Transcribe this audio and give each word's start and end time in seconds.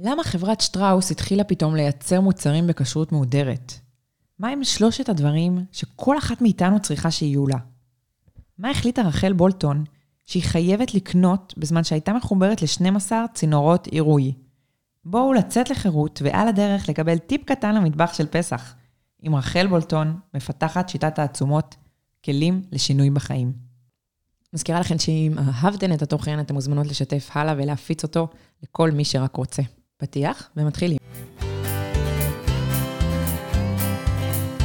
למה 0.00 0.24
חברת 0.24 0.60
שטראוס 0.60 1.10
התחילה 1.10 1.44
פתאום 1.44 1.74
לייצר 1.74 2.20
מוצרים 2.20 2.66
בכשרות 2.66 3.12
מהודרת? 3.12 3.72
מה 4.38 4.48
עם 4.48 4.64
שלושת 4.64 5.08
הדברים 5.08 5.64
שכל 5.72 6.18
אחת 6.18 6.42
מאיתנו 6.42 6.80
צריכה 6.80 7.10
שיהיו 7.10 7.46
לה? 7.46 7.56
מה 8.58 8.70
החליטה 8.70 9.02
רחל 9.02 9.32
בולטון 9.32 9.84
שהיא 10.26 10.42
חייבת 10.42 10.94
לקנות 10.94 11.54
בזמן 11.56 11.84
שהייתה 11.84 12.12
מחוברת 12.12 12.62
ל-12 12.62 13.12
צינורות 13.34 13.86
עירוי? 13.86 14.32
בואו 15.04 15.32
לצאת 15.32 15.70
לחירות 15.70 16.22
ועל 16.24 16.48
הדרך 16.48 16.88
לקבל 16.88 17.18
טיפ 17.18 17.44
קטן 17.44 17.74
למטבח 17.74 18.14
של 18.14 18.26
פסח. 18.26 18.74
עם 19.22 19.34
רחל 19.34 19.66
בולטון, 19.66 20.20
מפתחת 20.34 20.88
שיטת 20.88 21.18
העצומות, 21.18 21.76
כלים 22.24 22.62
לשינוי 22.72 23.10
בחיים. 23.10 23.52
מזכירה 24.52 24.80
לכם 24.80 24.98
שאם 24.98 25.34
אהבתן 25.38 25.92
את 25.92 26.02
התוכן, 26.02 26.40
אתן 26.40 26.54
מוזמנות 26.54 26.86
לשתף 26.86 27.30
הלאה 27.32 27.54
ולהפיץ 27.58 28.02
אותו 28.02 28.28
לכל 28.62 28.90
מי 28.90 29.04
שרק 29.04 29.36
רוצה. 29.36 29.62
פתיח 29.98 30.50
ומתחילים. 30.56 30.98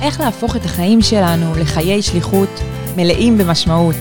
איך 0.01 0.19
להפוך 0.19 0.55
את 0.55 0.65
החיים 0.65 1.01
שלנו 1.01 1.55
לחיי 1.55 2.01
שליחות 2.01 2.49
מלאים 2.95 3.37
במשמעות. 3.37 3.95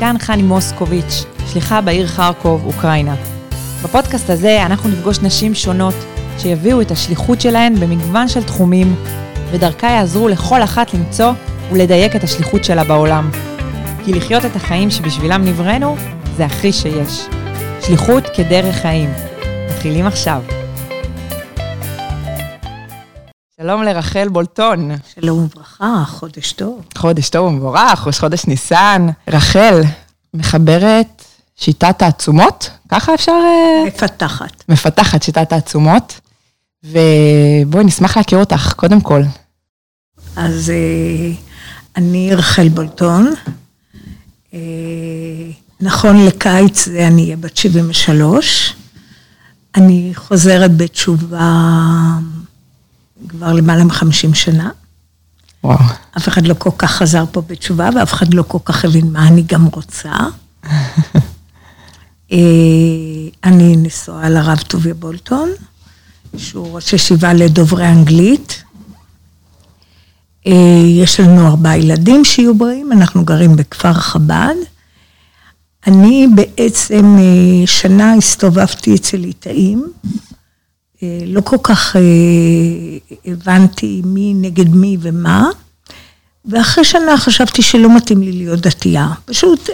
כאן 0.00 0.16
חני 0.18 0.42
מוסקוביץ', 0.42 1.24
שליחה 1.52 1.80
בעיר 1.80 2.06
חרקוב, 2.06 2.66
אוקראינה. 2.66 3.14
בפודקאסט 3.84 4.30
הזה 4.30 4.66
אנחנו 4.66 4.90
נפגוש 4.90 5.18
נשים 5.18 5.54
שונות 5.54 5.94
שיביאו 6.38 6.80
את 6.80 6.90
השליחות 6.90 7.40
שלהן 7.40 7.74
במגוון 7.80 8.28
של 8.28 8.44
תחומים, 8.44 8.94
ודרכה 9.50 9.86
יעזרו 9.86 10.28
לכל 10.28 10.62
אחת 10.62 10.94
למצוא 10.94 11.32
ולדייק 11.72 12.16
את 12.16 12.24
השליחות 12.24 12.64
שלה 12.64 12.84
בעולם. 12.84 13.30
כי 14.04 14.12
לחיות 14.12 14.44
את 14.44 14.56
החיים 14.56 14.90
שבשבילם 14.90 15.44
נבראנו, 15.44 15.96
זה 16.36 16.44
הכי 16.44 16.72
שיש. 16.72 17.26
שליחות 17.82 18.24
כדרך 18.34 18.76
חיים. 18.76 19.27
מתחילים 19.68 20.06
עכשיו. 20.06 20.42
שלום 23.60 23.82
לרחל 23.82 24.28
בולטון. 24.28 24.90
שלום 25.14 25.38
וברכה, 25.38 26.04
חודש 26.06 26.52
טוב. 26.52 26.84
חודש 26.98 27.28
טוב 27.28 27.46
ומבורך, 27.46 28.06
ראש 28.06 28.18
חודש 28.18 28.46
ניסן. 28.46 29.06
רחל, 29.28 29.80
מחברת 30.34 31.24
שיטת 31.56 31.98
תעצומות? 31.98 32.70
ככה 32.88 33.14
אפשר... 33.14 33.32
אה, 33.32 33.84
מפתחת. 33.86 34.64
מפתחת 34.68 35.22
שיטת 35.22 35.48
תעצומות. 35.48 36.20
ובואי, 36.84 37.84
נשמח 37.84 38.16
להכיר 38.16 38.38
אותך, 38.38 38.72
קודם 38.76 39.00
כל. 39.00 39.22
אז 40.36 40.70
אה, 40.70 41.32
אני 41.96 42.34
רחל 42.34 42.68
בולטון. 42.68 43.34
אה, 44.54 44.58
נכון 45.80 46.26
לקיץ 46.26 46.84
זה 46.84 47.06
אני 47.06 47.24
אהיה 47.24 47.36
בת 47.36 47.56
73. 47.56 48.74
אני 49.76 50.12
חוזרת 50.14 50.76
בתשובה 50.76 51.52
כבר 53.28 53.52
למעלה 53.52 53.84
מ-50 53.84 54.34
שנה. 54.34 54.70
וואו. 55.64 55.78
אף 56.16 56.28
אחד 56.28 56.46
לא 56.46 56.54
כל 56.58 56.70
כך 56.78 56.90
חזר 56.90 57.24
פה 57.32 57.42
בתשובה, 57.46 57.88
ואף 57.96 58.12
אחד 58.12 58.34
לא 58.34 58.44
כל 58.48 58.58
כך 58.64 58.84
הבין 58.84 59.12
מה 59.12 59.28
אני 59.28 59.42
גם 59.42 59.66
רוצה. 59.66 60.12
אה, 62.32 62.38
אני 63.44 63.76
נשואה 63.76 64.28
לרב 64.28 64.58
טוביה 64.58 64.94
בולטון, 64.94 65.50
שהוא 66.36 66.74
ראש 66.74 66.92
ישיבה 66.92 67.32
לדוברי 67.32 67.88
אנגלית. 67.88 68.62
אה, 70.46 70.52
יש 70.86 71.20
לנו 71.20 71.46
ארבעה 71.46 71.78
ילדים 71.78 72.24
שיהיו 72.24 72.54
בריאים, 72.54 72.92
אנחנו 72.92 73.24
גרים 73.24 73.56
בכפר 73.56 73.92
חב"ד. 73.92 74.77
אני 75.88 76.26
בעצם 76.34 77.16
אה, 77.18 77.66
שנה 77.66 78.14
הסתובבתי 78.14 78.94
אצל 78.94 79.16
ליטאים, 79.16 79.86
אה, 81.02 81.18
לא 81.26 81.40
כל 81.40 81.56
כך 81.62 81.96
הבנתי 83.26 84.02
מי 84.04 84.34
נגד 84.34 84.68
מי 84.68 84.96
ומה, 85.00 85.50
ואחרי 86.44 86.84
שנה 86.84 87.16
חשבתי 87.16 87.62
שלא 87.62 87.96
מתאים 87.96 88.22
לי 88.22 88.32
להיות 88.32 88.60
דתייה. 88.60 89.08
פשוט 89.24 89.70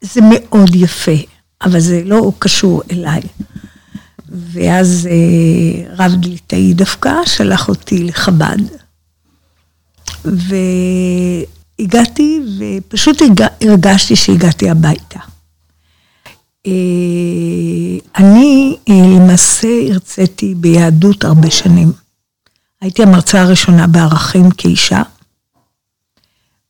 זה 0.00 0.20
מאוד 0.30 0.74
יפה, 0.74 1.16
אבל 1.62 1.80
זה 1.80 2.02
לא 2.04 2.32
קשור 2.38 2.82
אליי. 2.90 3.20
ואז 4.28 5.08
רב 5.98 6.12
ליטאי 6.24 6.74
דווקא 6.74 7.12
שלח 7.26 7.68
אותי 7.68 8.04
לחב"ד. 8.04 8.58
והגעתי, 11.80 12.40
ופשוט 12.58 13.22
הרגשתי 13.60 14.16
שהגעתי 14.16 14.70
הביתה. 14.70 15.20
אה, 16.66 17.98
אני 18.16 18.76
אה, 18.88 18.94
למעשה 19.16 19.68
הרציתי 19.90 20.54
ביהדות 20.54 21.24
הרבה 21.24 21.50
שנים. 21.50 21.92
הייתי 22.80 23.02
המרצה 23.02 23.42
הראשונה 23.42 23.86
בערכים 23.86 24.50
כאישה, 24.50 25.02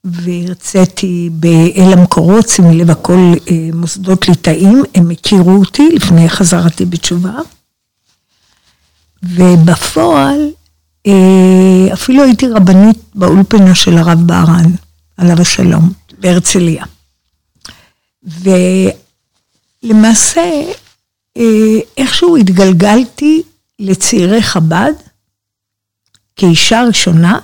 והרציתי 0.05 1.31
באל 1.33 1.93
המקורות, 1.93 2.49
שימי 2.49 2.79
לב 2.79 2.91
הכל 2.91 3.33
אה, 3.51 3.69
מוסדות 3.75 4.29
ליטאים, 4.29 4.83
הם 4.95 5.11
הכירו 5.11 5.53
אותי 5.57 5.89
לפני 5.93 6.29
חזרתי 6.29 6.85
בתשובה. 6.85 7.35
ובפועל 9.23 10.51
אפילו 11.93 12.23
הייתי 12.25 12.49
רבנית 12.49 12.99
באולפנה 13.15 13.75
של 13.75 13.99
הרב 13.99 14.19
בהרן, 14.27 14.71
עליו 15.17 15.41
השלום, 15.41 15.93
בהרצליה. 16.19 16.85
אה, 21.37 21.79
איכשהו 21.97 22.37
התגלגלתי 22.37 23.43
לצעירי 23.79 24.43
חב"ד 24.43 24.93
כאישה 26.37 26.83
ראשונה, 26.89 27.39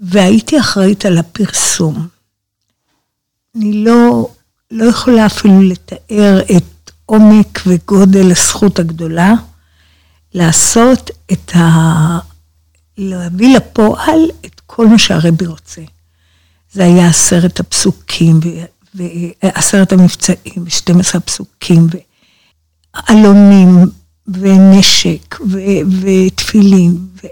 והייתי 0.00 0.60
אחראית 0.60 1.04
על 1.04 1.18
הפרסום. 1.18 2.08
אני 3.56 3.84
לא, 3.84 4.28
לא 4.70 4.84
יכולה 4.84 5.26
אפילו 5.26 5.62
לתאר 5.62 6.40
את 6.56 6.90
עומק 7.06 7.60
וגודל 7.66 8.30
הזכות 8.30 8.78
הגדולה 8.78 9.32
לעשות 10.34 11.10
את 11.32 11.56
ה... 11.56 12.18
להביא 12.98 13.56
לפועל 13.56 14.20
את 14.46 14.60
כל 14.66 14.86
מה 14.86 14.98
שהרבי 14.98 15.46
רוצה. 15.46 15.82
זה 16.72 16.84
היה 16.84 17.08
עשרת 17.08 17.60
הפסוקים, 17.60 18.40
ועשרת 18.96 19.92
המבצעים, 19.92 20.64
ו-12 20.64 21.16
הפסוקים, 21.16 21.86
ועלונים, 23.08 23.68
ונשק, 24.28 25.38
ותפילין, 26.00 26.96
ו... 27.22 27.26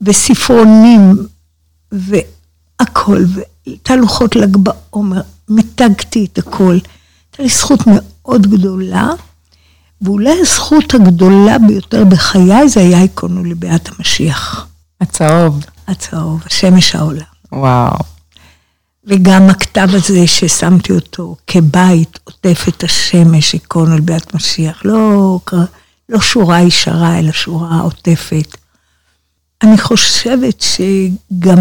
וספרונים, 0.00 1.26
והכל, 1.92 3.24
ותהלוכות 3.66 4.36
ל"ג 4.36 4.56
בעומר, 4.56 5.20
מיתגתי 5.48 6.26
את 6.32 6.38
הכל. 6.38 6.72
הייתה 6.72 7.42
לי 7.42 7.48
זכות 7.48 7.80
מאוד 7.86 8.46
גדולה. 8.46 9.10
ואולי 10.02 10.40
הזכות 10.40 10.94
הגדולה 10.94 11.58
ביותר 11.58 12.04
בחיי 12.04 12.68
זה 12.68 12.80
היה 12.80 13.02
עיקונו 13.02 13.44
לביאת 13.44 13.88
המשיח. 13.88 14.66
הצהוב. 15.00 15.64
הצהוב, 15.86 16.42
השמש 16.46 16.94
העולה. 16.94 17.24
וואו. 17.52 18.15
וגם 19.06 19.50
הכתב 19.50 19.88
הזה 19.92 20.26
ששמתי 20.26 20.92
אותו 20.92 21.36
כבית 21.46 22.18
עוטף 22.24 22.64
את 22.68 22.84
השמש, 22.84 23.52
עיקונו 23.52 23.96
לביאת 23.96 24.34
משיח. 24.34 24.82
לא, 24.84 25.40
לא 26.08 26.20
שורה 26.20 26.62
ישרה, 26.62 27.18
אלא 27.18 27.32
שורה 27.32 27.80
עוטפת. 27.80 28.56
אני 29.62 29.78
חושבת 29.78 30.60
שגם 30.60 31.58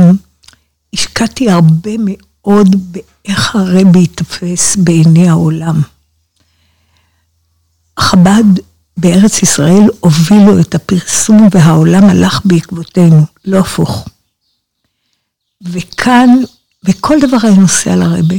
השקעתי 0.94 1.50
הרבה 1.50 1.92
מאוד 2.00 2.76
באיך 2.92 3.56
הרבי 3.56 4.00
ייתפס 4.00 4.76
בעיני 4.76 5.30
העולם. 5.30 5.82
חב"ד 8.00 8.60
בארץ 8.98 9.44
ישראל 9.44 9.84
הובילו 10.00 10.60
את 10.60 10.76
הפרסום 10.76 11.48
והעולם 11.52 12.04
הלך 12.04 12.42
בעקבותינו, 12.46 13.26
לא 13.46 13.60
הפוך. 13.60 14.08
וכאן, 15.62 16.30
וכל 16.86 17.16
דבר 17.22 17.38
היה 17.44 17.56
נוסע 17.56 17.96
לרבה. 17.96 18.36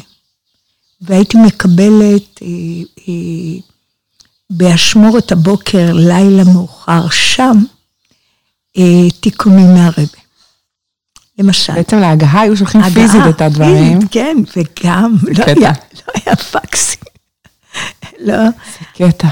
והייתי 1.00 1.38
מקבלת 1.38 2.42
אה, 2.42 2.48
אה, 3.08 3.60
באשמורת 4.50 5.32
הבוקר, 5.32 5.92
לילה 5.92 6.44
מאוחר, 6.44 7.10
שם, 7.10 7.64
אה, 8.78 9.10
תיקונים 9.20 9.74
מהרבה. 9.74 10.26
למשל. 11.38 11.72
בעצם 11.72 11.98
להגהה 11.98 12.40
היו 12.40 12.56
שולחים 12.56 12.82
פיזית 12.94 13.20
את 13.28 13.40
הדברים. 13.40 13.94
פיזית, 13.94 14.10
כן, 14.10 14.36
וגם, 14.56 15.16
לא 15.38 15.44
היה, 15.44 15.72
לא 15.94 16.12
היה 16.14 16.36
פקסים. 16.36 17.00
לא. 18.20 18.44
זה 18.44 18.84
קטע. 18.94 19.28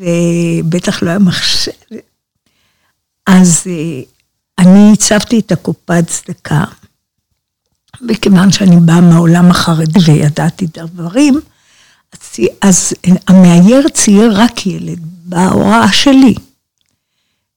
ובטח 0.00 1.02
לא 1.02 1.10
היה 1.10 1.18
מחשב. 1.18 1.72
אז 3.26 3.62
אה, 3.66 4.02
אני 4.58 4.92
הצבתי 4.92 5.38
את 5.38 5.52
הקופת 5.52 6.04
צדקה, 6.06 6.64
וכיוון 8.08 8.52
שאני 8.52 8.76
באה 8.76 9.00
מהעולם 9.00 9.50
החרדי 9.50 10.00
וידעתי 10.06 10.64
את 10.64 10.78
הדברים, 10.78 11.40
אז 12.62 12.92
המאייר 13.28 13.88
צייר 13.88 14.32
רק 14.40 14.66
ילד 14.66 14.98
בהוראה 15.24 15.92
שלי. 15.92 16.34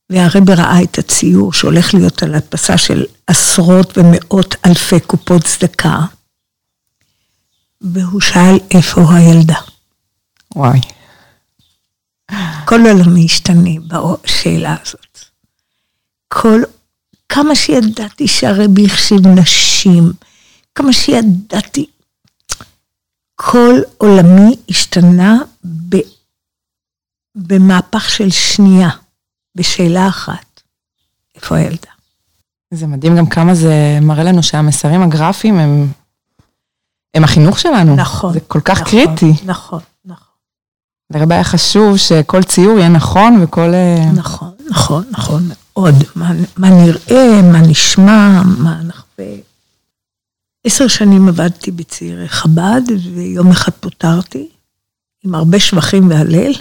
והרבי 0.09 0.53
ראה 0.53 0.83
את 0.83 0.99
הציור 0.99 1.53
שהולך 1.53 1.93
להיות 1.93 2.23
על 2.23 2.35
הדפסה 2.35 2.77
של 2.77 3.05
עשרות 3.27 3.97
ומאות 3.97 4.55
אלפי 4.65 4.99
קופות 4.99 5.43
צדקה, 5.43 5.99
והוא 7.81 8.21
שאל 8.21 8.57
איפה 8.71 9.01
הילדה. 9.13 9.59
וואי. 10.55 10.79
כל 12.65 12.81
עולמי 12.81 13.25
השתנה 13.25 13.69
בשאלה 13.87 14.75
הזאת. 14.81 15.19
כל, 16.27 16.61
כמה 17.29 17.55
שידעתי 17.55 18.27
שהרבי 18.27 18.85
החשיב 18.85 19.27
נשים, 19.27 20.13
כמה 20.77 20.93
שידעתי, 20.93 21.85
כל 23.35 23.75
עולמי 23.97 24.55
השתנה 24.69 25.37
ב, 25.89 25.97
במהפך 27.35 28.09
של 28.09 28.29
שנייה, 28.29 28.89
בשאלה 29.55 30.07
אחת, 30.07 30.61
איפה 31.35 31.55
הילדה? 31.55 31.91
זה 32.73 32.87
מדהים 32.87 33.17
גם 33.17 33.25
כמה 33.25 33.55
זה 33.55 33.99
מראה 34.01 34.23
לנו 34.23 34.43
שהמסרים 34.43 35.01
הגרפיים 35.01 35.59
הם, 35.59 35.87
הם 37.13 37.23
החינוך 37.23 37.59
שלנו. 37.59 37.95
נכון. 37.95 38.33
זה 38.33 38.39
כל 38.39 38.61
כך 38.65 38.81
נכון, 38.81 38.91
קריטי. 38.91 39.33
נכון, 39.45 39.79
נכון. 40.05 40.27
לרבי 41.13 41.35
היה 41.35 41.43
חשוב 41.43 41.97
שכל 41.97 42.43
ציור 42.43 42.77
יהיה 42.79 42.89
נכון 42.89 43.39
וכל... 43.43 43.73
אה, 43.73 44.11
נכון, 44.15 44.51
נכון, 44.69 45.03
נכון 45.11 45.49
מאוד. 45.49 45.95
מה, 46.15 46.31
מה 46.57 46.69
נראה, 46.69 47.41
מה 47.51 47.61
נשמע, 47.61 48.41
מה 48.57 48.83
נחווה. 48.83 49.06
עשר 50.67 50.87
שנים 50.87 51.27
עבדתי 51.27 51.71
בצעירי 51.71 52.29
חב"ד, 52.29 52.81
ויום 53.13 53.51
אחד 53.51 53.71
פוטרתי, 53.71 54.47
עם 55.23 55.35
הרבה 55.35 55.59
שבחים 55.59 56.09
והלל, 56.09 56.53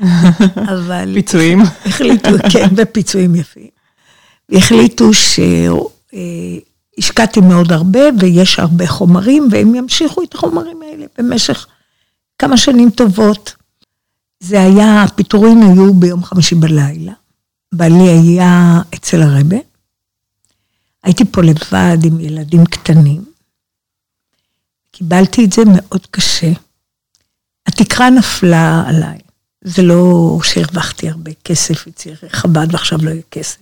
אבל... 0.74 1.10
פיצויים. 1.14 1.60
החליטו, 1.86 2.28
כן, 2.52 2.68
ופיצויים 2.76 3.34
יפים. 3.34 3.68
החליטו 4.52 5.10
שהשקעתי 6.98 7.40
מאוד 7.40 7.72
הרבה, 7.72 8.00
ויש 8.20 8.58
הרבה 8.58 8.86
חומרים, 8.86 9.48
והם 9.50 9.74
ימשיכו 9.74 10.22
את 10.22 10.34
החומרים 10.34 10.82
האלה 10.82 11.06
במשך 11.18 11.66
כמה 12.38 12.56
שנים 12.56 12.90
טובות. 12.90 13.54
זה 14.40 14.62
היה, 14.62 15.02
הפיטורים 15.02 15.62
היו 15.62 15.94
ביום 15.94 16.24
חמישי 16.24 16.54
בלילה. 16.54 17.12
בעלי 17.72 18.08
היה 18.08 18.80
אצל 18.94 19.22
הרבה. 19.22 19.56
הייתי 21.04 21.24
פה 21.24 21.42
לבד 21.42 21.98
עם 22.04 22.20
ילדים 22.20 22.64
קטנים. 22.66 23.29
קיבלתי 24.92 25.44
את 25.44 25.52
זה 25.52 25.62
מאוד 25.64 26.06
קשה. 26.10 26.52
התקרה 27.66 28.10
נפלה 28.10 28.82
עליי. 28.86 29.18
זה 29.64 29.82
לא 29.82 30.38
שהרווחתי 30.42 31.08
הרבה 31.08 31.30
כסף 31.44 31.86
אצל 31.88 32.14
חב"ד 32.28 32.66
ועכשיו 32.70 32.98
לא 33.02 33.10
יהיה 33.10 33.22
כסף. 33.30 33.58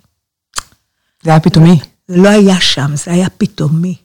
זה 1.23 1.31
היה 1.31 1.41
פתאומי. 1.41 1.79
זה 2.09 2.17
לא 2.17 2.29
היה 2.29 2.61
שם, 2.61 2.97
זה 2.97 3.13
היה 3.13 3.31
פתאומי. 3.31 3.97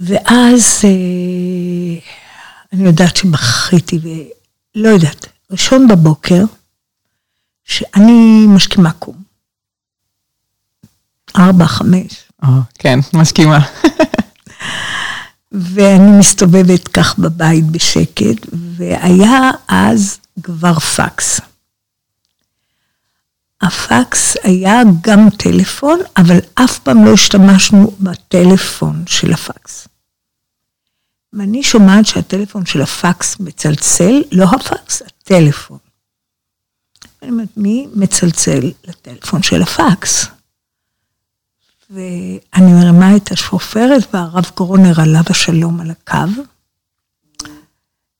ואז 0.00 0.80
אה, 0.84 2.00
אני 2.72 2.84
יודעת 2.84 3.16
שבכיתי, 3.16 3.98
ולא 4.02 4.88
יודעת, 4.88 5.26
ראשון 5.50 5.88
בבוקר, 5.88 6.44
שאני 7.64 8.46
משכימה 8.48 8.92
קום. 8.92 9.22
ארבע, 11.36 11.66
חמש. 11.66 12.24
או, 12.42 12.48
כן, 12.78 12.98
מסכימה. 13.14 13.58
ואני 15.54 16.18
מסתובבת 16.18 16.88
כך 16.88 17.18
בבית 17.18 17.64
בשקט, 17.66 18.46
והיה 18.76 19.50
אז 19.68 20.18
כבר 20.42 20.78
פקס. 20.78 21.40
הפקס 23.62 24.36
היה 24.42 24.82
גם 25.00 25.30
טלפון, 25.30 25.98
אבל 26.16 26.38
אף 26.54 26.78
פעם 26.78 27.04
לא 27.04 27.12
השתמשנו 27.12 27.96
בטלפון 28.00 29.04
של 29.06 29.32
הפקס. 29.32 29.88
ואני 31.32 31.62
שומעת 31.62 32.06
שהטלפון 32.06 32.66
של 32.66 32.82
הפקס 32.82 33.40
מצלצל, 33.40 34.22
לא 34.32 34.44
הפקס, 34.44 35.02
הטלפון. 35.02 35.78
אני 37.22 37.30
אומרת, 37.30 37.48
מי 37.56 37.88
מצלצל 37.94 38.72
לטלפון 38.84 39.42
של 39.42 39.62
הפקס? 39.62 40.26
ואני 41.90 42.72
מרימה 42.72 43.16
את 43.16 43.32
השופרת, 43.32 44.14
והרב 44.14 44.50
קורנר 44.54 45.00
עליו 45.00 45.22
השלום 45.30 45.80
על 45.80 45.90
הקו, 45.90 46.42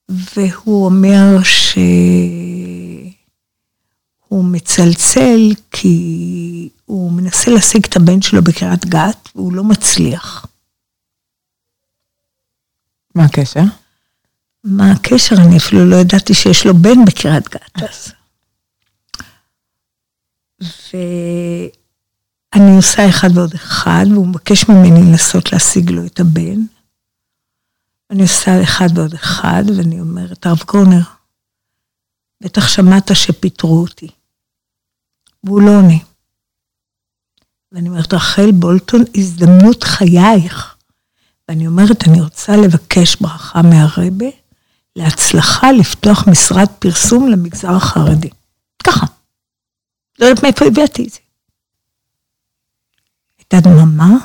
והוא 0.08 0.84
אומר 0.84 1.42
שהוא 1.42 1.74
מצלצל 4.44 5.54
כי 5.70 6.68
הוא 6.84 7.12
מנסה 7.12 7.50
להשיג 7.50 7.86
את 7.86 7.96
הבן 7.96 8.22
שלו 8.22 8.42
בקריית 8.42 8.86
גת, 8.86 9.28
והוא 9.34 9.52
לא 9.52 9.64
מצליח. 9.64 10.46
מה 13.14 13.24
הקשר? 13.24 13.62
מה 14.64 14.92
הקשר? 14.92 15.36
אני 15.36 15.56
אפילו 15.56 15.84
לא 15.84 15.96
ידעתי 15.96 16.34
שיש 16.34 16.66
לו 16.66 16.74
בן 16.74 17.04
בקריית 17.04 17.48
גת 17.48 17.82
אז. 17.82 18.12
ואני 22.54 22.76
עושה 22.76 23.08
אחד 23.08 23.28
ועוד 23.34 23.54
אחד, 23.54 24.04
והוא 24.10 24.26
מבקש 24.26 24.68
ממני 24.68 25.10
לנסות 25.10 25.52
להשיג 25.52 25.90
לו 25.90 26.06
את 26.06 26.20
הבן. 26.20 26.60
אני 28.10 28.22
עושה 28.22 28.62
אחד 28.62 28.88
ועוד 28.94 29.14
אחד, 29.14 29.62
ואני 29.76 30.00
אומרת, 30.00 30.46
הרב 30.46 30.58
קורנר, 30.58 31.00
בטח 32.40 32.68
שמעת 32.68 33.10
שפיטרו 33.14 33.80
אותי. 33.80 34.08
והוא 35.44 35.62
לא 35.62 35.70
עונה. 35.70 35.98
ואני 37.72 37.88
אומרת, 37.88 38.14
רחל 38.14 38.52
בולטון, 38.52 39.04
הזדמנות 39.14 39.84
חייך. 39.84 40.76
ואני 41.48 41.66
אומרת, 41.66 42.08
אני 42.08 42.20
רוצה 42.20 42.56
לבקש 42.56 43.16
ברכה 43.16 43.62
מהרבה 43.62 44.26
להצלחה 44.96 45.72
לפתוח 45.72 46.28
משרד 46.28 46.68
פרסום 46.78 47.28
למגזר 47.28 47.70
החרדי. 47.70 48.30
ככה. 48.84 49.06
לא 50.18 50.26
יודעת 50.26 50.44
מאיפה 50.44 50.64
הבאתי 50.64 51.04
את 51.04 51.10
זה. 51.10 51.23
הייתה 53.54 53.68
דממה, 53.70 54.16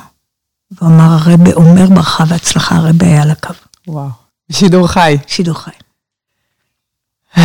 והוא 0.70 0.88
אמר, 0.88 1.16
הרבה 1.20 1.52
אומר 1.52 1.86
ברכה 1.86 2.24
והצלחה, 2.28 2.76
הרבה 2.76 3.06
היה 3.06 3.22
על 3.22 3.30
הקו. 3.30 3.54
וואו. 3.86 4.08
בשידור 4.48 4.86
חי. 4.86 5.16
שידור 5.26 5.54
חי. 5.54 5.70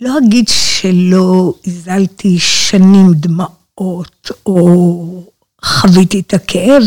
לא 0.00 0.18
אגיד 0.18 0.48
שלא 0.48 1.54
הזלתי 1.66 2.38
שנים 2.38 3.12
דמעות, 3.14 4.30
או 4.46 5.22
חוויתי 5.64 6.20
את 6.20 6.34
הכאב, 6.34 6.82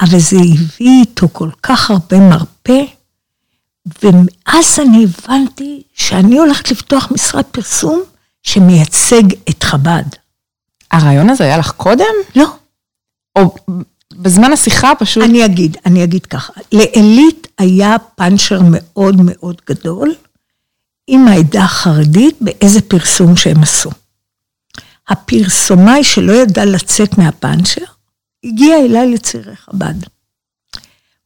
אבל 0.00 0.18
זה 0.18 0.36
הביא 0.36 1.00
איתו 1.00 1.28
כל 1.32 1.50
כך 1.62 1.90
הרבה 1.90 2.18
מרפא, 2.18 2.82
ומאז 4.02 4.78
אני 4.80 5.04
הבנתי 5.04 5.82
שאני 5.94 6.38
הולכת 6.38 6.70
לפתוח 6.70 7.08
משרד 7.14 7.44
פרסום 7.44 8.02
שמייצג 8.42 9.22
את 9.50 9.62
חב"ד. 9.62 10.27
הרעיון 10.90 11.30
הזה 11.30 11.44
היה 11.44 11.58
לך 11.58 11.70
קודם? 11.70 12.14
לא. 12.36 12.46
או 13.38 13.54
בזמן 14.12 14.52
השיחה 14.52 14.92
פשוט... 14.98 15.24
אני 15.24 15.44
אגיד, 15.44 15.76
אני 15.86 16.04
אגיד 16.04 16.26
ככה, 16.26 16.52
לעילית 16.72 17.46
היה 17.58 17.96
פאנצ'ר 18.14 18.60
מאוד 18.70 19.16
מאוד 19.24 19.60
גדול 19.66 20.14
עם 21.06 21.28
העדה 21.28 21.64
החרדית 21.64 22.36
באיזה 22.40 22.80
פרסום 22.80 23.36
שהם 23.36 23.62
עשו. 23.62 23.90
הפרסומאי 25.08 26.04
שלא 26.04 26.32
ידע 26.32 26.64
לצאת 26.64 27.18
מהפאנצ'ר, 27.18 27.84
הגיע 28.44 28.76
אליי 28.78 29.12
לצעירי 29.12 29.56
חב"ד. 29.56 29.94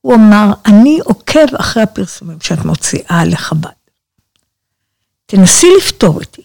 הוא 0.00 0.14
אמר, 0.14 0.52
אני 0.66 0.98
עוקב 1.04 1.54
אחרי 1.60 1.82
הפרסומים 1.82 2.40
שאת 2.40 2.64
מוציאה 2.64 3.24
לחב"ד. 3.24 3.70
תנסי 5.26 5.66
לפתור 5.78 6.14
אותי. 6.14 6.42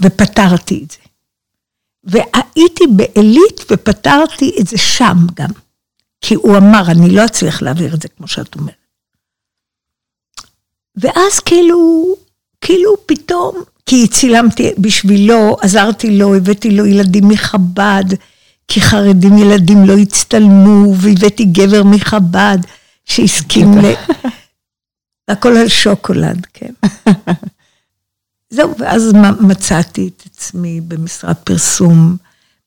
ופתרתי 0.00 0.82
את 0.84 0.90
זה. 0.90 0.98
והייתי 2.06 2.84
בעילית 2.96 3.60
ופתרתי 3.70 4.56
את 4.60 4.66
זה 4.66 4.78
שם 4.78 5.16
גם. 5.34 5.50
כי 6.20 6.34
הוא 6.34 6.56
אמר, 6.56 6.82
אני 6.90 7.10
לא 7.10 7.24
אצליח 7.24 7.62
להעביר 7.62 7.94
את 7.94 8.02
זה 8.02 8.08
כמו 8.08 8.28
שאת 8.28 8.54
אומרת. 8.54 8.74
ואז 10.96 11.40
כאילו, 11.40 12.06
כאילו 12.60 12.94
פתאום, 13.06 13.62
כי 13.86 14.08
צילמתי 14.08 14.70
בשבילו, 14.78 15.56
עזרתי 15.60 16.18
לו, 16.18 16.34
הבאתי 16.34 16.70
לו 16.70 16.86
ילדים 16.86 17.28
מחב"ד, 17.28 18.04
כי 18.68 18.80
חרדים 18.80 19.38
ילדים 19.38 19.84
לא 19.84 19.98
הצטלמו, 19.98 20.94
והבאתי 20.96 21.44
גבר 21.44 21.82
מחב"ד 21.84 22.58
שהסכים 23.04 23.78
ל... 23.78 23.94
הכל 25.28 25.56
על 25.56 25.68
שוקולד, 25.68 26.46
כן. 26.52 26.72
זהו, 28.50 28.74
ואז 28.78 29.12
מצאתי 29.40 30.08
את 30.08 30.22
עצמי 30.26 30.80
במשרד 30.80 31.34
פרסום. 31.34 32.16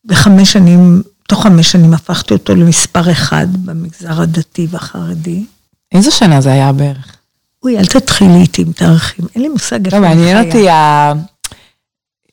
בחמש 0.04 0.52
שנים, 0.52 1.02
תוך 1.28 1.42
חמש 1.42 1.72
שנים 1.72 1.94
הפכתי 1.94 2.34
אותו 2.34 2.54
למספר 2.54 3.10
אחד 3.12 3.46
במגזר 3.64 4.20
הדתי 4.22 4.66
והחרדי. 4.70 5.44
איזו 5.92 6.10
שנה 6.10 6.40
זה 6.40 6.52
היה 6.52 6.72
בערך? 6.72 7.16
אוי, 7.62 7.78
אל 7.78 7.86
תתחילי 7.86 8.40
איתי 8.40 8.62
עם 8.62 8.72
תאריכים, 8.72 9.24
אין 9.34 9.42
לי 9.42 9.48
מושג 9.48 9.84
איפה 9.84 9.98
לא, 9.98 10.06
אני 10.06 10.14
חיה. 10.14 10.24
לא, 10.24 10.32
מעניין 10.32 10.46
אותי 10.46 10.68
ה... 10.68 11.12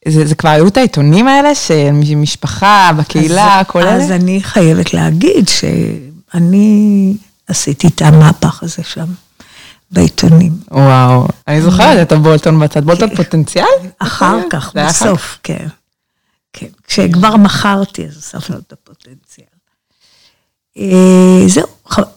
זה, 0.08 0.26
זה 0.28 0.36
כבר 0.36 0.50
היו 0.50 0.68
את 0.68 0.78
העיתונים 0.78 1.28
האלה, 1.28 1.56
שמשפחה, 1.56 2.92
בקהילה, 2.98 3.62
כל 3.68 3.82
אלה? 3.82 3.96
אז 3.96 4.12
אני 4.12 4.44
חייבת 4.44 4.94
להגיד 4.94 5.48
שאני 5.48 7.14
עשיתי 7.48 7.88
את 7.88 8.02
המהפך 8.02 8.64
הזה 8.64 8.84
שם, 8.84 9.06
בעיתונים. 9.92 10.54
וואו, 10.72 11.28
אני 11.48 11.62
זוכרת 11.62 12.08
את 12.08 12.12
הבולטון 12.12 12.60
בצד, 12.60 12.86
בולטון 12.86 13.16
פוטנציאל? 13.16 13.66
אחר 14.00 14.40
כך, 14.50 14.72
בסוף, 14.76 15.40
כן. 15.44 15.68
כן, 16.54 16.68
כשכבר 16.88 17.36
מכרתי, 17.36 18.06
אז 18.06 18.16
הוספנו 18.16 18.58
את 18.58 18.74
הפוטנציאל. 18.74 19.48
אה, 20.78 21.48
זהו, 21.48 21.68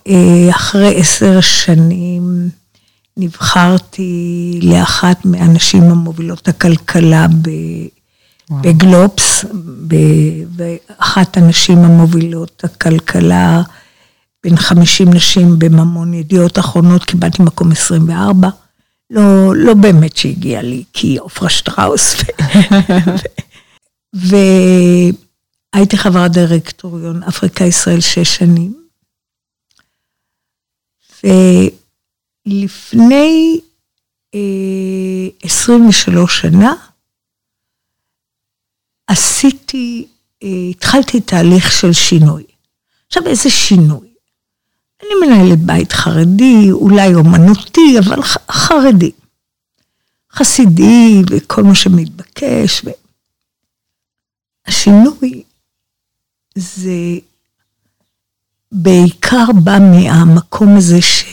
אה, 0.06 0.50
אחרי 0.50 1.00
עשר 1.00 1.40
שנים 1.40 2.50
נבחרתי 3.16 4.60
לאחת 4.62 5.24
מהנשים 5.24 5.82
המובילות 5.82 6.48
הכלכלה 6.48 7.26
בגלובס, 8.50 9.44
ואחת 10.56 11.36
הנשים 11.36 11.78
המובילות 11.78 12.64
הכלכלה 12.64 13.62
בין 14.42 14.56
50 14.56 15.08
נשים 15.14 15.58
בממון 15.58 16.14
ידיעות 16.14 16.58
אחרונות, 16.58 17.04
קיבלתי 17.04 17.42
מקום 17.42 17.72
24. 17.72 18.48
לא, 19.10 19.56
לא 19.56 19.74
באמת 19.74 20.16
שהגיע 20.16 20.62
לי, 20.62 20.84
כי 20.92 21.18
עופרה 21.18 21.50
שטראוס. 21.50 22.14
והייתי 25.72 25.96
חברת 25.96 26.32
דירקטוריון 26.32 27.22
אפריקה 27.22 27.64
ישראל 27.64 28.00
שש 28.00 28.36
שנים. 28.36 28.80
ולפני 32.46 33.60
אה, 34.34 35.28
23 35.42 36.40
שנה 36.40 36.74
עשיתי, 39.06 40.06
אה, 40.42 40.48
התחלתי 40.70 41.20
תהליך 41.20 41.72
של 41.72 41.92
שינוי. 41.92 42.44
עכשיו, 43.06 43.26
איזה 43.26 43.50
שינוי? 43.50 44.09
אני 45.02 45.26
מנהלת 45.26 45.58
בית 45.58 45.92
חרדי, 45.92 46.70
אולי 46.70 47.14
אומנותי, 47.14 47.98
אבל 47.98 48.22
חרדי. 48.50 49.10
חסידי 50.32 51.22
וכל 51.30 51.62
מה 51.62 51.74
שמתבקש. 51.74 52.84
ו... 52.84 52.90
השינוי 54.66 55.42
זה 56.54 57.18
בעיקר 58.72 59.46
בא 59.64 59.78
מהמקום 59.78 60.76
הזה 60.76 61.02
ש... 61.02 61.24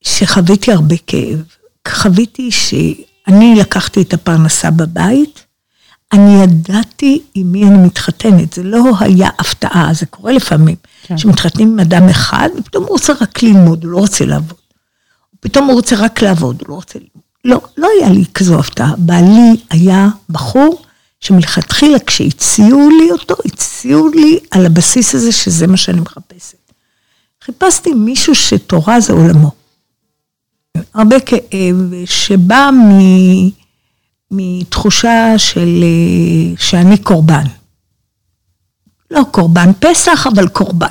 שחוויתי 0.00 0.72
הרבה 0.72 0.96
כאב. 1.06 1.44
חוויתי 1.88 2.50
שאני 2.50 3.54
לקחתי 3.60 4.02
את 4.02 4.14
הפרנסה 4.14 4.70
בבית, 4.70 5.43
אני 6.14 6.42
ידעתי 6.42 7.22
עם 7.34 7.52
מי 7.52 7.64
אני 7.64 7.86
מתחתנת, 7.86 8.52
זה 8.52 8.62
לא 8.62 8.84
היה 9.00 9.28
הפתעה, 9.38 9.88
זה 9.92 10.06
קורה 10.06 10.32
לפעמים, 10.32 10.76
כן. 11.02 11.18
שמתחתנים 11.18 11.68
עם 11.68 11.80
אדם 11.80 12.08
אחד, 12.08 12.48
ופתאום 12.58 12.84
הוא 12.84 12.92
רוצה 12.92 13.12
רק 13.20 13.42
ללמוד, 13.42 13.84
הוא 13.84 13.92
לא 13.92 13.98
רוצה 13.98 14.24
לעבוד. 14.24 14.58
פתאום 15.40 15.66
הוא 15.66 15.74
רוצה 15.74 15.96
רק 15.96 16.22
לעבוד, 16.22 16.60
הוא 16.60 16.68
לא 16.68 16.74
רוצה 16.74 16.98
ללמוד. 16.98 17.24
לא, 17.44 17.60
לא 17.76 17.88
היה 17.98 18.10
לי 18.10 18.24
כזו 18.34 18.58
הפתעה. 18.58 18.94
בעלי 18.98 19.56
היה 19.70 20.08
בחור 20.30 20.82
שמלכתחילה 21.20 21.98
כשהציעו 21.98 22.88
לי 22.90 23.10
אותו, 23.10 23.34
הציעו 23.44 24.08
לי 24.08 24.38
על 24.50 24.66
הבסיס 24.66 25.14
הזה 25.14 25.32
שזה 25.32 25.66
מה 25.66 25.76
שאני 25.76 26.00
מחפשת. 26.00 26.72
חיפשתי 27.44 27.94
מישהו 27.94 28.34
שתורה 28.34 29.00
זה 29.00 29.12
עולמו. 29.12 29.50
הרבה 30.94 31.20
כאב 31.20 31.76
שבא 32.04 32.70
מ... 32.72 32.98
מתחושה 34.36 35.34
של 35.38 35.84
שאני 36.58 36.98
קורבן. 36.98 37.44
לא 39.10 39.22
קורבן 39.30 39.70
פסח, 39.80 40.26
אבל 40.34 40.48
קורבן. 40.48 40.86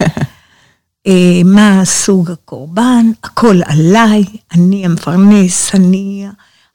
אה, 1.06 1.40
מה 1.44 1.80
סוג 1.84 2.30
הקורבן? 2.30 3.06
הכל 3.22 3.60
עליי, 3.64 4.24
אני 4.52 4.84
המפרנס, 4.84 5.74
אני 5.74 6.26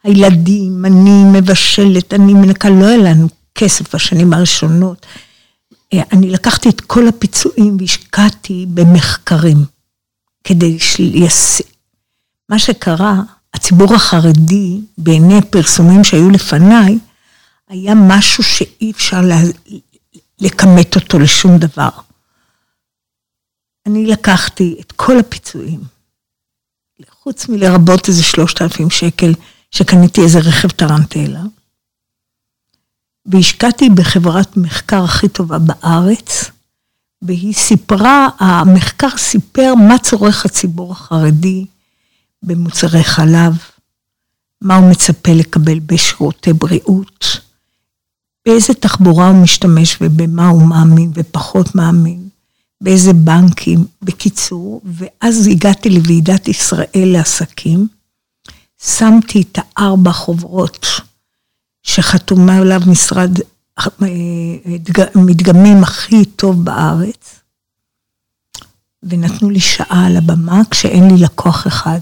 הילדים, 0.03 0.85
אני 0.85 1.23
מבשלת, 1.39 2.13
אני 2.13 2.33
מנקה, 2.33 2.69
לא 2.69 2.85
היה 2.85 2.97
לנו 2.97 3.27
כסף 3.55 3.95
בשנים 3.95 4.33
הראשונות. 4.33 5.05
אה, 5.93 6.01
אני 6.11 6.29
לקחתי 6.29 6.69
את 6.69 6.81
כל 6.81 7.07
הפיצויים 7.07 7.77
והשקעתי 7.79 8.65
במחקרים 8.69 9.57
כדי 10.43 10.77
ליישם. 10.99 11.63
מה 12.49 12.59
שקרה, 12.59 13.21
הציבור 13.53 13.95
החרדי, 13.95 14.81
בעיני 14.97 15.41
פרסומים 15.49 16.03
שהיו 16.03 16.29
לפניי, 16.29 16.99
היה 17.67 17.93
משהו 17.95 18.43
שאי 18.43 18.91
אפשר 18.91 19.21
לה... 19.21 19.35
לכמת 20.41 20.95
אותו 20.95 21.19
לשום 21.19 21.57
דבר. 21.57 21.89
אני 23.85 24.05
לקחתי 24.05 24.75
את 24.79 24.91
כל 24.91 25.19
הפיצויים, 25.19 25.79
חוץ 27.09 27.49
מלרבות 27.49 28.07
איזה 28.07 28.23
שלושת 28.23 28.61
אלפים 28.61 28.89
שקל 28.89 29.33
שקניתי 29.71 30.21
איזה 30.21 30.39
רכב 30.39 30.67
טרנטלה, 30.67 31.41
והשקעתי 33.25 33.89
בחברת 33.89 34.57
מחקר 34.57 35.03
הכי 35.03 35.27
טובה 35.27 35.59
בארץ, 35.59 36.51
והיא 37.21 37.53
סיפרה, 37.53 38.27
המחקר 38.39 39.17
סיפר 39.17 39.75
מה 39.75 39.97
צורך 39.97 40.45
הציבור 40.45 40.91
החרדי 40.91 41.65
במוצרי 42.43 43.03
חלב, 43.03 43.57
מה 44.61 44.75
הוא 44.75 44.91
מצפה 44.91 45.31
לקבל 45.31 45.79
בשירותי 45.79 46.53
בריאות, 46.53 47.25
באיזה 48.45 48.73
תחבורה 48.73 49.29
הוא 49.29 49.43
משתמש 49.43 49.97
ובמה 50.01 50.47
הוא 50.47 50.67
מאמין 50.67 51.11
ופחות 51.15 51.75
מאמין, 51.75 52.29
באיזה 52.81 53.13
בנקים, 53.13 53.85
בקיצור, 54.01 54.81
ואז 54.85 55.47
הגעתי 55.47 55.89
לוועידת 55.89 56.47
ישראל 56.47 57.05
לעסקים, 57.05 57.87
שמתי 58.83 59.41
את 59.41 59.57
הארבע 59.57 60.11
חוברות 60.11 60.85
שחתומה 61.83 62.57
עליו 62.57 62.81
משרד 62.87 63.31
מדגמים 65.15 65.83
הכי 65.83 66.25
טוב 66.25 66.65
בארץ, 66.65 67.39
ונתנו 69.03 69.49
לי 69.49 69.59
שעה 69.59 70.05
על 70.07 70.17
הבמה 70.17 70.61
כשאין 70.71 71.07
לי 71.11 71.23
לקוח 71.23 71.67
אחד. 71.67 71.99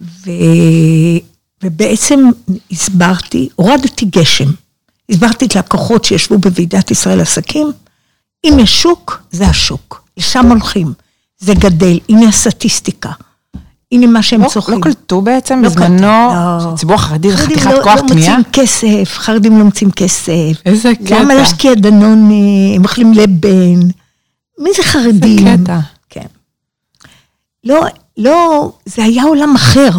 ו... 0.00 0.30
ובעצם 1.62 2.20
הסברתי, 2.70 3.48
הורדתי 3.56 4.04
גשם. 4.04 4.50
הסברתי 5.10 5.44
את 5.46 5.56
לקוחות 5.56 6.04
שישבו 6.04 6.38
בוועידת 6.38 6.90
ישראל 6.90 7.20
עסקים, 7.20 7.72
אם 8.44 8.58
יש 8.58 8.82
שוק, 8.82 9.22
זה 9.30 9.46
השוק. 9.46 10.04
לשם 10.16 10.46
הולכים. 10.50 10.92
זה 11.38 11.54
גדל, 11.54 11.98
הנה 12.08 12.28
הסטטיסטיקה. 12.28 13.10
הנה 13.92 14.06
מה 14.06 14.22
שהם 14.22 14.42
לא, 14.42 14.48
צורכים. 14.48 14.74
לא 14.74 14.80
קלטו 14.80 15.20
בעצם 15.20 15.62
לא 15.62 15.68
בזמנו, 15.68 16.02
לא. 16.02 16.60
שהציבור 16.60 16.94
החרדי 16.94 17.30
זה 17.30 17.36
חתיכת 17.36 17.70
לא, 17.70 17.82
כוח 17.82 18.00
לא 18.02 18.08
קנייה? 18.08 18.30
לא 18.30 18.38
מוצאים 18.38 18.52
כסף, 18.52 19.18
חרדים 19.18 19.58
לא 19.58 19.64
מוצאים 19.64 19.90
כסף. 19.90 20.62
איזה 20.66 20.92
קטע. 20.94 21.22
למה 21.22 21.34
להשקיע 21.34 21.74
דנון, 21.74 22.30
אה, 22.30 22.76
הם 22.76 22.82
אוכלים 22.82 23.12
לבן? 23.12 23.80
מי 24.58 24.70
זה 24.76 24.82
חרדים? 24.82 25.46
איזה 25.46 25.62
קטע. 25.64 25.78
כן. 26.10 26.26
לא, 27.64 27.84
לא, 28.16 28.72
זה 28.86 29.04
היה 29.04 29.24
עולם 29.24 29.54
אחר. 29.54 29.90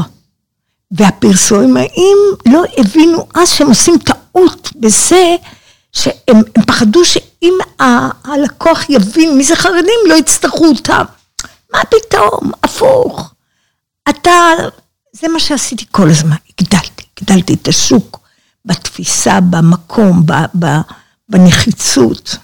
והפרסומאים 0.91 2.17
לא 2.45 2.63
הבינו 2.77 3.27
אז 3.35 3.49
שהם 3.49 3.67
עושים 3.67 3.95
טעות 3.97 4.71
בזה 4.75 5.35
שהם 5.91 6.41
פחדו 6.67 7.05
שאם 7.05 7.53
הלקוח 8.23 8.89
יבין 8.89 9.37
מי 9.37 9.43
זה 9.43 9.55
חרדים, 9.55 9.99
לא 10.09 10.15
יצטרכו 10.15 10.65
אותם. 10.65 11.03
מה 11.73 11.79
פתאום? 11.89 12.51
הפוך. 12.63 13.33
אתה, 14.09 14.31
זה 15.13 15.27
מה 15.27 15.39
שעשיתי 15.39 15.85
כל 15.91 16.09
הזמן, 16.09 16.35
הגדלתי, 16.59 17.03
הגדלתי 17.21 17.53
את 17.53 17.67
השוק 17.67 18.19
בתפיסה, 18.65 19.39
במקום, 19.41 20.25
ב, 20.25 20.33
ב, 20.59 20.65
בנחיצות. 21.29 22.37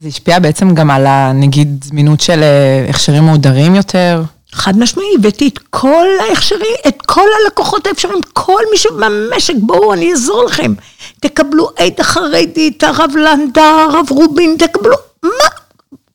זה 0.00 0.08
השפיע 0.08 0.38
בעצם 0.38 0.74
גם 0.74 0.90
על 0.90 1.06
הנגיד 1.06 1.84
זמינות 1.84 2.20
של 2.20 2.42
אה, 2.42 2.86
הכשרים 2.88 3.24
מהודרים 3.24 3.74
יותר? 3.74 4.22
חד 4.52 4.78
משמעי, 4.78 5.06
הבאתי 5.18 5.48
את 5.48 5.58
כל 5.70 6.06
ההכשרים, 6.28 6.76
את 6.88 7.02
כל 7.06 7.26
הלקוחות 7.44 7.86
האפשריים, 7.86 8.20
כל 8.32 8.62
מי 8.70 8.78
שבמשק, 8.78 9.54
בואו, 9.58 9.92
אני 9.92 10.10
אעזור 10.10 10.44
לכם. 10.44 10.74
תקבלו 11.20 11.70
עד 11.76 11.92
החרדית, 11.98 12.84
הרב 12.84 13.10
לנדה, 13.16 13.84
הרב 13.84 14.06
רובין, 14.10 14.56
תקבלו, 14.58 14.96
מה? 15.22 15.30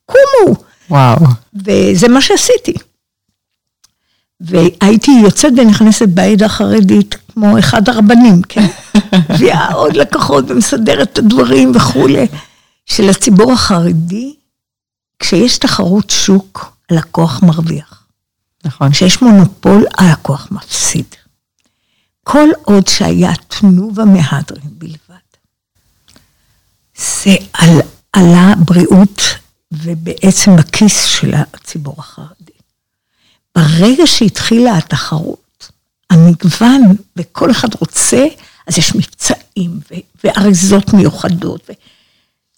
קומו. 0.06 0.56
וואו. 0.90 1.18
וזה 1.66 2.08
מה 2.08 2.22
שעשיתי. 2.22 2.74
והייתי 4.42 5.12
יוצאת 5.24 5.54
ונכנסת 5.58 6.08
בעד 6.08 6.44
החרדית 6.44 7.16
כמו 7.34 7.60
אחד 7.60 7.90
הרבנים, 7.90 8.42
כן? 8.42 8.66
מביאה 9.30 9.74
עוד 9.74 9.96
לקוחות 9.96 10.46
ומסדרת 10.52 11.14
את 11.14 11.18
הדברים 11.18 11.72
וכולי. 11.76 12.28
של 12.86 13.10
הציבור 13.10 13.52
החרדי, 13.52 14.34
כשיש 15.20 15.58
תחרות 15.58 16.10
שוק, 16.10 16.76
הלקוח 16.90 17.44
מרוויח. 17.44 18.05
נכון. 18.66 18.92
כשיש 18.92 19.22
מונופול, 19.22 19.86
הלקוח 19.98 20.48
מפסיד. 20.52 21.06
כל 22.24 22.50
עוד 22.64 22.88
שהיה 22.88 23.32
תנובה 23.48 24.06
מהדרין 24.06 24.70
בלבד. 24.72 25.26
זה 26.98 27.36
על, 27.54 27.70
על 28.14 28.34
הבריאות 28.36 29.22
ובעצם 29.72 30.56
בכיס 30.56 31.04
של 31.04 31.34
הציבור 31.34 31.96
החרדי. 31.98 32.52
ברגע 33.56 34.08
שהתחילה 34.08 34.78
התחרות, 34.78 35.72
המגוון, 36.10 36.96
וכל 37.16 37.52
אחד 37.52 37.68
רוצה, 37.80 38.26
אז 38.68 38.78
יש 38.78 38.96
מבצעים 38.96 39.80
ו- 39.92 40.24
ואריזות 40.24 40.94
מיוחדות, 40.94 41.70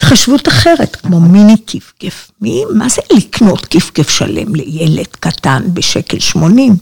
והתחשבות 0.01 0.47
אחרת, 0.47 0.95
כמו 0.95 1.19
מיני 1.19 1.55
כיף-כיף. 1.67 2.31
מי, 2.41 2.63
מה 2.73 2.89
זה 2.89 3.01
לקנות 3.13 3.65
כיף-כיף 3.65 4.09
שלם 4.09 4.55
לילד 4.55 5.07
קטן 5.19 5.63
בשקל 5.73 6.19
שמונים, 6.19 6.75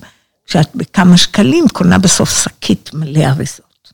כשאת 0.45 0.69
בכמה 0.75 1.17
שקלים 1.17 1.65
קונה 1.74 1.98
בסוף 1.98 2.43
שקית 2.43 2.89
מלא 2.93 3.25
אריזות. 3.25 3.93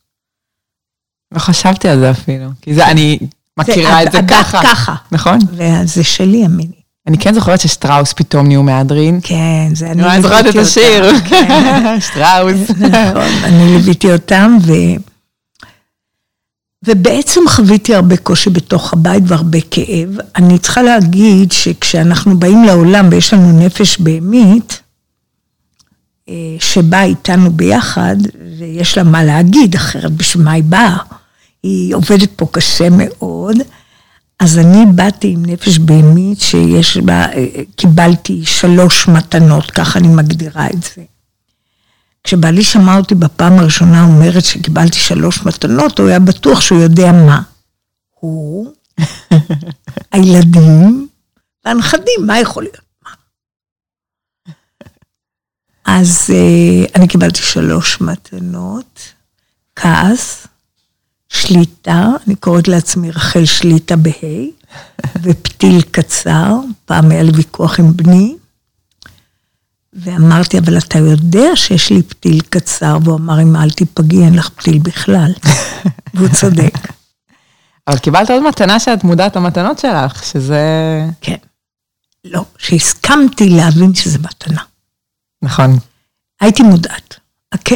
לא 1.33 1.39
חשבתי 1.39 1.89
על 1.89 1.99
זה 1.99 2.11
אפילו, 2.11 2.49
כי 2.61 2.73
זה, 2.73 2.87
אני 2.87 3.19
מכירה 3.59 4.03
את 4.03 4.11
זה 4.11 4.19
ככה. 4.29 4.61
ככה. 4.63 4.95
נכון? 5.11 5.39
וזה 5.51 6.03
שלי 6.03 6.45
המיני. 6.45 6.81
אני 7.07 7.17
כן 7.17 7.33
זוכרת 7.33 7.59
ששטראוס 7.59 8.13
פתאום 8.13 8.47
נהיו 8.47 8.63
מהדרין. 8.63 9.19
כן, 9.23 9.69
זה 9.73 9.91
אני 9.91 10.03
אני 10.03 10.21
זוכרת 10.21 10.47
את 10.47 10.55
השיר. 10.55 11.19
כן. 11.29 11.99
שטראוס. 12.11 12.69
נכון, 12.69 13.43
אני 13.43 13.65
ליוויתי 13.65 14.13
אותם, 14.13 14.57
ו... 14.61 14.71
ובעצם 16.85 17.41
חוויתי 17.47 17.95
הרבה 17.95 18.17
קושי 18.17 18.49
בתוך 18.49 18.93
הבית 18.93 19.23
והרבה 19.27 19.59
כאב. 19.71 20.09
אני 20.35 20.59
צריכה 20.59 20.81
להגיד 20.81 21.51
שכשאנחנו 21.51 22.39
באים 22.39 22.63
לעולם 22.63 23.07
ויש 23.11 23.33
לנו 23.33 23.65
נפש 23.65 23.97
בהמית, 23.99 24.81
אה, 26.29 26.55
שבאה 26.59 27.03
איתנו 27.03 27.51
ביחד, 27.51 28.15
ויש 28.59 28.97
לה 28.97 29.03
מה 29.03 29.23
להגיד, 29.23 29.75
אחרת 29.75 30.11
בשביל 30.11 30.43
מה 30.43 30.51
היא 30.51 30.63
באה? 30.63 30.97
היא 31.63 31.95
עובדת 31.95 32.29
פה 32.35 32.47
קשה 32.51 32.87
מאוד. 32.89 33.57
אז 34.39 34.57
אני 34.57 34.85
באתי 34.95 35.27
עם 35.27 35.45
נפש 35.45 35.77
בהמית 35.77 36.41
שיש 36.41 36.97
בה, 36.97 37.25
אה, 37.33 37.45
קיבלתי 37.75 38.41
שלוש 38.45 39.07
מתנות, 39.07 39.71
ככה 39.71 39.99
אני 39.99 40.07
מגדירה 40.07 40.67
את 40.67 40.83
זה. 40.83 41.01
כשבעלי 42.23 42.63
שמע 42.63 42.97
אותי 42.97 43.15
בפעם 43.15 43.59
הראשונה 43.59 44.03
אומרת 44.03 44.45
שקיבלתי 44.45 44.99
שלוש 44.99 45.45
מתנות, 45.45 45.99
הוא 45.99 46.07
היה 46.07 46.19
בטוח 46.19 46.61
שהוא 46.61 46.81
יודע 46.81 47.11
מה. 47.11 47.41
הוא, 48.19 48.73
הילדים 50.11 51.07
והנכדים, 51.65 52.27
מה 52.27 52.39
יכול 52.39 52.63
להיות? 52.63 52.81
מה? 53.03 53.11
אז 55.85 56.29
uh, 56.29 56.91
אני 56.95 57.07
קיבלתי 57.07 57.41
שלוש 57.41 58.01
מתנות, 58.01 58.99
כעס, 59.75 60.47
שליטה, 61.29 62.05
אני 62.27 62.35
קוראת 62.35 62.67
לעצמי 62.67 63.11
רחל 63.11 63.45
שליטה 63.45 63.95
בה', 63.95 64.45
ופתיל 65.23 65.81
קצר, 65.81 66.55
פעם 66.85 67.11
היה 67.11 67.23
לי 67.23 67.31
ויכוח 67.35 67.79
עם 67.79 67.97
בני, 67.97 68.35
ואמרתי, 69.93 70.59
אבל 70.59 70.77
אתה 70.77 70.97
יודע 70.97 71.55
שיש 71.55 71.89
לי 71.89 72.03
פתיל 72.03 72.41
קצר, 72.49 72.97
והוא 73.03 73.17
אמר, 73.17 73.41
אמא, 73.41 73.63
אל 73.63 73.69
תיפגעי, 73.69 74.23
אין 74.23 74.35
לך 74.35 74.49
פתיל 74.49 74.79
בכלל. 74.79 75.31
והוא 76.13 76.29
צודק. 76.29 76.73
אבל 77.87 77.97
קיבלת 77.97 78.29
עוד 78.29 78.43
מתנה 78.43 78.79
שאת 78.79 79.03
מודעת 79.03 79.35
למתנות 79.35 79.79
שלך, 79.79 80.25
שזה... 80.25 80.61
כן. 81.21 81.35
לא, 82.25 82.45
שהסכמתי 82.57 83.49
להבין 83.49 83.95
שזה 83.95 84.19
מתנה. 84.19 84.63
נכון. 85.41 85.77
הייתי 86.41 86.63
מודעת. 86.63 87.19
הכ... 87.51 87.71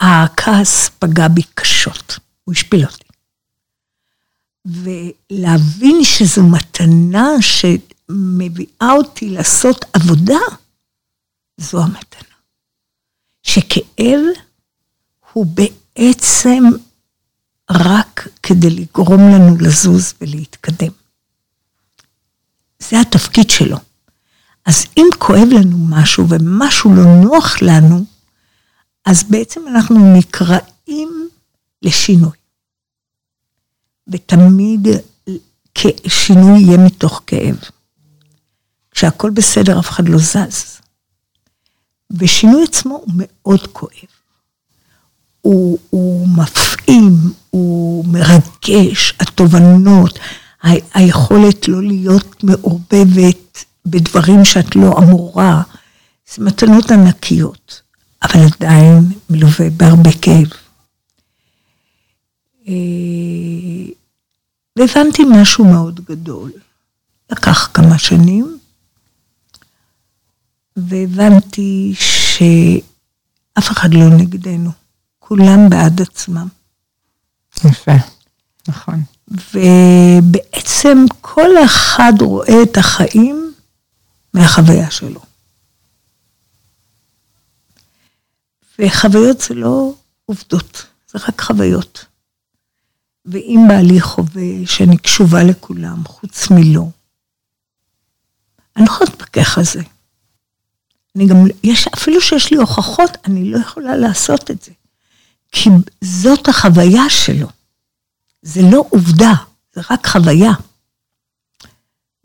הכעס 0.00 0.90
פגע 0.98 1.28
בי 1.28 1.42
קשות, 1.54 2.18
הוא 2.44 2.52
השפיל 2.52 2.86
אותי. 2.86 3.04
ולהבין 4.64 6.04
שזו 6.04 6.42
מתנה 6.42 7.28
שמביאה 7.40 8.92
אותי 8.92 9.28
לעשות 9.28 9.84
עבודה, 9.92 10.38
זו 11.62 11.82
המתנה. 11.82 12.34
שכאב 13.42 14.20
הוא 15.32 15.46
בעצם 15.46 16.62
רק 17.70 18.28
כדי 18.42 18.70
לגרום 18.70 19.20
לנו 19.20 19.56
לזוז 19.60 20.14
ולהתקדם. 20.20 20.92
זה 22.78 23.00
התפקיד 23.00 23.50
שלו. 23.50 23.76
אז 24.66 24.86
אם 24.96 25.06
כואב 25.18 25.48
לנו 25.52 25.76
משהו 25.78 26.28
ומשהו 26.28 26.94
לא 26.94 27.04
נוח 27.04 27.62
לנו, 27.62 28.04
אז 29.04 29.22
בעצם 29.22 29.60
אנחנו 29.68 30.14
נקראים 30.18 31.28
לשינוי. 31.82 32.36
ותמיד 34.08 34.88
שינוי 36.08 36.60
יהיה 36.60 36.78
מתוך 36.86 37.22
כאב. 37.26 37.56
כשהכול 38.90 39.30
בסדר, 39.30 39.80
אף 39.80 39.88
אחד 39.90 40.08
לא 40.08 40.18
זז. 40.18 40.71
ושינוי 42.12 42.64
עצמו 42.64 42.94
הוא 42.94 43.14
מאוד 43.16 43.66
כואב. 43.66 44.12
הוא, 45.40 45.78
הוא 45.90 46.28
מפעים, 46.28 47.12
הוא 47.50 48.04
מרגש, 48.08 49.14
התובנות, 49.20 50.18
ה, 50.64 50.68
היכולת 50.94 51.68
לא 51.68 51.82
להיות 51.82 52.44
מעורבבת 52.44 53.64
בדברים 53.86 54.44
שאת 54.44 54.76
לא 54.76 54.98
אמורה. 54.98 55.62
זה 56.34 56.44
מתנות 56.44 56.90
ענקיות, 56.90 57.82
אבל 58.22 58.40
עדיין 58.40 59.12
מלווה 59.30 59.70
בהרבה 59.70 60.10
כאב. 60.22 60.48
אה, 62.68 63.92
והבנתי 64.76 65.22
משהו 65.24 65.64
מאוד 65.64 66.00
גדול. 66.04 66.50
לקח 67.32 67.70
כמה 67.74 67.98
שנים, 67.98 68.58
והבנתי 70.76 71.94
שאף 71.94 73.70
אחד 73.70 73.94
לא 73.94 74.08
נגדנו, 74.08 74.70
כולם 75.18 75.70
בעד 75.70 76.00
עצמם. 76.00 76.48
יפה, 77.64 77.92
נכון. 78.68 79.02
ובעצם 79.28 81.04
כל 81.20 81.64
אחד 81.64 82.12
רואה 82.20 82.62
את 82.62 82.76
החיים 82.76 83.54
מהחוויה 84.34 84.90
שלו. 84.90 85.20
וחוויות 88.78 89.40
זה 89.40 89.54
לא 89.54 89.94
עובדות, 90.26 90.86
זה 91.10 91.18
רק 91.28 91.40
חוויות. 91.40 92.04
ואם 93.24 93.60
בעלי 93.68 94.00
חווה 94.00 94.66
שאני 94.66 94.98
קשובה 94.98 95.42
לכולם, 95.42 96.04
חוץ 96.06 96.50
מלא, 96.50 96.86
אני 98.76 98.84
לא 98.84 98.90
יכולה 98.90 99.10
להתפקח 99.10 99.58
על 99.58 99.64
זה. 99.64 99.82
אני 101.16 101.26
גם, 101.26 101.36
יש, 101.62 101.88
אפילו 101.88 102.20
שיש 102.20 102.50
לי 102.50 102.56
הוכחות, 102.56 103.10
אני 103.24 103.50
לא 103.50 103.58
יכולה 103.58 103.96
לעשות 103.96 104.50
את 104.50 104.62
זה. 104.62 104.72
כי 105.52 105.70
זאת 106.00 106.48
החוויה 106.48 107.10
שלו. 107.10 107.48
זה 108.42 108.60
לא 108.72 108.84
עובדה, 108.90 109.32
זה 109.74 109.80
רק 109.90 110.06
חוויה. 110.06 110.52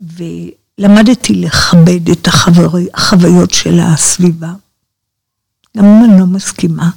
ולמדתי 0.00 1.34
לכבד 1.34 2.10
את 2.12 2.26
החווי, 2.26 2.88
החוויות 2.94 3.50
של 3.50 3.80
הסביבה, 3.80 4.52
גם 5.76 5.84
אם 5.84 6.04
אני 6.04 6.20
לא 6.20 6.26
מסכימה. 6.26 6.90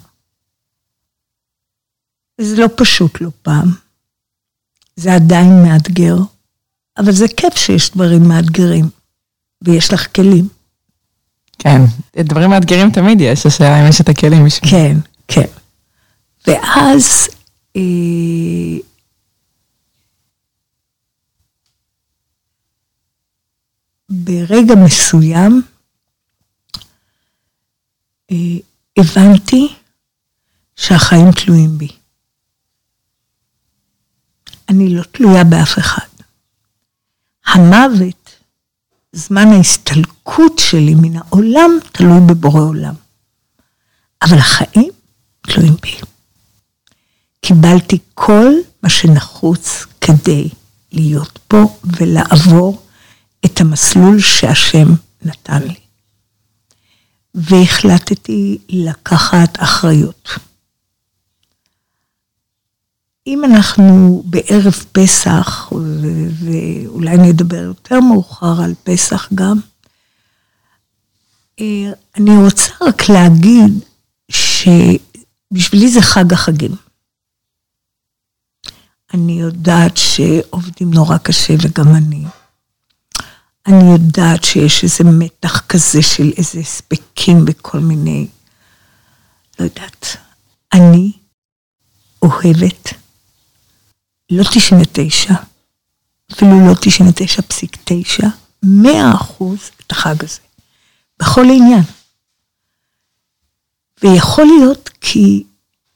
וזה 2.41 2.61
לא 2.61 2.67
פשוט 2.77 3.21
לא 3.21 3.29
פעם. 3.41 3.71
זה 4.95 5.13
עדיין 5.13 5.63
מאתגר, 5.63 6.15
אבל 6.97 7.11
זה 7.11 7.25
כיף 7.37 7.55
שיש 7.55 7.91
דברים 7.91 8.27
מאתגרים, 8.27 8.89
ויש 9.61 9.93
לך 9.93 10.15
כלים. 10.15 10.60
כן, 11.63 11.81
דברים 12.15 12.49
מאתגרים 12.49 12.91
תמיד 12.91 13.21
יש, 13.21 13.45
השאלה 13.45 13.81
אם 13.81 13.89
יש 13.89 14.01
את 14.01 14.09
הכלים 14.09 14.45
בשביל... 14.45 14.71
כן, 14.71 14.97
כן. 15.27 15.45
ואז... 16.47 17.27
אה, 17.75 17.81
ברגע 24.09 24.75
מסוים 24.85 25.61
אה, 28.31 28.35
הבנתי 28.97 29.75
שהחיים 30.75 31.31
תלויים 31.31 31.77
בי. 31.77 31.87
אני 34.69 34.89
לא 34.89 35.03
תלויה 35.03 35.43
באף 35.43 35.79
אחד. 35.79 36.07
המוות 37.45 38.20
זמן 39.13 39.47
ההסתלקות 39.47 40.59
שלי 40.59 40.95
מן 40.95 41.17
העולם 41.17 41.71
תלוי 41.91 42.19
בבורא 42.27 42.61
עולם. 42.61 42.93
אבל 44.21 44.37
החיים 44.37 44.91
תלויים 45.41 45.75
בי. 45.81 45.91
קיבלתי 47.41 47.97
כל 48.13 48.53
מה 48.83 48.89
שנחוץ 48.89 49.85
כדי 50.01 50.49
להיות 50.91 51.39
פה 51.47 51.77
ולעבור 51.83 52.81
את 53.45 53.61
המסלול 53.61 54.19
שהשם 54.19 54.87
נתן 55.21 55.61
לי. 55.61 55.75
והחלטתי 57.35 58.57
לקחת 58.69 59.63
אחריות. 59.63 60.29
אם 63.27 63.45
אנחנו 63.45 64.23
בערב 64.25 64.73
פסח, 64.91 65.71
ואולי 66.39 67.17
נדבר 67.17 67.61
יותר 67.61 67.99
מאוחר 67.99 68.61
על 68.63 68.73
פסח 68.83 69.29
גם, 69.35 69.59
אה, 71.59 71.91
אני 72.15 72.31
רוצה 72.43 72.71
רק 72.81 73.09
להגיד 73.09 73.71
שבשבילי 74.31 75.91
זה 75.91 76.01
חג 76.01 76.33
החגים. 76.33 76.75
אני 79.13 79.39
יודעת 79.39 79.97
שעובדים 79.97 80.93
נורא 80.93 81.17
קשה 81.17 81.53
וגם 81.61 81.95
אני. 81.95 82.25
אני 83.67 83.91
יודעת 83.91 84.43
שיש 84.43 84.83
איזה 84.83 85.03
מתח 85.03 85.59
כזה 85.59 86.01
של 86.01 86.31
איזה 86.37 86.59
הספקים 86.59 87.45
וכל 87.47 87.79
מיני, 87.79 88.27
לא 89.59 89.65
יודעת. 89.65 90.05
אני 90.73 91.11
אוהבת 92.21 93.00
לא 94.31 94.43
99, 94.43 95.33
אפילו 96.31 96.51
לא 96.67 96.73
99.9, 96.73 98.25
100 98.63 99.13
אחוז 99.15 99.59
את 99.77 99.91
החג 99.91 100.23
הזה, 100.23 100.39
בכל 101.19 101.41
עניין. 101.41 101.83
ויכול 104.03 104.45
להיות 104.45 104.89
כי 105.01 105.43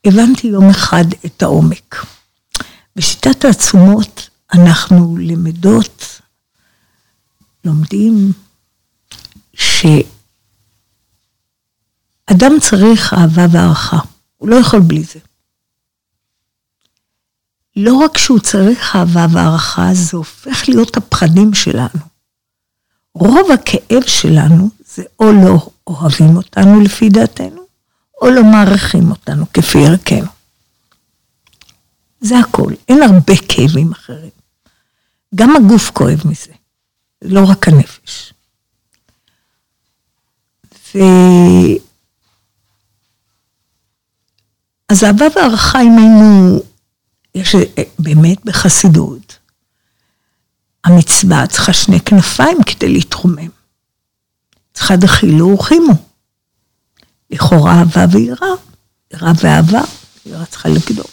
הבנתי 0.06 0.48
יום 0.48 0.70
אחד 0.70 1.06
את 1.26 1.44
העומק. 1.44 2.06
בשיטת 2.96 3.46
העצומות 3.46 4.30
אנחנו 4.54 5.18
למדות, 5.18 6.22
לומדים, 7.66 8.34
שאדם 9.54 10.02
צריך 12.62 13.14
אהבה 13.14 13.46
והערכה, 13.52 14.00
הוא 14.38 14.50
לא 14.50 14.56
יכול 14.56 14.80
בלי 14.80 15.04
זה. 15.04 15.20
לא 17.76 17.94
רק 17.94 18.18
שהוא 18.18 18.40
צריך 18.40 18.96
אהבה 18.96 19.26
והערכה, 19.32 19.90
זה 19.94 20.18
הופך 20.18 20.70
להיות 20.70 20.98
הפחדים 20.98 21.54
שלנו. 21.54 22.16
רוב 23.14 23.52
הכאב 23.52 24.04
שלנו 24.08 24.70
זה 24.96 25.04
או 25.20 25.32
לא 25.32 25.70
אוהבים 25.88 26.38
אותנו 26.38 26.80
לפי 26.80 27.10
דעתנו, 27.10 27.66
או 28.22 28.30
לא 28.30 28.44
מעריכים 28.44 29.12
אותנו 29.12 29.46
כפי 29.54 29.86
ערכנו. 29.86 30.28
זה 32.22 32.40
הכל, 32.40 32.74
אין 32.90 33.02
הרבה 33.02 33.34
כאבים 33.50 33.92
אחרים. 33.92 34.30
גם 35.36 35.56
הגוף 35.56 35.92
כואב 35.92 36.22
מזה, 36.26 36.52
לא 37.22 37.42
רק 37.50 37.68
הנפש. 37.68 38.34
ו... 40.96 41.00
אז 44.90 45.04
אהבה 45.04 45.26
והערכה, 45.36 45.82
אם 45.82 45.98
היינו 45.98 46.60
יש 47.36 47.56
אה, 47.56 47.84
באמת 48.00 48.46
בחסידות, 48.46 49.38
המצווה 50.84 51.48
צריכה 51.48 51.74
שני 51.74 52.00
כנפיים 52.00 52.64
כדי 52.64 52.90
להתרומם. 52.90 53.50
צריכה 54.74 54.96
דחילו 54.96 55.48
ורחימו. 55.48 55.94
לכאורה 57.30 57.80
אהבה 57.80 58.06
ויראה, 58.12 58.48
יראה 59.14 59.32
ואהבה, 59.42 59.82
יראה 60.26 60.46
צריכה 60.46 60.70
לקדום. 60.70 61.06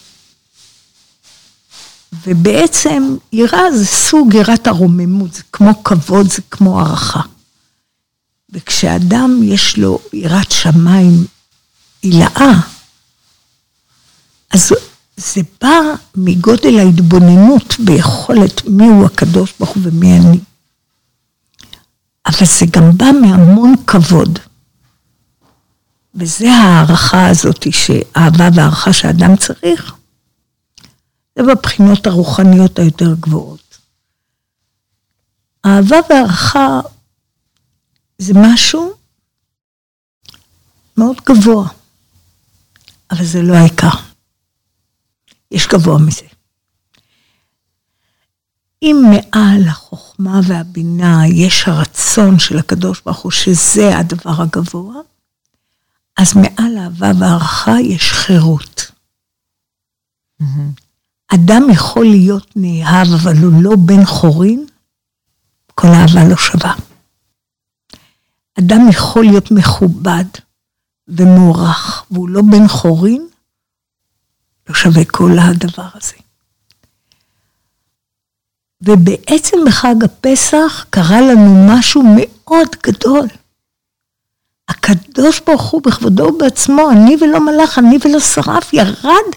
ובעצם 2.27 3.17
יראה 3.33 3.77
זה 3.77 3.87
סוג 3.87 4.35
יראת 4.35 4.67
הרוממות, 4.67 5.35
זה 5.35 5.43
כמו 5.53 5.85
כבוד, 5.85 6.31
זה 6.31 6.43
כמו 6.51 6.81
הערכה. 6.81 7.21
וכשאדם 8.51 9.41
יש 9.45 9.79
לו 9.79 9.99
יראת 10.13 10.53
שמיים 10.53 11.27
עילאה, 12.03 12.53
אז 14.51 14.73
זה 15.16 15.40
בא 15.61 15.81
מגודל 16.14 16.79
ההתבוננות 16.79 17.75
ביכולת 17.85 18.64
מיהו 18.64 19.07
הקדוש 19.07 19.55
ברוך 19.59 19.70
הוא 19.70 19.83
ומי 19.87 20.18
אני. 20.18 20.40
אבל 22.27 22.46
זה 22.46 22.66
גם 22.70 22.96
בא 22.96 23.07
מהמון 23.22 23.75
כבוד. 23.87 24.38
וזה 26.14 26.51
ההערכה 26.51 27.29
הזאת, 27.29 27.66
שאהבה 27.72 28.48
והערכה 28.55 28.92
שאדם 28.92 29.37
צריך, 29.37 29.94
זה 31.37 31.42
בבחינות 31.42 32.07
הרוחניות 32.07 32.79
היותר 32.79 33.14
גבוהות. 33.20 33.79
אהבה 35.66 35.96
והערכה 36.11 36.81
זה 38.18 38.33
משהו 38.37 38.92
מאוד 40.96 41.16
גבוה, 41.27 41.68
אבל 43.11 43.25
זה 43.25 43.42
לא 43.42 43.55
העיקר. 43.55 44.12
יש 45.53 45.67
גבוה 45.67 45.99
מזה. 45.99 46.27
אם 48.83 49.03
מעל 49.11 49.69
החוכמה 49.69 50.41
והבינה 50.47 51.23
יש 51.29 51.69
הרצון 51.69 52.38
של 52.38 52.59
הקדוש 52.59 53.03
ברוך 53.07 53.19
הוא 53.19 53.33
שזה 53.33 53.99
הדבר 53.99 54.43
הגבוה, 54.43 54.95
אז 56.17 56.37
מעל 56.37 56.79
אהבה 56.79 57.11
והערכה 57.19 57.81
יש 57.81 58.12
חירות. 58.12 58.91
אדם 61.35 61.62
יכול 61.73 62.05
להיות 62.05 62.53
נאהב, 62.57 63.09
אבל 63.23 63.37
הוא 63.37 63.62
לא 63.62 63.77
בן 63.77 64.05
חורין, 64.05 64.67
כל 65.75 65.88
אהבה 65.88 66.29
לא 66.29 66.37
שווה. 66.37 66.75
אדם 68.59 68.81
יכול 68.91 69.25
להיות 69.25 69.51
מכובד 69.51 70.25
ומוערך, 71.09 72.05
והוא 72.11 72.29
לא 72.29 72.43
בן 72.43 72.69
חורין, 72.69 73.29
לא 74.68 74.75
שווה 74.75 75.05
כל 75.05 75.31
הדבר 75.38 75.88
הזה. 75.94 76.16
ובעצם 78.83 79.57
בחג 79.66 80.05
הפסח 80.05 80.87
קרה 80.90 81.20
לנו 81.20 81.66
משהו 81.68 82.03
מאוד 82.16 82.68
גדול. 82.83 83.29
הקדוש 84.68 85.40
ברוך 85.40 85.70
הוא 85.70 85.83
בכבודו 85.83 86.25
ובעצמו, 86.25 86.90
אני 86.90 87.16
ולא 87.20 87.46
מלאך, 87.46 87.79
אני 87.79 87.98
ולא 88.05 88.20
שרף, 88.20 88.72
ירד 88.72 89.29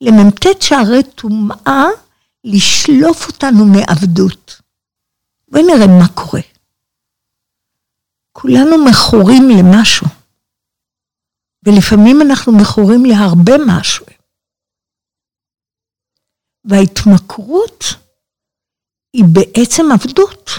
למ"ט 0.00 0.46
שערי 0.60 1.02
טומאה 1.02 1.84
לשלוף 2.44 3.26
אותנו 3.26 3.64
מעבדות. 3.64 4.60
בואי 5.48 5.62
נראה 5.62 5.86
מה 5.86 6.08
קורה. 6.08 6.40
כולנו 8.32 8.84
מכורים 8.84 9.48
למשהו, 9.50 10.06
ולפעמים 11.66 12.22
אנחנו 12.22 12.52
מכורים 12.52 13.04
להרבה 13.04 13.52
משהו. 13.66 14.06
וההתמכרות 16.64 17.84
היא 19.12 19.24
בעצם 19.24 19.92
עבדות. 19.92 20.50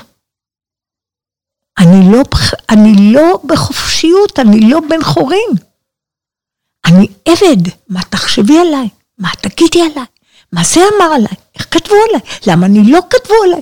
אני 1.80 2.12
לא, 2.12 2.22
אני 2.70 3.14
לא 3.14 3.42
בחופשיות, 3.46 4.40
אני 4.40 4.70
לא 4.70 4.80
בן 4.90 5.04
חורין. 5.04 5.50
אני 6.86 7.08
עבד, 7.26 7.72
מה 7.88 8.02
תחשבי 8.04 8.60
עליי? 8.60 8.90
מה 9.18 9.30
תגידי 9.42 9.82
עליי? 9.82 10.06
מה 10.52 10.62
זה 10.64 10.80
אמר 10.80 11.14
עליי? 11.16 11.38
איך 11.56 11.68
כתבו 11.74 11.96
עליי? 12.10 12.22
למה 12.48 12.66
אני 12.66 12.92
לא 12.92 13.00
כתבו 13.10 13.34
עליי? 13.44 13.62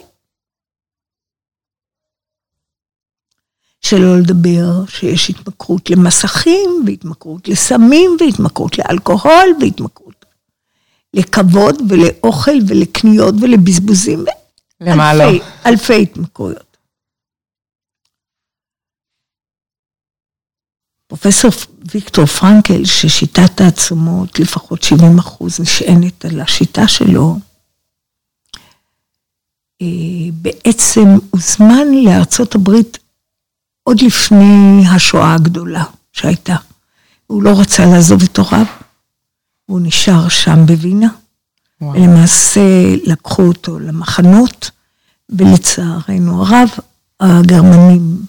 שלא 3.81 4.19
לדבר 4.19 4.85
שיש 4.87 5.29
התמכרות 5.29 5.89
למסכים, 5.89 6.83
והתמכרות 6.85 7.47
לסמים, 7.47 8.17
והתמכרות 8.19 8.77
לאלכוהול, 8.77 9.47
והתמכרות 9.61 10.18
לכבוד 11.13 11.75
ולאוכל 11.89 12.57
ולקניות 12.67 13.35
ולבזבוזים. 13.41 14.25
למה? 14.81 15.11
אלפי, 15.11 15.37
לא? 15.39 15.45
אלפי 15.65 16.01
התמכרויות. 16.01 16.69
פרופסור 21.07 21.51
ויקטור 21.93 22.25
פרנקל, 22.25 22.85
ששיטת 22.85 23.61
העצומות, 23.61 24.39
לפחות 24.39 24.83
70 24.83 25.19
אחוז, 25.19 25.59
נשענת 25.59 26.25
על 26.25 26.41
השיטה 26.41 26.87
שלו, 26.87 27.37
אה, 29.81 29.87
בעצם 30.33 31.05
הוזמן 31.29 31.87
לארצות 32.03 32.55
הברית 32.55 32.97
עוד 33.83 34.01
לפני 34.01 34.83
השואה 34.95 35.35
הגדולה 35.35 35.83
שהייתה. 36.13 36.55
הוא 37.27 37.43
לא 37.43 37.49
רצה 37.59 37.85
לעזוב 37.85 38.23
את 38.23 38.37
הוריו, 38.37 38.65
הוא 39.69 39.79
נשאר 39.83 40.29
שם 40.29 40.65
בווינה. 40.65 41.07
וואו. 41.81 41.93
ולמעשה 41.93 42.95
לקחו 43.03 43.41
אותו 43.43 43.79
למחנות, 43.79 44.71
ולצערנו 45.29 46.45
הרב, 46.45 46.69
הגרמנים, 47.19 48.21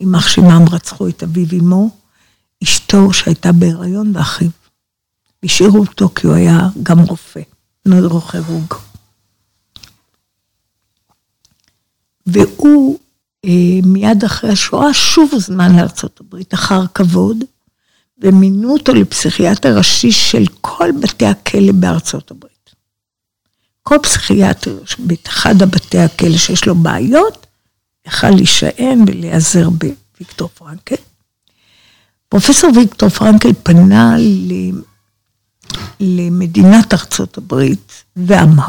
יימח 0.00 0.28
שמם, 0.28 0.64
רצחו 0.70 1.08
את 1.08 1.22
אביו 1.22 1.46
אמו, 1.60 1.90
אשתו 2.62 3.12
שהייתה 3.12 3.52
בהיריון 3.52 4.16
ואחיו. 4.16 4.48
השאירו 5.44 5.78
אותו 5.78 6.08
כי 6.14 6.26
הוא 6.26 6.34
היה 6.34 6.68
גם 6.82 6.98
רופא, 6.98 7.40
נוירוכירוג. 7.86 8.74
והוא 12.26 12.98
מיד 13.82 14.24
אחרי 14.24 14.50
השואה, 14.50 14.94
שוב 14.94 15.30
הוזמן 15.32 15.76
לארה"ב 15.76 16.36
אחר 16.54 16.86
כבוד, 16.86 17.36
ומינו 18.18 18.72
אותו 18.72 18.94
לפסיכיאטר 18.94 19.78
ראשי 19.78 20.12
של 20.12 20.44
כל 20.60 20.90
בתי 21.02 21.26
הכלא 21.26 21.72
בארצות 21.72 22.30
הברית. 22.30 22.70
כל 23.82 23.96
פסיכיאטר 24.02 24.78
באחד 24.98 25.62
הבתי 25.62 25.98
הכלא 25.98 26.36
שיש 26.36 26.66
לו 26.66 26.74
בעיות, 26.74 27.46
יכל 28.06 28.30
להישען 28.30 29.04
ולהיעזר 29.06 29.68
בוויקטור 29.70 30.48
פרנקל. 30.48 30.96
פרופסור 32.28 32.70
ויקטור 32.76 33.08
פרנקל 33.08 33.52
פנה 33.62 34.16
למדינת 36.00 36.94
ארצות 36.94 37.38
הברית 37.38 38.04
ואמר, 38.16 38.68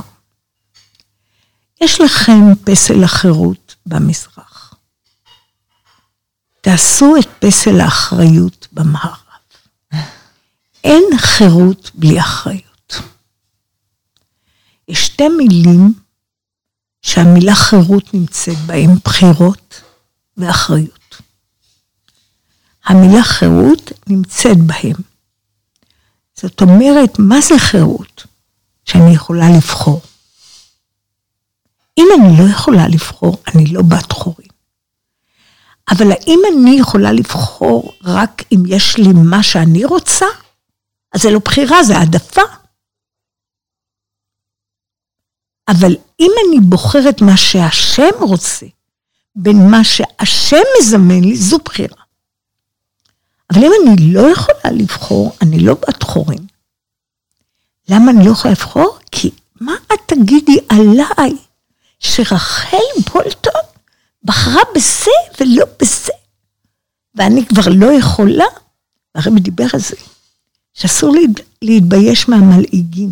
יש 1.81 2.01
לכם 2.01 2.41
פסל 2.63 3.03
החירות 3.03 3.75
במזרח. 3.85 4.73
תעשו 6.61 7.15
את 7.19 7.27
פסל 7.39 7.81
האחריות 7.81 8.67
במערב. 8.71 9.26
אין 10.87 11.03
חירות 11.17 11.91
בלי 11.95 12.19
אחריות. 12.19 13.01
יש 14.87 15.05
שתי 15.05 15.29
מילים 15.29 15.93
שהמילה 17.01 17.55
חירות 17.55 18.13
נמצאת 18.13 18.57
בהן, 18.57 18.89
בחירות 19.05 19.81
ואחריות. 20.37 21.21
המילה 22.85 23.23
חירות 23.23 23.91
נמצאת 24.07 24.57
בהם. 24.57 25.01
זאת 26.35 26.61
אומרת, 26.61 27.19
מה 27.19 27.41
זה 27.41 27.59
חירות? 27.59 28.25
שאני 28.85 29.13
יכולה 29.15 29.45
לבחור. 29.57 30.01
אם 31.97 32.07
אני 32.19 32.37
לא 32.37 32.49
יכולה 32.51 32.87
לבחור, 32.87 33.37
אני 33.55 33.65
לא 33.65 33.81
בת 33.81 34.11
חורים. 34.11 34.47
אבל 35.91 36.11
האם 36.11 36.39
אני 36.53 36.79
יכולה 36.79 37.11
לבחור 37.11 37.93
רק 38.03 38.43
אם 38.51 38.63
יש 38.67 38.97
לי 38.97 39.13
מה 39.13 39.43
שאני 39.43 39.85
רוצה? 39.85 40.25
אז 41.17 41.23
זה 41.23 41.31
לא 41.31 41.39
בחירה, 41.39 41.83
זה 41.83 41.97
העדפה. 41.97 42.41
אבל 45.67 45.95
אם 46.19 46.31
אני 46.47 46.59
בוחרת 46.59 47.21
מה 47.21 47.37
שהשם 47.37 48.09
רוצה, 48.21 48.65
בין 49.35 49.71
מה 49.71 49.83
שהשם 49.83 50.63
מזמן 50.79 51.23
לי, 51.23 51.35
זו 51.35 51.57
בחירה. 51.65 52.03
אבל 53.49 53.63
אם 53.63 53.71
אני 53.81 54.13
לא 54.13 54.31
יכולה 54.31 54.73
לבחור, 54.73 55.35
אני 55.41 55.59
לא 55.59 55.73
בת 55.73 56.03
חורים. 56.03 56.47
למה 57.89 58.11
אני 58.11 58.25
לא 58.25 58.31
יכולה 58.31 58.53
לבחור? 58.53 58.99
כי 59.11 59.31
מה 59.61 59.73
את 59.93 59.99
תגידי 60.05 60.57
עליי 60.69 61.37
שרחל 61.99 62.77
בולטון 63.13 63.61
בחרה 64.23 64.61
בזה 64.75 65.11
ולא 65.39 65.65
בזה, 65.79 66.13
ואני 67.15 67.45
כבר 67.45 67.71
לא 67.75 67.97
יכולה? 67.99 68.45
הרבי 69.15 69.39
דיבר 69.39 69.65
על 69.73 69.79
זה, 69.79 69.95
שאסור 70.77 71.15
להתבייש 71.61 72.29
מהמלעיגים. 72.29 73.09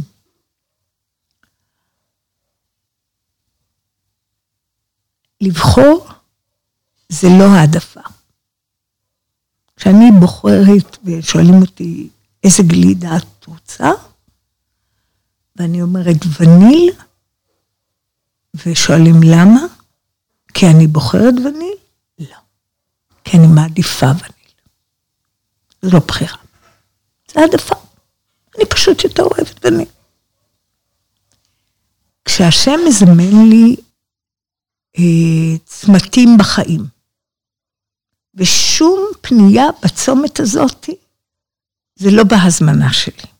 לבחור 5.41 6.07
זה 7.09 7.27
לא 7.39 7.43
העדפה. 7.43 8.01
כשאני 9.75 10.11
בוחרת 10.19 10.97
ושואלים 11.03 11.61
אותי 11.61 12.09
איזה 12.43 12.63
גלידה 12.63 13.17
את 13.17 13.45
רוצה, 13.45 13.91
ואני 15.55 15.81
אומרת 15.81 16.17
וניל, 16.39 16.91
ושואלים 18.55 19.15
למה? 19.23 19.61
כי 20.53 20.65
אני 20.65 20.87
בוחרת 20.87 21.33
וניל? 21.45 21.77
לא. 22.19 22.37
כי 23.23 23.37
אני 23.37 23.47
מעדיפה 23.47 24.05
וניל. 24.05 24.53
זו 25.81 25.89
לא 25.93 25.99
בחירה. 26.07 26.44
העדפה. 27.37 27.75
אני 28.57 28.65
פשוט 28.65 29.03
יותר 29.03 29.23
אוהבת 29.23 29.65
וניל. 29.65 29.87
כשהשם 32.25 32.79
מזמן 32.87 33.49
לי 33.49 33.75
אה, 34.97 35.57
צמתים 35.65 36.37
בחיים, 36.39 36.81
ושום 38.35 39.07
פנייה 39.21 39.65
בצומת 39.83 40.39
הזאת 40.39 40.89
זה 41.95 42.11
לא 42.11 42.23
בהזמנה 42.23 42.93
שלי. 42.93 43.31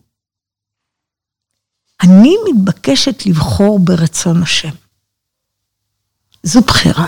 אני 2.04 2.36
מתבקשת 2.50 3.26
לבחור 3.26 3.80
ברצון 3.80 4.44
השם. 4.44 4.76
זו 6.44 6.62
בחירה. 6.62 7.08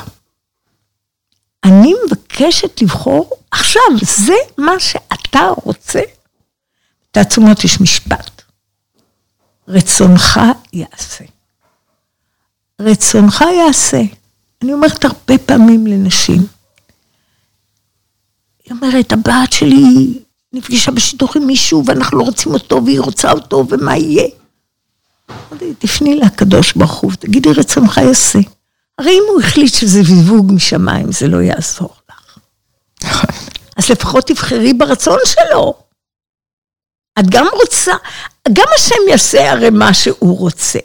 אני 1.66 1.94
מבקשת 2.06 2.82
לבחור 2.82 3.30
עכשיו, 3.52 3.82
זה 4.02 4.34
מה 4.58 4.80
שאתה 4.80 5.50
רוצה. 5.64 6.02
תעצומות 7.18 7.64
יש 7.64 7.82
משפט. 7.82 8.42
רצונך 9.68 10.40
יעשה. 10.74 11.24
רצונך 12.82 13.44
יעשה. 13.58 14.02
אני 14.64 14.74
אומרת 14.74 15.06
הרבה 15.06 15.38
פעמים 15.46 15.88
לנשים, 15.88 16.48
היא 18.66 18.72
אומרת, 18.72 19.14
הבת 19.14 19.52
שלי 19.52 20.20
נפגשה 20.54 20.92
בשידור 20.92 21.30
עם 21.36 21.48
מישהו 21.48 21.84
ואנחנו 21.86 22.18
לא 22.18 22.24
רוצים 22.24 22.54
אותו 22.54 22.86
והיא 22.86 23.00
רוצה 23.00 23.32
אותו 23.32 23.66
ומה 23.70 23.98
יהיה? 23.98 24.28
אמרתי, 25.30 25.74
תפני 25.80 26.16
לקדוש 26.16 26.74
ברוך 26.74 26.94
הוא 26.94 27.12
ותגידי 27.12 27.54
רצונך 27.54 27.98
יעשה. 27.98 28.40
הרי 28.98 29.12
אם 29.12 29.24
הוא 29.28 29.42
החליט 29.42 29.74
שזה 29.74 30.04
זיווג 30.04 30.52
משמיים, 30.54 31.12
זה 31.12 31.28
לא 31.28 31.38
יעזור 31.38 31.96
לך. 32.10 32.36
אז 33.78 33.90
לפחות 33.90 34.28
תבחרי 34.28 34.74
ברצון 34.74 35.20
שלו. 35.26 35.87
את 37.20 37.26
גם 37.30 37.48
רוצה, 37.54 37.94
גם 38.54 38.66
השם 38.76 39.10
יעשה 39.10 39.52
הרי 39.52 39.70
מה 39.70 39.94
שהוא 39.94 40.40
רוצה. 40.40 40.80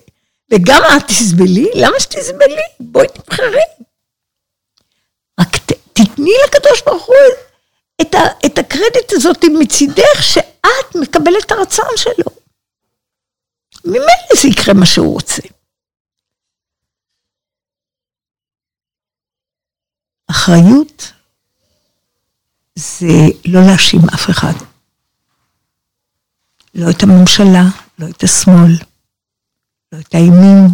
וגם 0.52 0.82
את 0.96 1.08
תסבלי, 1.08 1.70
למה 1.74 2.00
שתסבלי? 2.00 2.62
בואי 2.80 3.06
תבחרי. 3.08 3.62
רק 5.40 5.56
ת, 5.56 5.72
תתני 5.92 6.32
לקדוש 6.46 6.82
ברוך 6.86 7.06
הוא 7.06 7.16
את, 8.00 8.14
ה, 8.14 8.18
את 8.46 8.58
הקרדיט 8.58 9.12
הזאת 9.12 9.44
מצידך, 9.60 10.22
שאת 10.22 10.94
מקבלת 10.94 11.44
את 11.46 11.52
הרצון 11.52 11.96
שלו. 11.96 12.24
ממילא 13.84 14.42
זה 14.42 14.48
יקרה 14.48 14.74
מה 14.74 14.86
שהוא 14.86 15.12
רוצה. 15.12 15.42
אחריות 20.30 21.12
זה 22.74 23.06
לא 23.44 23.60
להאשים 23.66 24.00
אף 24.14 24.30
אחד. 24.30 24.71
לא 26.74 26.90
את 26.90 27.02
הממשלה, 27.02 27.64
לא 27.98 28.06
את 28.08 28.22
השמאל, 28.22 28.76
לא 29.92 29.98
את 30.00 30.14
הימין, 30.14 30.68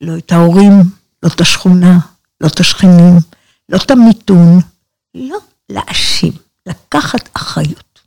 לא 0.00 0.18
את 0.18 0.32
ההורים, 0.32 0.82
לא 1.22 1.28
את 1.28 1.40
השכונה, 1.40 1.98
לא 2.40 2.48
את 2.48 2.60
השכנים, 2.60 3.18
לא 3.68 3.76
את 3.76 3.90
המיתון, 3.90 4.60
לא 5.14 5.38
להאשים, 5.68 6.32
לקחת 6.66 7.28
אחריות. 7.34 8.00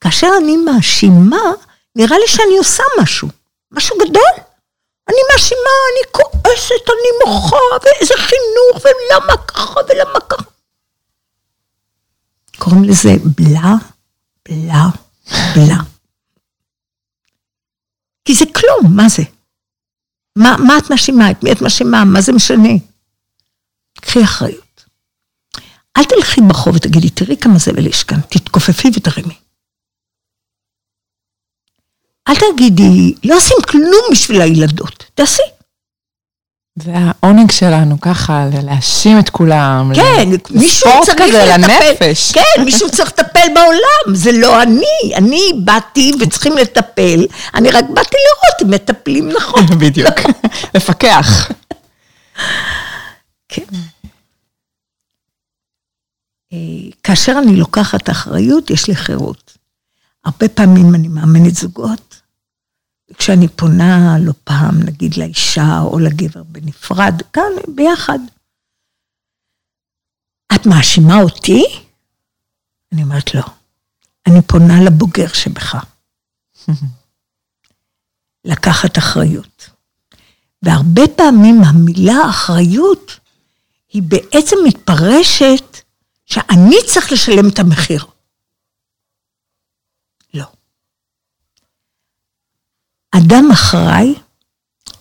כאשר 0.00 0.28
אני 0.42 0.56
מאשימה, 0.56 1.42
נראה 1.96 2.18
לי 2.18 2.28
שאני 2.28 2.58
עושה 2.58 2.82
משהו, 3.00 3.28
משהו 3.70 3.96
גדול. 3.98 4.44
אני 5.08 5.18
מאשימה, 5.32 5.70
אני 5.92 6.12
כועסת, 6.12 6.88
אני 6.88 7.32
מוחה, 7.32 7.56
ואיזה 7.84 8.14
חינוך, 8.16 8.84
ולמה 8.84 9.36
ככה 9.36 9.80
ולמה 9.88 10.20
ככה. 10.28 10.42
קוראים 12.58 12.84
לזה 12.84 13.10
בלה, 13.24 13.74
בלה, 14.48 14.86
בלה. 15.54 15.91
כי 18.24 18.34
זה 18.34 18.44
כלום, 18.54 18.96
מה 18.96 19.08
זה? 19.08 19.22
מה, 20.38 20.56
מה 20.66 20.78
את 20.78 20.90
מאשימה? 20.90 21.30
את 21.30 21.42
מי 21.42 21.52
את 21.52 21.62
מאשימה? 21.62 22.04
מה 22.04 22.20
זה 22.20 22.32
משנה? 22.32 22.72
קחי 24.00 24.24
אחריות. 24.24 24.84
אל 25.96 26.04
תלכי 26.04 26.40
ברחוב 26.48 26.76
ותגידי, 26.76 27.10
תראי 27.10 27.36
כמה 27.36 27.58
זבל 27.58 27.86
יש 27.86 28.04
כאן, 28.04 28.20
תתכופפי 28.20 28.88
ותרימי. 28.96 29.34
אל 32.28 32.34
תגידי, 32.34 33.14
לא 33.24 33.36
עושים 33.36 33.56
כלום 33.70 34.04
בשביל 34.12 34.40
הילדות, 34.40 35.04
תעשי. 35.14 35.51
זה 36.76 36.92
העונג 36.94 37.50
שלנו, 37.50 38.00
ככה, 38.00 38.46
להאשים 38.62 39.18
את 39.18 39.30
כולם. 39.30 39.92
כן, 39.94 40.28
מישהו 40.50 40.90
צריך 41.04 41.20
לטפל. 41.20 41.28
כזה 41.28 41.44
לנפש. 41.58 42.32
כן, 42.32 42.64
מישהו 42.64 42.90
צריך 42.90 43.08
לטפל 43.08 43.54
בעולם, 43.54 44.14
זה 44.14 44.32
לא 44.32 44.62
אני. 44.62 45.14
אני 45.16 45.52
באתי 45.64 46.12
וצריכים 46.20 46.56
לטפל, 46.56 47.26
אני 47.54 47.70
רק 47.70 47.84
באתי 47.84 48.16
לראות 48.16 48.62
אם 48.62 48.70
מטפלים 48.70 49.28
נכון. 49.28 49.66
בדיוק, 49.80 50.14
לפקח. 50.74 51.50
כן. 53.48 53.62
אה, 56.52 56.58
כאשר 57.02 57.34
אני 57.38 57.56
לוקחת 57.56 58.10
אחריות, 58.10 58.70
יש 58.70 58.88
לי 58.88 58.96
חירות. 58.96 59.58
הרבה 60.24 60.48
פעמים 60.48 60.94
אני 60.94 61.08
מאמנת 61.08 61.54
זוגות, 61.54 62.11
כשאני 63.18 63.48
פונה 63.48 64.16
לא 64.20 64.32
פעם, 64.44 64.82
נגיד 64.86 65.16
לאישה 65.16 65.80
או 65.80 65.98
לגבר 65.98 66.42
בנפרד, 66.42 67.22
כאן 67.32 67.52
ביחד. 67.74 68.18
את 70.54 70.66
מאשימה 70.66 71.22
אותי? 71.22 71.64
אני 72.92 73.02
אומרת, 73.02 73.34
לא. 73.34 73.42
אני 74.26 74.42
פונה 74.42 74.74
לבוגר 74.86 75.28
שבך. 75.28 75.74
לקחת 78.44 78.98
אחריות. 78.98 79.70
והרבה 80.62 81.02
פעמים 81.16 81.62
המילה 81.64 82.30
אחריות 82.30 83.20
היא 83.88 84.02
בעצם 84.02 84.56
מתפרשת 84.66 85.76
שאני 86.26 86.76
צריך 86.86 87.12
לשלם 87.12 87.48
את 87.48 87.58
המחיר. 87.58 88.04
לא. 90.34 90.44
אדם 93.16 93.44
אחראי 93.52 94.14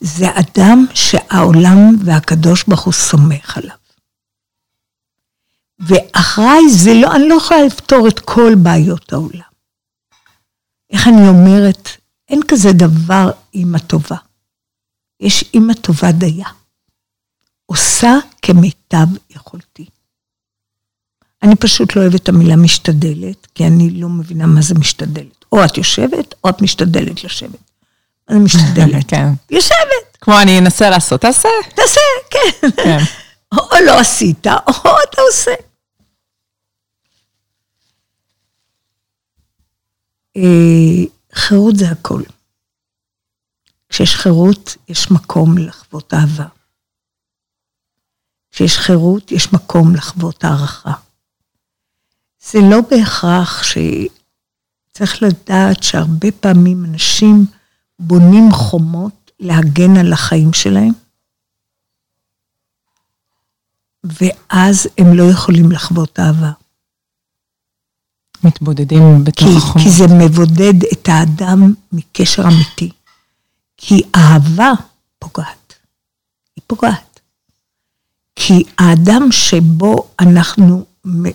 זה 0.02 0.26
אדם 0.40 0.86
שהעולם 0.94 1.96
והקדוש 2.06 2.64
ברוך 2.68 2.82
הוא 2.82 2.94
סומך 2.94 3.58
עליו. 3.58 3.76
ואחראי 5.80 6.70
זה 6.70 6.94
לא, 6.94 7.16
אני 7.16 7.30
לא 7.30 7.36
יכולה 7.36 7.64
לפתור 7.66 8.08
את 8.08 8.20
כל 8.20 8.54
בעיות 8.64 9.14
העולם. 9.14 9.52
איך 10.90 11.08
אני 11.08 11.30
אומרת, 11.30 11.90
אין 12.30 12.40
כזה 12.48 12.70
דבר 12.74 13.32
אימא 13.54 13.78
טובה. 13.78 14.18
יש 15.20 15.44
אימא 15.54 15.74
טובה 15.74 16.12
דייה. 16.12 16.48
עושה 17.66 18.14
כמיטב 18.42 19.08
יכולתי. 19.30 19.86
אני 21.44 21.56
פשוט 21.56 21.96
לא 21.96 22.02
אוהבת 22.02 22.24
את 22.24 22.30
המילה 22.30 22.56
משתדלת, 22.56 23.48
כי 23.56 23.68
אני 23.68 23.90
לא 23.90 24.10
מבינה 24.10 24.46
מה 24.46 24.62
זה 24.62 24.76
משתדלת. 24.76 25.46
או 25.52 25.66
את 25.66 25.78
יושבת, 25.78 26.34
או 26.44 26.50
את 26.50 26.62
משתדלת 26.62 27.24
לשבת. 27.24 27.71
אני 28.32 28.40
משתדלת. 28.40 29.06
כן. 29.08 29.28
יושבת. 29.50 30.18
כמו 30.22 30.42
אני 30.42 30.60
אנסה 30.60 30.90
לעשות, 30.90 31.22
תעשה. 31.22 31.50
תעשה, 31.76 32.02
כן. 32.30 32.68
כן. 32.84 32.98
או 33.58 33.66
לא 33.86 34.00
עשית, 34.00 34.48
או 34.48 34.96
אתה 35.10 35.22
עושה. 35.22 35.52
אה, 40.38 41.06
חירות 41.34 41.76
זה 41.76 41.86
הכל. 41.92 42.22
כשיש 43.90 44.16
חירות, 44.16 44.78
יש 44.88 45.12
מקום 45.12 45.58
לחוות 45.58 46.14
אהבה. 46.14 46.46
כשיש 48.52 48.78
חירות, 48.78 49.32
יש 49.32 49.54
מקום 49.54 49.96
לחוות 49.96 50.44
הערכה. 50.44 50.94
זה 52.52 52.60
לא 52.72 52.78
בהכרח 52.90 53.64
שצריך 53.64 55.24
לדעת 55.24 55.84
שהרבה 55.84 56.32
פעמים 56.40 56.86
אנשים 56.86 57.46
בונים 58.02 58.52
חומות 58.52 59.32
להגן 59.40 59.98
על 59.98 60.14
החיים 60.14 60.54
שלהם, 60.54 60.92
ואז 64.04 64.88
הם 64.98 65.14
לא 65.14 65.24
יכולים 65.32 65.72
לחוות 65.72 66.20
אהבה. 66.20 66.52
מתבודדים 68.44 69.24
בתוך 69.24 69.48
כי, 69.48 69.58
החומות. 69.58 69.88
כי 69.88 69.90
זה 69.92 70.04
מבודד 70.20 70.84
את 70.94 71.10
האדם 71.10 71.74
מקשר 71.92 72.44
אמיתי. 72.48 72.92
כי 73.78 74.02
אהבה 74.16 74.72
פוגעת. 75.20 75.74
היא 76.56 76.64
פוגעת. 76.68 77.20
כי 78.36 78.64
האדם 78.78 79.32
שבו 79.32 80.08
אנחנו 80.20 80.86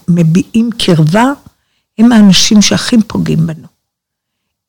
מביעים 0.09 0.71
קרבה, 0.79 1.25
הם 1.99 2.13
האנשים 2.13 2.63
שהכי 2.63 2.97
פוגעים 3.09 3.47
בנו. 3.47 3.76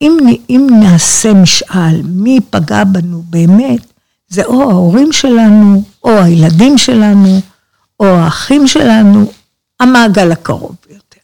אם, 0.02 0.16
אם 0.50 0.66
נעשה 0.82 1.34
משאל 1.34 2.02
מי 2.04 2.40
פגע 2.50 2.84
בנו 2.84 3.22
באמת, 3.22 3.92
זה 4.28 4.44
או 4.44 4.62
ההורים 4.70 5.12
שלנו, 5.12 5.82
או 6.04 6.10
הילדים 6.10 6.78
שלנו, 6.78 7.40
או 8.00 8.06
האחים 8.06 8.66
שלנו, 8.66 9.32
המעגל 9.80 10.32
הקרוב 10.32 10.76
ביותר. 10.88 11.20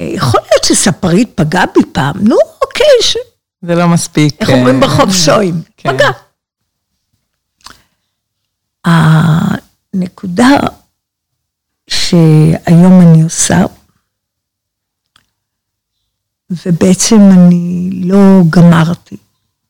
אה, 0.00 0.04
יכול 0.04 0.40
להיות 0.50 0.64
שספרית 0.64 1.30
פגע 1.34 1.64
בי 1.74 1.80
פעם, 1.92 2.16
נו, 2.20 2.36
אוקיי, 2.62 2.86
ש... 3.02 3.16
זה 3.62 3.74
לא 3.74 3.88
מספיק. 3.88 4.40
איך 4.40 4.50
אומרים 4.50 4.74
אה, 4.74 4.80
ברחוב 4.80 5.12
שוהם? 5.12 5.62
כן. 5.76 5.96
פגע. 5.96 6.10
הנקודה 9.94 10.48
שהיום 11.90 13.00
אני 13.00 13.22
עושה, 13.22 13.64
ובעצם 16.50 17.20
אני 17.32 17.90
לא 18.04 18.42
גמרתי, 18.50 19.16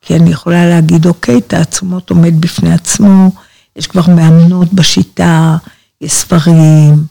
כי 0.01 0.17
אני 0.17 0.31
יכולה 0.31 0.67
להגיד, 0.69 1.07
אוקיי, 1.07 1.41
תעצומות 1.41 2.11
עומד 2.11 2.41
בפני 2.41 2.73
עצמו, 2.73 3.31
יש 3.77 3.87
כבר 3.87 4.07
מאמנות 4.17 4.73
בשיטה, 4.73 5.57
יש 6.01 6.12
ספרים, 6.12 7.07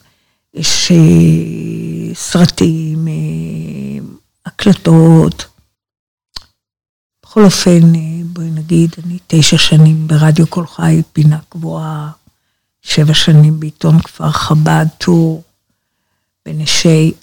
יש 0.53 0.91
אה, 0.91 2.15
סרטים, 2.15 3.07
אה, 3.07 4.05
הקלטות. 4.45 5.45
בכל 7.23 7.43
אופן, 7.43 7.95
אה, 7.95 8.21
בואי 8.23 8.51
נגיד, 8.51 8.95
אני 9.05 9.17
תשע 9.27 9.57
שנים 9.57 10.07
ברדיו 10.07 10.47
קול 10.47 10.67
חי, 10.67 11.01
פינה 11.13 11.39
קבועה, 11.49 12.11
שבע 12.81 13.13
שנים 13.13 13.59
בעיתון 13.59 14.01
כפר 14.01 14.31
חב"ד, 14.31 14.85
טור, 14.97 15.43
בנשי. 16.45 17.13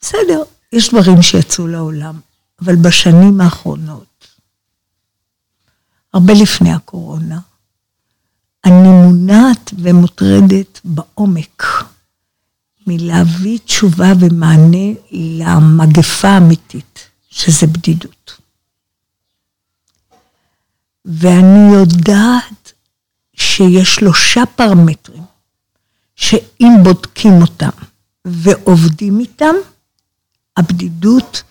בסדר, 0.00 0.42
יש 0.76 0.90
דברים 0.90 1.22
שיצאו 1.22 1.66
לעולם, 1.66 2.20
אבל 2.62 2.76
בשנים 2.76 3.40
האחרונות, 3.40 4.26
הרבה 6.14 6.32
לפני 6.42 6.72
הקורונה, 6.72 7.38
אני 8.64 8.88
מונעת 8.88 9.70
ומוטרדת 9.78 10.80
בעומק 10.84 11.62
מלהביא 12.86 13.58
תשובה 13.58 14.12
ומענה 14.20 14.86
למגפה 15.12 16.28
האמיתית, 16.28 17.08
שזה 17.30 17.66
בדידות. 17.66 18.40
ואני 21.04 21.74
יודעת 21.74 22.72
שיש 23.34 23.94
שלושה 23.94 24.42
פרמטרים 24.56 25.24
שאם 26.16 26.72
בודקים 26.82 27.32
אותם 27.42 27.70
ועובדים 28.24 29.20
איתם, 29.20 29.54
הבדידות 30.56 31.42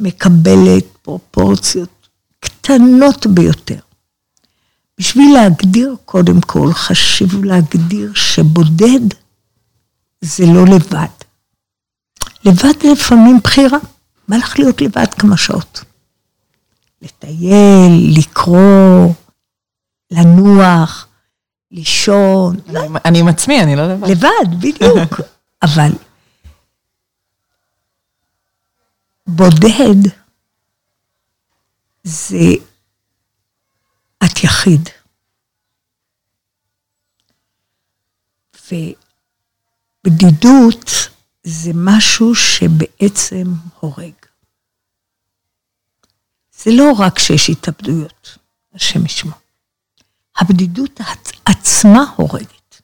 מקבלת 0.00 0.84
פרופורציות 1.02 2.08
קטנות 2.40 3.26
ביותר. 3.26 3.78
בשביל 4.98 5.34
להגדיר, 5.34 5.96
קודם 6.04 6.40
כל, 6.40 6.72
חשוב 6.72 7.44
להגדיר 7.44 8.12
שבודד 8.14 9.00
זה 10.20 10.44
לא 10.46 10.64
לבד. 10.66 11.06
לבד 12.44 12.82
זה 12.82 12.92
לפעמים 12.92 13.38
בחירה. 13.44 13.78
בא 14.28 14.36
לך 14.36 14.58
להיות 14.58 14.80
לבד 14.80 15.14
כמה 15.14 15.36
שעות. 15.36 15.84
לטייל, 17.02 18.18
לקרוא, 18.18 19.12
לנוח, 20.10 21.06
לישון. 21.70 22.56
לא, 22.66 22.80
אני- 22.80 22.98
אני 23.04 23.18
עם 23.20 23.28
עצמי, 23.28 23.62
אני 23.62 23.76
לא 23.76 23.92
לבד. 23.92 24.08
לבד, 24.10 24.54
בדיוק. 24.58 25.20
אבל 25.62 25.90
בודד 29.28 30.10
זה 32.04 32.36
את 34.24 34.44
יחיד. 34.44 34.88
ובדידות 40.04 40.90
זה 41.44 41.70
משהו 41.74 42.34
שבעצם 42.34 43.44
הורג. 43.80 44.12
זה 46.52 46.70
לא 46.78 46.92
רק 46.98 47.18
שיש 47.18 47.50
התאבדויות, 47.50 48.38
השם 48.74 49.06
ישמע. 49.06 49.32
הבדידות 50.36 51.00
עצ- 51.00 51.40
עצמה 51.44 52.00
הורגת. 52.16 52.82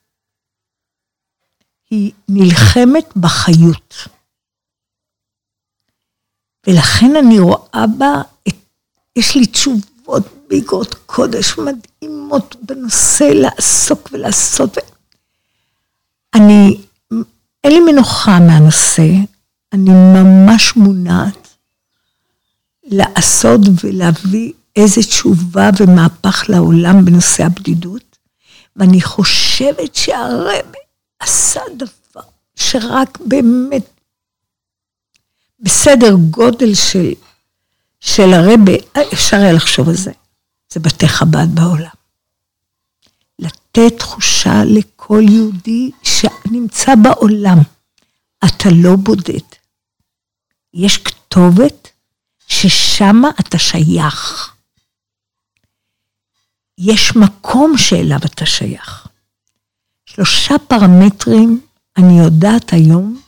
היא 1.90 2.12
נלחמת 2.28 3.16
בחיות. 3.16 3.94
ולכן 6.66 7.16
אני 7.16 7.38
רואה 7.38 7.84
בה, 7.98 8.22
את, 8.48 8.54
יש 9.16 9.34
לי 9.36 9.46
תשובות 9.46 10.22
באגרות 10.48 10.94
קודש 11.06 11.58
מדהימות 11.58 12.56
בנושא 12.62 13.24
לעסוק 13.24 14.08
ולעשות. 14.12 14.78
ו... 14.78 14.80
אני, 16.34 16.80
אין 17.64 17.72
לי 17.72 17.80
מנוחה 17.92 18.38
מהנושא, 18.40 19.08
אני 19.72 19.90
ממש 19.90 20.76
מונעת 20.76 21.48
לעשות 22.84 23.60
ולהביא 23.84 24.52
איזה 24.76 25.00
תשובה 25.02 25.70
ומהפך 25.80 26.44
לעולם 26.48 27.04
בנושא 27.04 27.44
הבדידות, 27.44 28.16
ואני 28.76 29.00
חושבת 29.00 29.94
שהרב 29.94 30.72
עשה 31.20 31.60
דבר 31.76 32.20
שרק 32.56 33.18
באמת 33.26 33.93
בסדר 35.64 36.14
גודל 36.30 36.74
של, 36.74 37.12
של 38.00 38.32
הרבה, 38.32 38.72
אפשר 39.12 39.36
היה 39.36 39.52
לחשוב 39.52 39.88
על 39.88 39.94
זה, 39.94 40.12
זה 40.72 40.80
בתי 40.80 41.08
חב"ד 41.08 41.54
בעולם. 41.54 41.94
לתת 43.38 43.98
תחושה 43.98 44.64
לכל 44.64 45.22
יהודי 45.30 45.90
שנמצא 46.02 46.94
בעולם. 47.02 47.58
אתה 48.44 48.68
לא 48.82 48.96
בודד. 48.96 49.46
יש 50.74 50.98
כתובת 50.98 51.88
ששמה 52.48 53.28
אתה 53.40 53.58
שייך. 53.58 54.50
יש 56.78 57.16
מקום 57.16 57.78
שאליו 57.78 58.18
אתה 58.24 58.46
שייך. 58.46 59.06
שלושה 60.06 60.54
פרמטרים 60.68 61.60
אני 61.96 62.18
יודעת 62.18 62.72
היום 62.72 63.23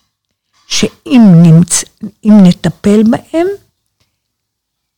שאם 0.67 1.23
נמצ... 1.43 1.85
נטפל 2.25 3.03
בהם, 3.03 3.47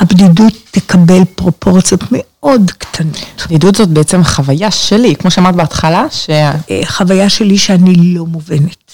הבדידות 0.01 0.53
תקבל 0.71 1.25
פרופורציות 1.35 2.01
מאוד 2.11 2.71
קטנות. 2.79 3.47
בדידות 3.47 3.75
זאת 3.75 3.89
בעצם 3.89 4.25
חוויה 4.25 4.71
שלי, 4.71 5.17
כמו 5.17 5.31
שאמרת 5.31 5.55
בהתחלה, 5.55 6.05
ש... 6.11 6.31
אה, 6.31 6.81
חוויה 6.85 7.31
שלי 7.31 7.59
שאני 7.59 8.15
לא 8.15 8.27
מובנת. 8.27 8.93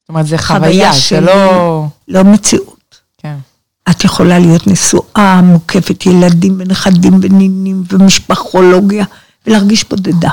זאת 0.00 0.08
אומרת, 0.08 0.26
זה 0.26 0.38
חוויה, 0.38 0.92
זה 1.08 1.20
לא... 1.20 1.86
לא 2.08 2.22
מציאות. 2.24 2.96
כן. 3.18 3.36
את 3.90 4.04
יכולה 4.04 4.38
להיות 4.38 4.66
נשואה, 4.66 5.40
מוקפת 5.42 6.06
ילדים 6.06 6.56
ונכדים 6.58 7.18
ונינים 7.22 7.82
ומשפחולוגיה, 7.92 9.04
ולהרגיש 9.46 9.84
בודדה. 9.88 10.30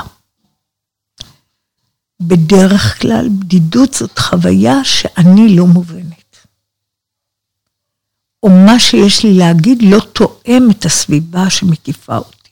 בדרך 2.20 3.02
כלל 3.02 3.28
בדידות 3.28 3.94
זאת 3.94 4.18
חוויה 4.18 4.84
שאני 4.84 5.56
לא 5.56 5.66
מובנת. 5.66 6.14
או 8.42 8.48
מה 8.48 8.78
שיש 8.78 9.24
לי 9.24 9.34
להגיד 9.38 9.78
לא 9.82 10.00
תואם 10.12 10.70
את 10.70 10.84
הסביבה 10.84 11.50
שמקיפה 11.50 12.16
אותי. 12.16 12.50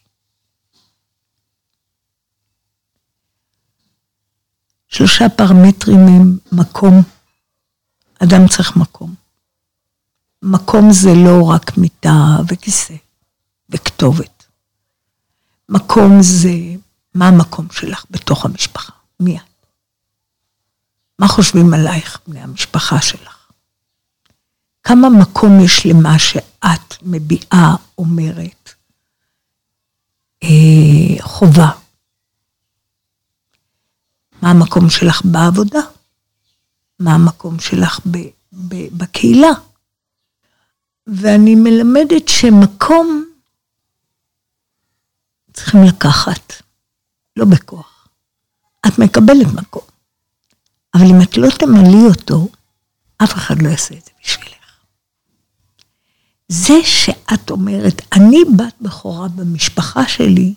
שלושה 4.88 5.28
פרמטרים 5.36 5.98
הם 5.98 6.38
מקום, 6.52 7.02
אדם 8.18 8.48
צריך 8.48 8.76
מקום. 8.76 9.14
מקום 10.42 10.92
זה 10.92 11.10
לא 11.24 11.50
רק 11.50 11.78
מיטה 11.78 12.36
וכיסא 12.48 12.94
וכתובת. 13.68 14.44
מקום 15.68 16.12
זה, 16.20 16.54
מה 17.14 17.28
המקום 17.28 17.66
שלך 17.70 18.04
בתוך 18.10 18.44
המשפחה? 18.44 18.92
מי 19.20 19.36
את? 19.36 19.51
מה 21.22 21.28
חושבים 21.28 21.74
עלייך, 21.74 22.20
בני 22.26 22.40
המשפחה 22.40 23.00
שלך? 23.00 23.50
כמה 24.82 25.08
מקום 25.20 25.60
יש 25.64 25.86
למה 25.86 26.18
שאת 26.18 27.02
מביעה, 27.02 27.76
אומרת, 27.98 28.70
אה, 30.42 31.22
חובה? 31.22 31.70
מה 34.42 34.50
המקום 34.50 34.90
שלך 34.90 35.22
בעבודה? 35.24 35.80
מה 36.98 37.14
המקום 37.14 37.60
שלך 37.60 38.00
ב, 38.10 38.18
ב, 38.52 38.74
בקהילה? 38.98 39.50
ואני 41.06 41.54
מלמדת 41.54 42.28
שמקום 42.28 43.24
צריכים 45.52 45.80
לקחת, 45.88 46.52
לא 47.36 47.44
בכוח. 47.44 48.08
את 48.86 48.98
מקבלת 48.98 49.46
מקום. 49.54 49.91
אבל 50.94 51.04
אם 51.04 51.22
את 51.22 51.36
לא 51.36 51.48
תמלאי 51.58 52.06
אותו, 52.08 52.48
אף 53.24 53.34
אחד 53.34 53.62
לא 53.62 53.68
יעשה 53.68 53.94
את 53.94 54.04
זה 54.04 54.10
בשבילך. 54.22 54.52
זה 56.48 56.74
שאת 56.84 57.50
אומרת, 57.50 58.02
אני 58.12 58.38
בת 58.56 58.74
בכורה 58.80 59.28
במשפחה 59.28 60.08
שלי, 60.08 60.54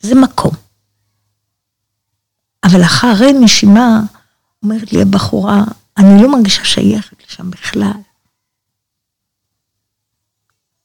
זה 0.00 0.14
מקום. 0.14 0.54
אבל 2.64 2.82
אחרי 2.82 3.32
נשימה, 3.32 4.00
אומרת 4.62 4.92
לי 4.92 5.02
הבחורה, 5.02 5.64
אני 5.96 6.22
לא 6.22 6.32
מרגישה 6.32 6.64
שייכת 6.64 7.22
לשם 7.26 7.50
בכלל. 7.50 8.00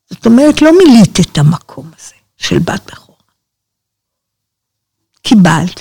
זאת 0.10 0.26
אומרת, 0.26 0.62
לא 0.62 0.72
מילאת 0.78 1.20
את 1.20 1.38
המקום 1.38 1.92
הזה 1.98 2.16
של 2.38 2.60
בת 2.60 2.92
בכורה. 2.92 3.18
קיבלת, 5.22 5.80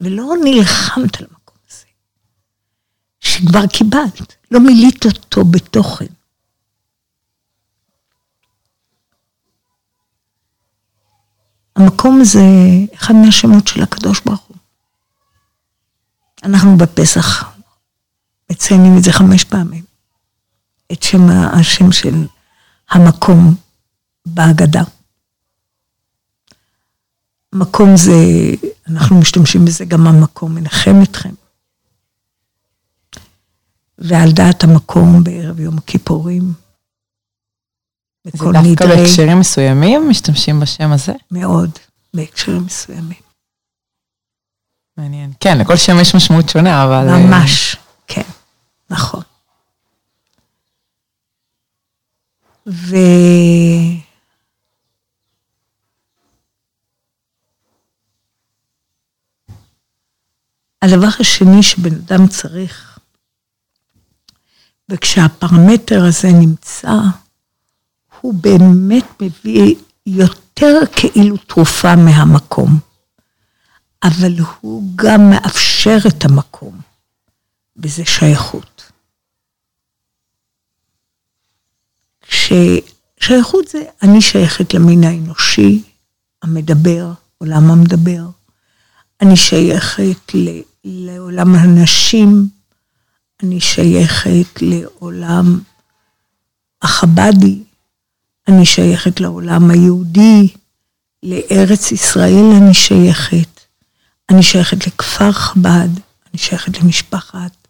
ולא 0.00 0.34
נלחמת 0.44 1.20
על. 1.20 1.26
שכבר 3.32 3.66
קיבלת, 3.66 4.34
לא 4.50 4.60
מילאת 4.60 5.04
אותו 5.04 5.44
בתוכן. 5.44 6.06
המקום 11.76 12.24
זה 12.24 12.40
אחד 12.94 13.14
מהשמות 13.14 13.68
של 13.68 13.82
הקדוש 13.82 14.20
ברוך 14.20 14.40
הוא. 14.40 14.56
אנחנו 16.44 16.76
בפסח 16.76 17.54
מציינים 18.50 18.98
את 18.98 19.02
זה 19.02 19.12
חמש 19.12 19.44
פעמים, 19.44 19.84
את 20.92 21.02
שם 21.02 21.28
השם 21.30 21.92
של 21.92 22.26
המקום 22.90 23.54
בהגדה. 24.26 24.82
מקום 27.52 27.96
זה, 27.96 28.12
אנחנו 28.88 29.20
משתמשים 29.20 29.64
בזה 29.64 29.84
גם 29.84 30.06
המקום 30.06 30.54
מנחם 30.54 30.94
אתכם. 31.02 31.41
ועל 34.02 34.32
דעת 34.32 34.64
המקום 34.64 35.24
בערב 35.24 35.60
יום 35.60 35.78
הכיפורים. 35.78 36.52
זה 38.24 38.30
דווקא 38.32 38.58
נדרי, 38.58 38.96
בהקשרים 38.96 39.40
מסוימים 39.40 40.08
משתמשים 40.10 40.60
בשם 40.60 40.92
הזה? 40.92 41.12
מאוד, 41.30 41.70
בהקשרים 42.14 42.64
מסוימים. 42.64 43.20
מעניין. 44.96 45.32
כן, 45.40 45.58
לכל 45.58 45.76
שם 45.76 46.00
יש 46.00 46.14
משמעות 46.14 46.48
שונה, 46.48 46.84
אבל... 46.84 47.08
אה, 47.08 47.26
ממש, 47.26 47.76
כן, 48.06 48.22
נכון. 48.90 49.22
ו... 52.66 52.96
הדבר 60.82 61.08
השני 61.20 61.62
שבן 61.62 61.94
אדם 61.94 62.26
צריך 62.26 62.91
וכשהפרמטר 64.92 66.04
הזה 66.04 66.28
נמצא, 66.32 66.92
הוא 68.20 68.34
באמת 68.34 69.04
מביא 69.22 69.74
יותר 70.06 70.78
כאילו 70.96 71.36
תרופה 71.36 71.96
מהמקום, 71.96 72.78
אבל 74.02 74.32
הוא 74.60 74.92
גם 74.96 75.30
מאפשר 75.30 75.96
את 76.08 76.24
המקום, 76.24 76.80
וזה 77.76 78.04
שייכות. 78.04 78.92
ששייכות 82.24 83.68
זה, 83.68 83.82
אני 84.02 84.20
שייכת 84.20 84.74
למין 84.74 85.04
האנושי, 85.04 85.82
המדבר, 86.42 87.12
עולם 87.38 87.70
המדבר. 87.70 88.22
אני 89.20 89.36
שייכת 89.36 90.32
לעולם 90.84 91.54
הנשים, 91.54 92.48
אני 93.42 93.60
שייכת 93.60 94.62
לעולם 94.62 95.60
החבדי, 96.82 97.62
אני 98.48 98.66
שייכת 98.66 99.20
לעולם 99.20 99.70
היהודי, 99.70 100.48
לארץ 101.22 101.92
ישראל 101.92 102.52
אני 102.56 102.74
שייכת, 102.74 103.60
אני 104.30 104.42
שייכת 104.42 104.86
לכפר 104.86 105.32
חב"ד, 105.32 105.88
אני 106.30 106.38
שייכת 106.38 106.78
למשפחת 106.82 107.68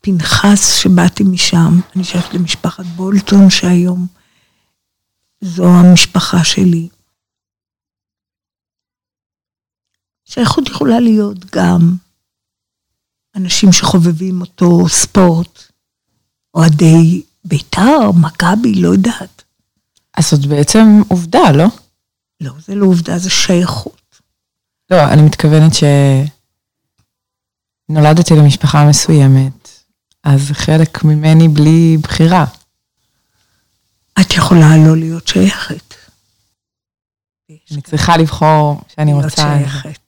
פנחס 0.00 0.74
שבאתי 0.82 1.24
משם, 1.24 1.80
אני 1.96 2.04
שייכת 2.04 2.34
למשפחת 2.34 2.84
בולטון 2.84 3.50
שהיום 3.50 4.06
זו 5.40 5.66
המשפחה 5.68 6.44
שלי. 6.44 6.88
שייכות 10.24 10.68
יכולה 10.68 11.00
להיות 11.00 11.44
גם 11.56 11.96
אנשים 13.36 13.72
שחובבים 13.72 14.40
אותו 14.40 14.88
ספורט, 14.88 15.62
אוהדי 16.54 17.22
בית"ר, 17.44 18.10
מכבי, 18.20 18.74
לא 18.74 18.88
יודעת. 18.88 19.42
אז 20.16 20.30
זאת 20.30 20.46
בעצם 20.46 21.02
עובדה, 21.08 21.52
לא? 21.52 21.66
לא, 22.40 22.52
זה 22.66 22.74
לא 22.74 22.86
עובדה, 22.86 23.18
זה 23.18 23.30
שייכות. 23.30 24.20
לא, 24.90 25.04
אני 25.12 25.22
מתכוונת 25.22 25.72
שנולדתי 27.90 28.34
למשפחה 28.34 28.88
מסוימת, 28.88 29.68
אז 30.24 30.48
זה 30.48 30.54
חלק 30.54 31.04
ממני 31.04 31.48
בלי 31.48 31.96
בחירה. 32.02 32.44
את 34.20 34.32
יכולה 34.32 34.76
לא 34.86 34.96
להיות 34.96 35.28
שייכת. 35.28 35.94
אני 37.72 37.82
צריכה 37.82 38.16
לבחור 38.16 38.80
שאני 38.94 39.12
רוצה... 39.12 39.56
להיות 39.56 39.68
שייכת. 39.68 39.99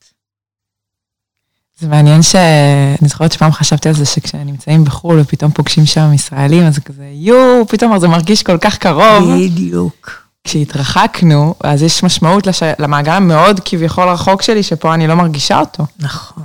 זה 1.83 1.89
מעניין 1.89 2.23
שאני 2.23 3.09
זוכרת 3.09 3.33
שפעם 3.33 3.53
חשבתי 3.53 3.89
על 3.89 3.95
זה 3.95 4.05
שכשנמצאים 4.05 4.85
בחו"ל 4.85 5.21
ופתאום 5.21 5.51
פוגשים 5.51 5.87
שם 5.87 6.13
ישראלים, 6.13 6.63
אז 6.63 6.75
זה 6.75 6.81
כזה, 6.81 7.11
יואו, 7.13 7.67
פתאום 7.69 7.99
זה 7.99 8.09
מרגיש 8.09 8.43
כל 8.43 8.59
כך 8.59 8.79
קרוב. 8.79 9.35
בדיוק. 9.37 10.23
כשהתרחקנו, 10.45 11.55
אז 11.65 11.83
יש 11.83 12.03
משמעות 12.03 12.47
לש... 12.47 12.63
למעגל 12.79 13.13
המאוד 13.13 13.61
כביכול 13.65 14.09
רחוק 14.09 14.43
שלי, 14.43 14.63
שפה 14.63 14.95
אני 14.95 15.07
לא 15.07 15.15
מרגישה 15.15 15.61
אותו. 15.61 15.85
נכון, 15.99 16.45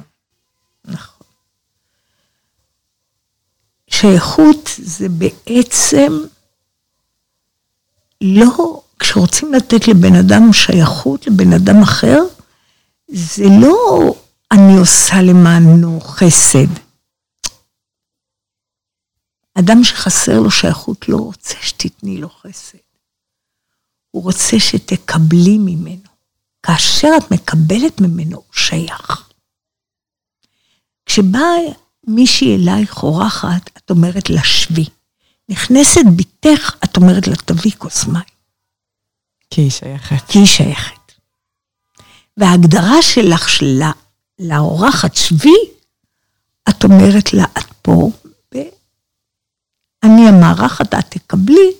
נכון. 0.86 1.28
שייכות 3.90 4.70
זה 4.78 5.08
בעצם 5.10 6.18
לא, 8.22 8.82
כשרוצים 9.00 9.54
לתת 9.54 9.88
לבן 9.88 10.16
אדם 10.16 10.54
שייכות 10.54 11.28
לבן 11.28 11.54
אדם 11.54 11.82
אחר, 11.82 12.20
זה 13.08 13.46
לא 13.62 14.14
אני 14.52 14.78
עושה 14.80 15.16
למענו 15.22 16.00
חסד. 16.02 16.74
אדם 19.60 19.84
שחסר 19.84 20.40
לו 20.40 20.52
שייכות 20.52 21.10
לא 21.10 21.18
רוצה 21.18 21.56
שתתני 21.62 22.18
לו 22.18 22.30
חסד. 22.30 22.78
הוא 24.12 24.24
רוצה 24.24 24.60
שתקבלי 24.60 25.58
ממנו. 25.58 26.08
כאשר 26.64 27.08
את 27.18 27.32
מקבלת 27.32 28.02
ממנו, 28.02 28.36
הוא 28.36 28.54
שייך. 28.54 29.30
כשבאה 31.06 31.58
מישהי 32.08 32.56
אלייך 32.56 33.04
אורחת, 33.04 33.78
את 33.78 33.90
אומרת 33.90 34.30
לה 34.30 34.44
שבי. 34.44 34.86
נכנסת 35.50 36.02
בתך, 36.16 36.76
את 36.84 36.98
אומרת 36.98 37.28
לה 37.28 37.36
תביא 37.36 37.72
כוס 37.78 38.06
מים. 38.06 38.24
כי 39.50 39.62
היא 39.62 39.72
שייכת. 39.72 40.32
כי 40.32 40.40
היא 40.40 40.48
שייכת. 40.48 41.12
וההגדרה 42.38 43.02
שלך 43.02 43.50
שלה, 43.50 43.92
לאורחת 44.40 45.16
שבי, 45.16 45.56
את 46.70 46.84
אומרת 46.84 47.34
לה, 47.34 47.46
את 47.58 47.74
פה, 47.82 48.12
אני 50.04 50.28
המארחת, 50.28 50.94
את 50.94 51.06
תקבלי, 51.10 51.72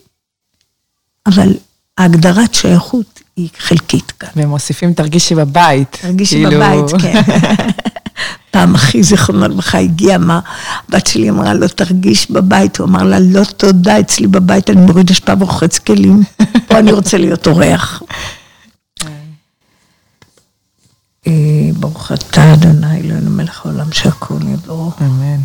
אבל 1.26 1.54
ההגדרת 1.98 2.54
שייכות 2.54 3.22
היא 3.36 3.50
חלקית 3.58 4.12
כאן. 4.12 4.30
ומוסיפים 4.36 4.94
תרגישי 4.94 5.36
בבית. 5.36 5.98
תרגישי 6.02 6.36
כאילו... 6.46 6.52
בבית, 6.52 7.02
כן. 7.02 7.22
פעם 8.52 8.76
אחי 8.76 9.04
זיכרונו 9.04 9.48
לברכה 9.48 9.78
הגיע, 9.78 10.18
מה, 10.18 10.40
הבת 10.88 11.08
שלי 11.08 11.30
אמרה 11.30 11.54
לו, 11.54 11.68
תרגיש 11.68 12.32
בבית, 12.32 12.78
הוא 12.78 12.88
אמר 12.88 13.04
לה, 13.04 13.20
לא 13.20 13.44
תודה, 13.44 14.00
אצלי 14.00 14.28
בבית 14.28 14.70
אני 14.70 14.82
מוריד 14.82 15.12
אשפה 15.12 15.34
ורוחץ 15.40 15.80
כלים, 15.80 16.24
פה 16.68 16.80
אני 16.80 16.92
רוצה 16.92 17.18
להיות 17.18 17.48
אורח. 17.48 18.02
ברוך 21.74 22.12
אתה, 22.12 22.54
אדוני, 22.54 23.00
אלוהינו 23.02 23.30
מלך 23.30 23.66
העולם 23.66 23.92
שהכול 23.92 24.42
יבוא. 24.48 24.92
אמן. 25.02 25.42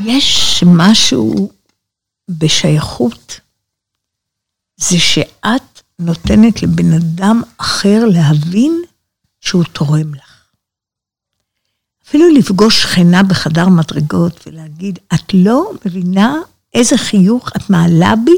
יש 0.00 0.64
משהו 0.66 1.50
בשייכות, 2.28 3.40
זה 4.76 4.98
שאת 4.98 5.82
נותנת 5.98 6.62
לבן 6.62 6.92
אדם 6.92 7.42
אחר 7.56 8.04
להבין 8.12 8.82
שהוא 9.40 9.64
תורם 9.64 10.14
לך. 10.14 10.44
אפילו 12.06 12.28
לפגוש 12.34 12.82
שכנה 12.82 13.22
בחדר 13.22 13.68
מדרגות 13.68 14.46
ולהגיד, 14.46 14.98
את 15.14 15.34
לא 15.34 15.72
מבינה 15.86 16.34
איזה 16.74 16.96
חיוך 16.96 17.48
את 17.56 17.70
מעלה 17.70 18.14
בי 18.24 18.36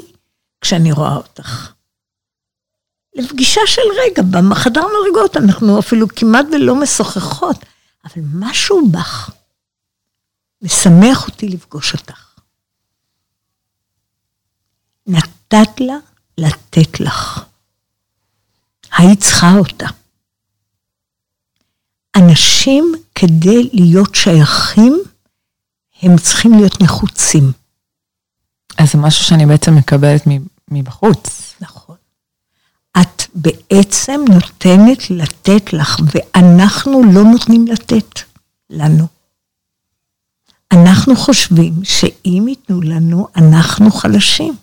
כשאני 0.61 0.93
רואה 0.93 1.17
אותך. 1.17 1.73
לפגישה 3.15 3.61
של 3.67 3.83
רגע, 4.05 4.23
בחדר 4.23 4.81
מדרגות 4.81 5.37
אנחנו 5.37 5.79
אפילו 5.79 6.09
כמעט 6.09 6.47
ולא 6.53 6.75
משוחחות, 6.81 7.57
אבל 8.05 8.23
משהו 8.35 8.89
בך 8.91 9.31
משמח 10.63 11.27
אותי 11.27 11.49
לפגוש 11.49 11.93
אותך. 11.93 12.39
נתת 15.07 15.81
לה 15.81 15.97
לתת 16.39 17.01
לך. 17.01 17.45
היית 18.99 19.21
צריכה 19.21 19.55
אותה. 19.59 19.87
אנשים, 22.17 22.93
כדי 23.15 23.71
להיות 23.73 24.15
שייכים, 24.15 25.03
הם 26.03 26.19
צריכים 26.19 26.53
להיות 26.53 26.83
נחוצים. 26.83 27.53
אז 28.79 28.93
זה 28.93 28.99
משהו 28.99 29.25
שאני 29.25 29.47
בעצם 29.47 29.77
מקבלת 29.77 30.23
מבחוץ. 30.71 31.52
בעצם 33.35 34.21
נותנת 34.29 35.11
לתת 35.11 35.73
לך, 35.73 35.97
ואנחנו 36.15 37.03
לא 37.15 37.23
נותנים 37.23 37.67
לתת 37.67 38.21
לנו. 38.71 39.07
אנחנו 40.73 41.17
חושבים 41.17 41.73
שאם 41.85 42.45
ייתנו 42.49 42.81
לנו, 42.81 43.29
אנחנו 43.37 43.91
חלשים. 43.91 44.55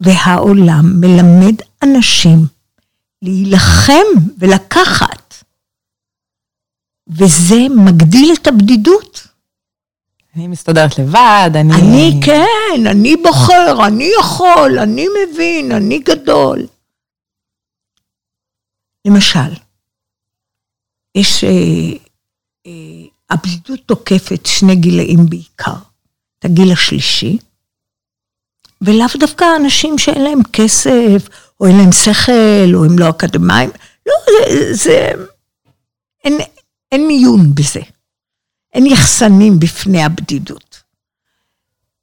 והעולם 0.00 1.00
מלמד 1.00 1.54
אנשים 1.82 2.38
להילחם 3.22 4.06
ולקחת, 4.38 5.44
וזה 7.08 7.56
מגדיל 7.86 8.34
את 8.42 8.46
הבדידות. 8.46 9.26
אני 10.38 10.48
מסתדרת 10.48 10.98
לבד, 10.98 11.50
אני... 11.54 11.74
אני 11.74 12.20
כן, 12.24 12.86
אני 12.86 13.16
בוחר, 13.16 13.86
אני 13.86 14.10
יכול, 14.20 14.78
אני 14.78 15.06
מבין, 15.08 15.72
אני 15.72 15.98
גדול. 15.98 16.66
למשל, 19.04 19.54
יש 21.14 21.44
אה, 21.44 21.50
אה, 22.66 22.72
הבדידות 23.30 23.80
תוקפת 23.86 24.46
שני 24.46 24.76
גילאים 24.76 25.26
בעיקר. 25.28 25.74
את 26.38 26.44
הגיל 26.44 26.72
השלישי, 26.72 27.38
ולאו 28.80 29.06
דווקא 29.18 29.44
אנשים 29.56 29.98
שאין 29.98 30.22
להם 30.22 30.42
כסף, 30.52 31.28
או 31.60 31.66
אין 31.66 31.76
להם 31.76 31.92
שכל, 31.92 32.74
או 32.74 32.84
הם 32.84 32.98
לא 32.98 33.10
אקדמאים. 33.10 33.70
לא, 34.06 34.14
זה... 34.26 34.74
זה 34.74 35.10
אין, 36.24 36.38
אין 36.92 37.06
מיון 37.06 37.54
בזה. 37.54 37.80
אין 38.72 38.86
יחסנים 38.86 39.58
בפני 39.58 40.04
הבדידות. 40.04 40.82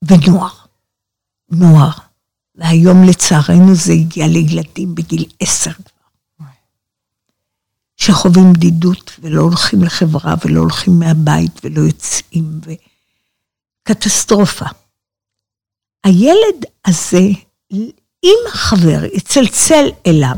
ונוער. 0.01 0.53
נוער. 1.49 1.91
והיום 2.55 3.03
לצערנו 3.03 3.76
זה 3.76 3.93
הגיע 3.93 4.28
לילדים 4.28 4.95
בגיל 4.95 5.26
עשר 5.39 5.72
שחווים 7.97 8.53
בדידות 8.53 9.11
ולא 9.20 9.41
הולכים 9.41 9.84
לחברה 9.84 10.36
ולא 10.45 10.59
הולכים 10.59 10.99
מהבית 10.99 11.51
ולא 11.63 11.82
יוצאים, 11.82 12.59
וקטסטרופה. 13.84 14.66
הילד 16.03 16.66
הזה, 16.86 17.28
אם 18.24 18.38
חבר 18.49 19.03
יצלצל 19.13 19.86
אליו 20.07 20.38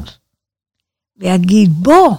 ויגיד, 1.17 1.69
בוא, 1.73 2.15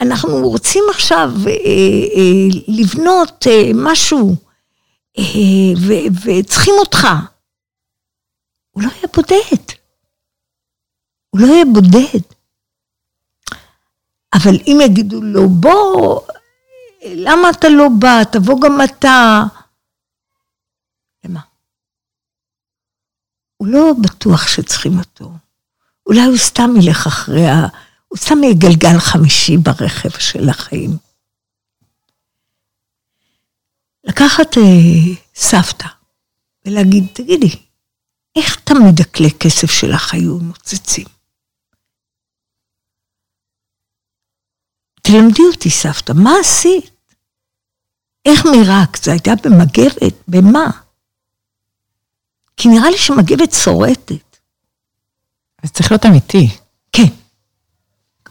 אנחנו 0.00 0.48
רוצים 0.48 0.84
עכשיו 0.90 1.30
אה, 1.46 1.50
אה, 1.50 2.60
לבנות 2.68 3.46
אה, 3.46 3.70
משהו 3.74 4.36
אה, 5.18 5.24
ו- 5.86 6.08
וצריכים 6.24 6.74
אותך, 6.78 7.06
הוא 8.70 8.82
לא 8.82 8.88
יהיה 8.88 9.08
בודד. 9.16 9.74
הוא 11.30 11.40
לא 11.40 11.46
יהיה 11.46 11.64
בודד. 11.74 12.34
אבל 14.34 14.54
אם 14.66 14.78
יגידו 14.84 15.22
לו, 15.22 15.48
בוא, 15.48 16.20
למה 17.04 17.50
אתה 17.50 17.68
לא 17.68 17.84
בא? 17.98 18.24
תבוא 18.32 18.60
גם 18.62 18.78
אתה. 18.84 19.42
למה? 21.24 21.40
הוא 23.56 23.68
לא 23.68 23.92
בטוח 24.02 24.48
שצריכים 24.48 24.98
אותו. 24.98 25.32
אולי 26.06 26.24
הוא 26.24 26.36
סתם 26.36 26.70
ילך 26.76 27.06
אחרי 27.06 27.46
ה... 27.46 27.66
הוא 28.08 28.18
סתם 28.18 28.42
יהיה 28.42 28.54
גלגל 28.54 28.98
חמישי 28.98 29.56
ברכב 29.56 30.18
של 30.18 30.48
החיים. 30.48 30.90
לקחת 34.04 34.58
אה, 34.58 35.14
סבתא 35.34 35.88
ולהגיד, 36.66 37.06
תגידי, 37.12 37.56
איך 38.36 38.60
תמיד 38.60 39.00
הכלי 39.00 39.30
כסף 39.40 39.70
שלך 39.70 40.14
היו 40.14 40.38
נוצצים? 40.38 41.06
תלמדי 45.02 45.42
אותי, 45.52 45.70
סבתא, 45.70 46.12
מה 46.12 46.32
עשית? 46.40 47.14
איך 48.24 48.46
מירקת? 48.46 49.04
זה 49.04 49.10
הייתה 49.10 49.30
במגבת? 49.44 50.14
במה? 50.28 50.70
כי 52.56 52.68
נראה 52.68 52.90
לי 52.90 52.98
שמגבת 52.98 53.52
שורטת. 53.64 54.36
זה 55.62 55.68
צריך 55.72 55.92
להיות 55.92 56.06
אמיתי. 56.06 56.67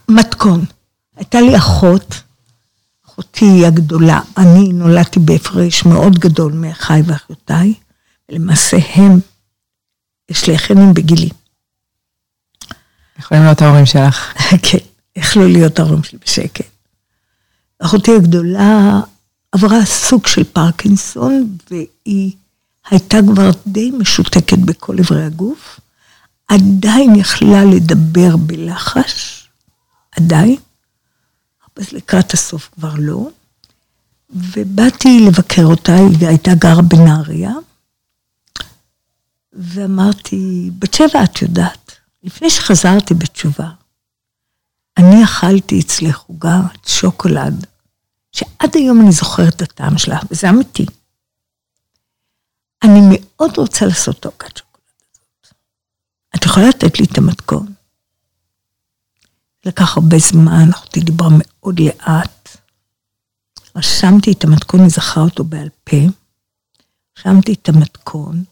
מתכון. 0.09 0.65
הייתה 1.15 1.41
לי 1.41 1.57
אחות, 1.57 2.21
אחותי 3.05 3.65
הגדולה, 3.65 4.19
אני 4.37 4.73
נולדתי 4.73 5.19
בהפרש 5.19 5.85
מאוד 5.85 6.19
גדול 6.19 6.53
מאחיי 6.53 7.01
ואחיותיי, 7.05 7.73
ולמעשה 8.29 8.77
הם, 8.93 9.19
יש 10.29 10.47
לי 10.47 10.55
אחיינים 10.55 10.93
בגילי. 10.93 11.29
יכולים 13.19 13.43
להיות 13.43 13.61
ההורים 13.61 13.85
שלך. 13.85 14.33
כן. 14.69 14.77
יכלו 15.15 15.47
להיות 15.47 15.79
ההורים 15.79 16.03
שלי 16.03 16.19
בשקט. 16.25 16.65
אחותי 17.79 18.11
הגדולה 18.15 18.99
עברה 19.51 19.85
סוג 19.85 20.27
של 20.27 20.43
פרקינסון, 20.43 21.57
והיא 21.71 22.31
הייתה 22.89 23.17
כבר 23.27 23.49
די 23.67 23.91
משותקת 23.91 24.57
בכל 24.57 24.95
אברי 24.99 25.25
הגוף, 25.25 25.79
עדיין 26.47 27.15
יכלה 27.15 27.65
לדבר 27.65 28.37
בלחש, 28.37 29.36
עדיין, 30.17 30.57
אז 31.75 31.91
לקראת 31.91 32.33
הסוף 32.33 32.69
כבר 32.73 32.93
לא. 32.97 33.29
ובאתי 34.29 35.19
לבקר 35.27 35.63
אותה, 35.63 35.95
היא 35.95 36.27
הייתה 36.27 36.51
גרה 36.55 36.81
בנהריה, 36.81 37.51
ואמרתי, 39.53 40.71
בת 40.79 40.93
שבע, 40.93 41.23
את 41.23 41.41
יודעת, 41.41 41.91
לפני 42.23 42.49
שחזרתי 42.49 43.13
בתשובה, 43.13 43.69
אני 44.97 45.23
אכלתי 45.23 45.79
אצלך 45.79 46.19
עוגה 46.19 46.61
שוקולד, 46.85 47.65
שעד 48.31 48.71
היום 48.73 49.01
אני 49.01 49.11
זוכרת 49.11 49.55
את 49.55 49.61
הטעם 49.61 49.97
שלה, 49.97 50.19
וזה 50.31 50.49
אמיתי. 50.49 50.85
אני 52.83 52.99
מאוד 53.11 53.57
רוצה 53.57 53.85
לעשות 53.85 54.19
את 54.19 54.25
העוגת 54.25 54.57
שוקולד 54.57 54.83
הזאת. 55.43 55.53
את 56.35 56.45
יכולה 56.45 56.69
לתת 56.69 56.99
לי 56.99 57.05
את 57.11 57.17
המתכון? 57.17 57.76
לקח 59.67 59.97
הרבה 59.97 60.17
זמן, 60.17 60.69
אחותי 60.69 60.99
דיברה 60.99 61.29
מאוד 61.31 61.79
לאט. 61.79 62.57
רשמתי 63.75 64.31
את 64.31 64.43
המתכון, 64.43 64.79
אני 64.79 64.89
זכרה 64.89 65.23
אותו 65.23 65.43
בעל 65.43 65.69
פה. 65.83 65.97
רשמתי 67.19 67.53
את 67.53 67.69
המתכון. 67.69 68.43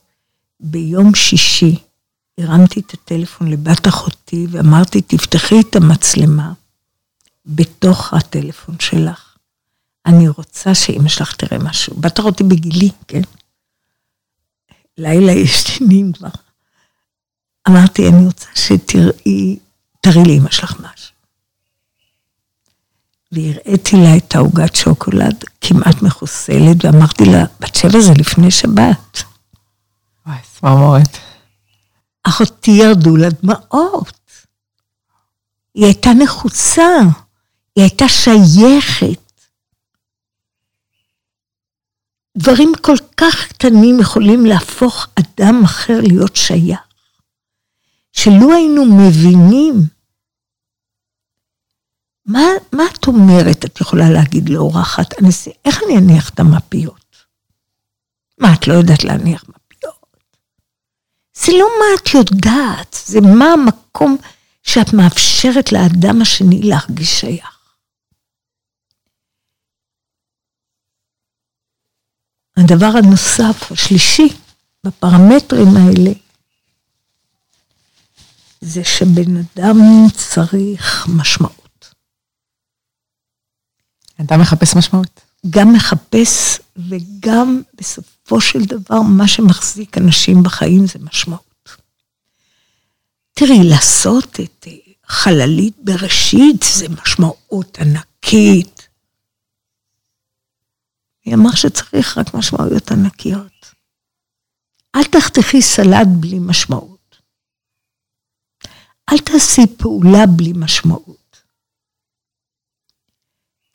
ביום 0.59 1.15
שישי 1.15 1.75
הרמתי 2.37 2.79
את 2.79 2.93
הטלפון 2.93 3.51
לבת 3.51 3.87
אחותי 3.87 4.47
ואמרתי, 4.51 5.01
תפתחי 5.01 5.59
את 5.59 5.75
המצלמה 5.75 6.53
בתוך 7.45 8.13
הטלפון 8.13 8.75
שלך. 8.79 9.37
אני 10.05 10.27
רוצה 10.27 10.75
שאימא 10.75 11.09
שלך 11.09 11.35
תראה 11.35 11.63
משהו. 11.63 11.95
בת 11.99 12.19
אחותי 12.19 12.43
בגילי, 12.43 12.89
כן? 13.07 13.21
לילה 14.97 15.31
ישנים 15.31 16.13
כבר. 16.13 16.29
אמרתי, 17.67 18.09
אני 18.09 18.25
רוצה 18.25 18.47
שתראי, 18.55 19.59
תראי 20.01 20.23
לאימא 20.25 20.51
שלך 20.51 20.79
משהו. 20.79 20.94
והראיתי 23.31 23.95
לה 23.95 24.17
את 24.17 24.35
העוגת 24.35 24.75
שוקולד 24.75 25.43
כמעט 25.61 26.01
מחוסלת, 26.01 26.85
ואמרתי 26.85 27.25
לה, 27.25 27.45
בת 27.59 27.75
שבע 27.75 27.99
זה 27.99 28.13
לפני 28.17 28.51
שבת. 28.51 29.23
וואי, 30.25 30.37
צמרמורת. 30.59 31.17
אחותי 32.23 32.71
ירדו 32.71 33.15
לה 33.15 33.27
דמעות. 33.29 34.13
היא 35.73 35.85
הייתה 35.85 36.09
נחוצה, 36.13 36.87
היא 37.75 37.83
הייתה 37.83 38.05
שייכת. 38.09 39.25
דברים 42.37 42.71
כל 42.81 42.95
כך 43.17 43.47
קטנים 43.47 43.99
יכולים 43.99 44.45
להפוך 44.45 45.07
אדם 45.15 45.63
אחר 45.63 45.99
להיות 46.01 46.35
שייך. 46.35 46.79
שלו 48.11 48.53
היינו 48.53 48.85
מבינים, 48.85 49.73
מה, 52.25 52.41
מה 52.71 52.83
את 52.93 53.07
אומרת, 53.07 53.65
את 53.65 53.81
יכולה 53.81 54.09
להגיד 54.09 54.49
לאורחת, 54.49 55.13
איך 55.65 55.79
אני 55.85 55.97
אניח 55.97 56.29
את 56.29 56.39
המפיות? 56.39 57.05
מה, 58.37 58.53
את 58.53 58.67
לא 58.67 58.73
יודעת 58.73 59.03
להניח 59.03 59.43
מפיות? 59.43 60.05
זה 61.33 61.51
לא 61.51 61.67
מה 61.79 61.85
את 62.01 62.13
יודעת, 62.13 62.97
זה 63.05 63.21
מה 63.21 63.45
המקום 63.45 64.17
שאת 64.63 64.93
מאפשרת 64.93 65.71
לאדם 65.71 66.21
השני 66.21 66.61
להרגיש 66.63 67.19
שייך. 67.19 67.55
הדבר 72.57 72.91
הנוסף, 72.97 73.71
השלישי, 73.71 74.27
בפרמטרים 74.83 75.67
האלה, 75.77 76.11
זה 78.61 78.83
שבן 78.83 79.37
אדם 79.37 79.77
צריך 80.13 81.07
משמעות. 81.17 81.64
אדם 84.21 84.41
מחפש 84.41 84.75
משמעות. 84.75 85.21
גם 85.49 85.73
מחפש 85.73 86.59
וגם 86.89 87.61
בסופו 87.73 88.41
של 88.41 88.65
דבר 88.65 89.01
מה 89.01 89.27
שמחזיק 89.27 89.97
אנשים 89.97 90.43
בחיים 90.43 90.87
זה 90.87 90.99
משמעות. 90.99 91.69
תראי, 93.33 93.69
לעשות 93.69 94.39
את 94.39 94.67
אה, 94.67 94.73
חללית 95.07 95.75
בראשית 95.77 96.63
זה 96.77 96.89
משמעות 96.89 97.77
ענקית. 97.79 98.87
מי 101.25 101.33
אמר 101.33 101.55
שצריך 101.55 102.17
רק 102.17 102.33
משמעויות 102.33 102.91
ענקיות? 102.91 103.71
אל 104.95 105.03
תחתכי 105.03 105.61
סלט 105.61 106.07
בלי 106.19 106.39
משמעות. 106.39 106.95
אל 109.11 109.17
תעשי 109.17 109.61
פעולה 109.77 110.25
בלי 110.37 110.53
משמעות. 110.55 111.24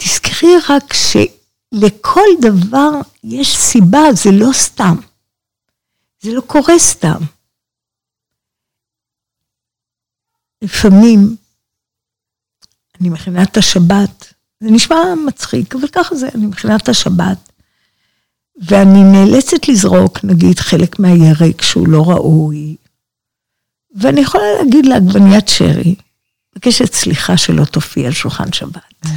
תזכרי 0.01 0.55
רק 0.69 0.93
ש... 0.93 1.17
לכל 1.73 2.27
דבר 2.41 2.91
יש 3.25 3.57
סיבה, 3.57 4.01
זה 4.13 4.31
לא 4.33 4.53
סתם. 4.53 4.97
זה 6.21 6.33
לא 6.33 6.41
קורה 6.41 6.79
סתם. 6.79 7.19
לפעמים 10.63 11.37
אני 13.01 13.09
מכינה 13.09 13.43
את 13.43 13.57
השבת, 13.57 14.35
זה 14.61 14.71
נשמע 14.71 14.97
מצחיק, 15.27 15.75
אבל 15.75 15.89
ככה 15.89 16.15
זה, 16.15 16.29
אני 16.35 16.47
מכינה 16.47 16.77
את 16.77 16.89
השבת, 16.89 17.53
ואני 18.57 19.03
נאלצת 19.03 19.69
לזרוק, 19.69 20.25
נגיד, 20.25 20.59
חלק 20.59 20.99
מהירק 20.99 21.63
שהוא 21.63 21.89
לא 21.89 22.03
ראוי, 22.11 22.77
ואני 23.95 24.21
יכולה 24.21 24.45
להגיד 24.59 24.87
לעגבניית 24.87 25.49
שרי, 25.49 25.95
מבקשת 26.53 26.95
סליחה 26.95 27.37
שלא 27.37 27.65
תופיע 27.65 28.07
על 28.07 28.13
שולחן 28.13 28.53
שבת. 28.53 28.90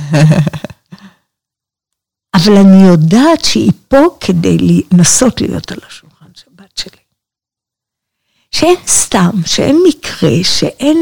אבל 2.35 2.57
אני 2.57 2.87
יודעת 2.87 3.45
שהיא 3.45 3.71
פה 3.87 3.97
כדי 4.19 4.57
לנסות 4.91 5.41
להיות 5.41 5.71
על 5.71 5.77
השולחן 5.87 6.25
שבת 6.35 6.77
שלי. 6.77 7.01
שאין 8.51 8.87
סתם, 8.87 9.31
שאין 9.45 9.77
מקרה, 9.87 10.43
שאין... 10.43 10.97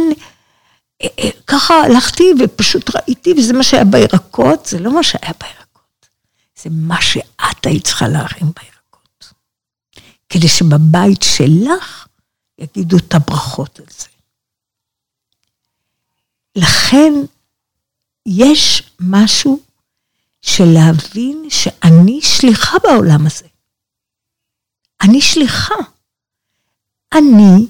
אה, 1.03 1.07
אה, 1.19 1.29
ככה 1.47 1.73
הלכתי 1.73 2.23
ופשוט 2.39 2.95
ראיתי, 2.95 3.33
וזה 3.37 3.53
מה 3.53 3.63
שהיה 3.63 3.85
בירקות, 3.85 4.65
זה 4.65 4.79
לא 4.79 4.95
מה 4.95 5.03
שהיה 5.03 5.33
בירקות. 5.39 6.09
זה 6.63 6.69
מה 6.69 7.01
שאת 7.01 7.65
היית 7.65 7.83
צריכה 7.83 8.07
להרים 8.07 8.51
בירקות. 8.55 9.33
כדי 10.29 10.47
שבבית 10.47 11.23
שלך 11.23 12.07
יגידו 12.57 12.97
את 12.97 13.13
הברכות 13.13 13.79
על 13.79 13.85
זה. 13.89 14.07
לכן, 16.55 17.13
יש 18.25 18.83
משהו 18.99 19.59
של 20.41 20.65
להבין 20.65 21.45
שאני 21.49 22.19
שליחה 22.21 22.77
בעולם 22.83 23.25
הזה. 23.25 23.45
אני 25.01 25.21
שליחה. 25.21 25.75
אני 27.13 27.67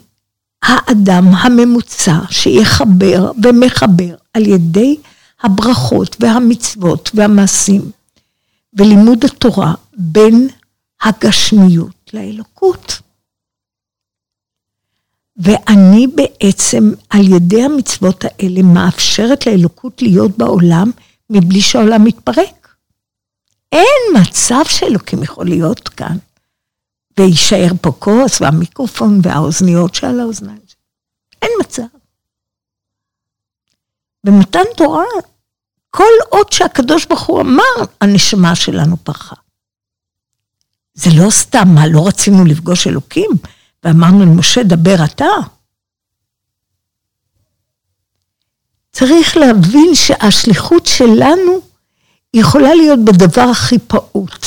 האדם 0.64 1.28
הממוצע 1.28 2.20
שיחבר 2.32 3.32
ומחבר 3.44 4.16
על 4.34 4.48
ידי 4.48 4.98
הברכות 5.44 6.16
והמצוות 6.20 7.12
והמעשים 7.14 7.92
ולימוד 8.74 9.26
התורה 9.26 9.74
בין 9.98 10.48
הגשמיות 11.02 12.12
לאלוקות. 12.14 13.00
ואני 15.38 16.08
בעצם 16.08 16.92
על 17.10 17.28
ידי 17.36 17.64
המצוות 17.64 18.24
האלה 18.26 18.62
מאפשרת 18.64 19.46
לאלוקות 19.46 20.02
להיות 20.02 20.38
בעולם 20.38 20.92
מבלי 21.30 21.62
שהעולם 21.62 22.04
מתפרק. 22.04 22.76
אין 23.72 24.22
מצב 24.22 24.62
שאלוקים 24.66 25.24
יכול 25.24 25.46
להיות 25.46 25.90
כאן. 25.90 26.18
ויישאר 27.20 27.72
פה 27.82 27.92
כוס 28.00 28.42
והמיקרופון 28.42 29.20
והאוזניות 29.24 29.96
שעל 29.96 30.20
האוזניים. 30.20 30.62
אין 31.42 31.52
מצב. 31.62 31.84
במתן 34.24 34.64
תורה, 34.78 35.04
כל 35.90 36.14
עוד 36.30 36.52
שהקדוש 36.52 37.06
ברוך 37.06 37.22
הוא 37.22 37.42
אמר, 37.42 37.86
הנשמה 38.02 38.56
שלנו 38.56 38.98
פרחה. 38.98 39.36
זה 40.94 41.10
לא 41.24 41.30
סתם, 41.30 41.68
מה, 41.76 41.88
לא 41.88 42.08
רצינו 42.08 42.46
לפגוש 42.46 42.88
אלוקים? 42.88 43.32
ואמרנו 43.84 44.26
למשה, 44.26 44.64
דבר 44.64 44.96
אתה. 45.06 45.26
צריך 48.92 49.38
להבין 49.38 49.96
שהשליחות 49.96 50.86
שלנו 50.86 51.62
יכולה 52.34 52.76
להיות 52.76 53.00
בדבר 53.06 53.42
הכי 53.42 53.80
פעוט. 53.80 54.46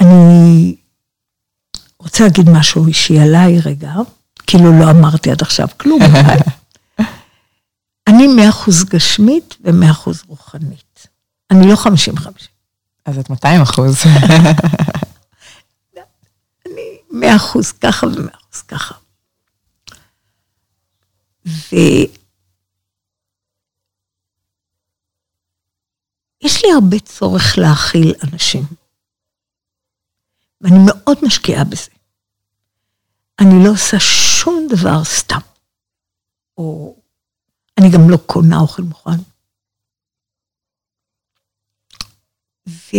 אני 0.00 0.76
רוצה 1.98 2.24
להגיד 2.24 2.50
משהו 2.50 2.86
אישי 2.86 3.18
עליי 3.18 3.60
רגע, 3.60 3.92
כאילו 4.46 4.78
לא 4.78 4.90
אמרתי 4.90 5.30
עד 5.30 5.42
עכשיו 5.42 5.68
כלום. 5.76 6.00
אני 8.08 8.26
מאה 8.26 8.48
אחוז 8.48 8.84
גשמית 8.84 9.56
ומאה 9.60 9.90
אחוז 9.90 10.22
רוחנית. 10.26 11.06
אני 11.50 11.68
לא 11.68 11.76
חמישים 11.76 12.16
חמישים. 12.16 12.48
אז 13.06 13.18
את 13.18 13.30
200 13.30 13.62
אחוז. 13.62 13.96
100 17.14 17.36
אחוז 17.36 17.72
ככה 17.72 18.06
ו-100 18.06 18.36
אחוז 18.36 18.62
ככה. 18.62 18.94
ו... 21.46 21.76
יש 26.40 26.64
לי 26.64 26.72
הרבה 26.72 26.98
צורך 26.98 27.58
להכיל 27.58 28.14
אנשים, 28.24 28.62
ואני 30.60 30.78
מאוד 30.86 31.18
משקיעה 31.22 31.64
בזה. 31.64 31.90
אני 33.40 33.64
לא 33.64 33.70
עושה 33.70 34.00
שום 34.00 34.66
דבר 34.70 35.04
סתם, 35.04 35.40
או 36.58 36.96
אני 37.80 37.90
גם 37.92 38.10
לא 38.10 38.16
קונה 38.26 38.60
אוכל 38.60 38.82
מוכן. 38.82 39.20
ו... 42.68 42.96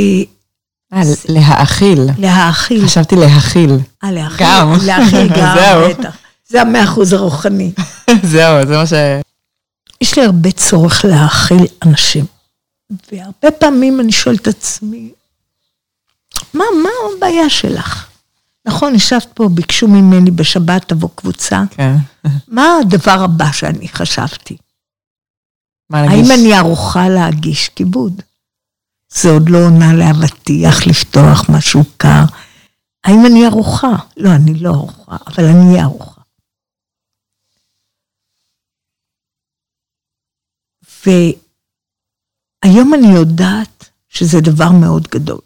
להאכיל. 1.30 1.99
להאכיל. 2.20 2.86
חשבתי 2.86 3.16
להכיל. 3.16 3.70
אה, 4.06 4.12
להאכיל. 4.12 4.47
גם. 4.47 4.74
להאכיל 4.86 5.28
גם, 5.38 5.56
זהו. 5.60 5.89
בטח. 5.89 6.18
זה 6.47 6.62
המאה 6.62 6.84
אחוז 6.84 7.14
הרוחני. 7.14 7.72
זהו, 8.32 8.68
זה 8.68 8.78
מה 8.78 8.88
ש... 8.88 8.93
יש 10.01 10.18
לי 10.18 10.26
הרבה 10.26 10.51
צורך 10.51 11.06
להאכיל 11.06 11.66
אנשים. 11.86 12.26
והרבה 13.12 13.51
פעמים 13.60 13.99
אני 13.99 14.12
שואלת 14.12 14.41
את 14.41 14.47
עצמי, 14.47 15.12
מה, 16.53 16.64
מה 16.84 16.89
הבעיה 17.18 17.49
שלך? 17.49 18.08
נכון, 18.66 18.95
ישבת 18.95 19.28
פה, 19.34 19.49
ביקשו 19.49 19.88
ממני 19.88 20.32
בשבת 20.32 20.89
תבוא 20.89 21.10
קבוצה. 21.16 21.64
כן. 21.70 21.95
מה 22.47 22.68
הדבר 22.82 23.24
הבא 23.24 23.51
שאני 23.51 23.88
חשבתי? 23.88 24.58
מה 25.89 26.01
נגיד? 26.01 26.18
האם 26.18 26.39
אני 26.39 26.53
ערוכה 26.53 27.10
להגיש 27.10 27.70
כיבוד? 27.70 28.22
זה 29.10 29.30
עוד 29.30 29.49
לא 29.49 29.58
עונה 29.66 29.93
לאבטיח 29.93 30.88
לפתוח 30.88 31.49
משהו 31.49 31.84
קר. 31.97 32.24
האם 33.06 33.26
אני 33.26 33.45
ערוכה? 33.45 33.95
לא, 34.18 34.30
אני 34.36 34.53
לא 34.60 34.70
ערוכה, 34.70 35.16
אבל 35.28 35.43
אני 35.43 35.72
אהיה 35.72 35.84
ערוכה. 35.84 36.22
והיום 42.66 42.93
אני 42.93 43.08
יודעת 43.16 43.89
שזה 44.10 44.38
דבר 44.41 44.72
מאוד 44.82 45.08
גדול. 45.08 45.41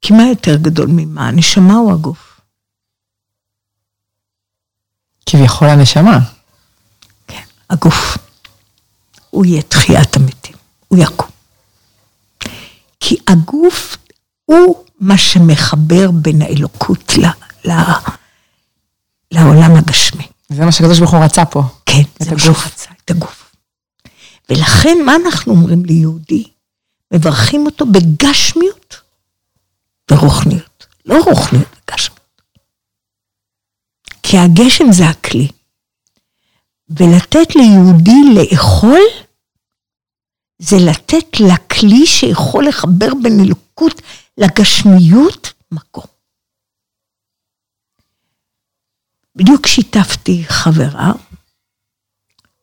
כי 0.00 0.12
מה 0.12 0.22
יותר 0.28 0.56
גדול 0.56 0.88
ממה? 0.90 1.28
הנשמה 1.28 1.74
או 1.76 1.92
הגוף? 1.92 2.40
כביכול 5.26 5.68
הנשמה. 5.68 6.18
כן, 7.26 7.44
הגוף. 7.70 8.18
הוא 9.30 9.46
יהיה 9.46 9.62
תחיית 9.62 10.16
המתים, 10.16 10.56
הוא 10.88 10.98
יקום. 10.98 11.30
כי 13.00 13.16
הגוף 13.26 13.96
הוא 14.44 14.85
מה 15.00 15.18
שמחבר 15.18 16.10
בין 16.10 16.42
האלוקות 16.42 17.12
ל, 17.18 17.26
ל, 17.68 17.72
לעולם 19.30 19.76
הגשמי. 19.76 20.26
זה 20.48 20.64
מה 20.64 20.72
שהקדוש 20.72 20.98
ברוך 20.98 21.14
הוא 21.14 21.24
רצה 21.24 21.44
פה. 21.44 21.62
כן, 21.86 22.02
זה 22.18 22.30
מה. 22.30 22.38
שהוא 22.38 22.56
רצה, 22.66 22.90
את 23.04 23.10
הגוף. 23.10 23.52
ולכן, 24.50 24.98
מה 25.06 25.16
אנחנו 25.16 25.52
אומרים 25.52 25.84
ליהודי? 25.84 26.44
מברכים 27.12 27.66
אותו 27.66 27.86
בגשמיות 27.86 28.96
ורוחניות. 30.10 30.86
לא 31.06 31.22
רוחניות 31.24 31.76
וגשמיות. 31.82 32.20
כי 34.22 34.38
הגשם 34.38 34.92
זה 34.92 35.08
הכלי. 35.08 35.48
ולתת 36.90 37.56
ליהודי 37.56 38.34
לאכול, 38.34 39.00
זה 40.58 40.76
לתת 40.76 41.40
לכלי 41.40 42.06
שיכול 42.06 42.68
לחבר 42.68 43.08
בין 43.22 43.40
אלוקות 43.40 44.02
לגשמיות 44.38 45.52
מקום. 45.72 46.04
בדיוק 49.36 49.66
שיתפתי 49.66 50.44
חברה, 50.48 51.12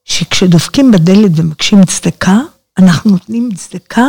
שכשדופקים 0.05 0.91
בדלת 0.91 1.31
ומבקשים 1.35 1.85
צדקה, 1.85 2.37
אנחנו 2.77 3.11
נותנים 3.11 3.49
צדקה 3.55 4.05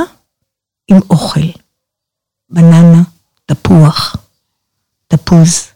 עם 0.88 0.96
אוכל. 1.10 1.60
בננה, 2.48 3.02
תפוח, 3.46 4.16
תפוז, 5.08 5.68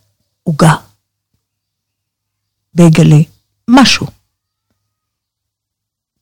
עוגה, 0.43 0.75
בייגלה, 2.75 3.23
משהו. 3.71 4.07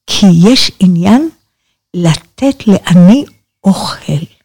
כי 0.07 0.27
יש 0.51 0.71
עניין 0.81 1.31
לתת 1.95 2.67
לעני 2.67 3.25
אוכל. 3.65 4.36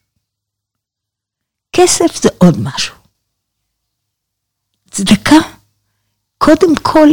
כסף 1.74 2.24
זה 2.24 2.30
עוד 2.38 2.59
משהו. 2.59 2.95
צדקה, 4.91 5.36
קודם 6.38 6.76
כל 6.82 7.09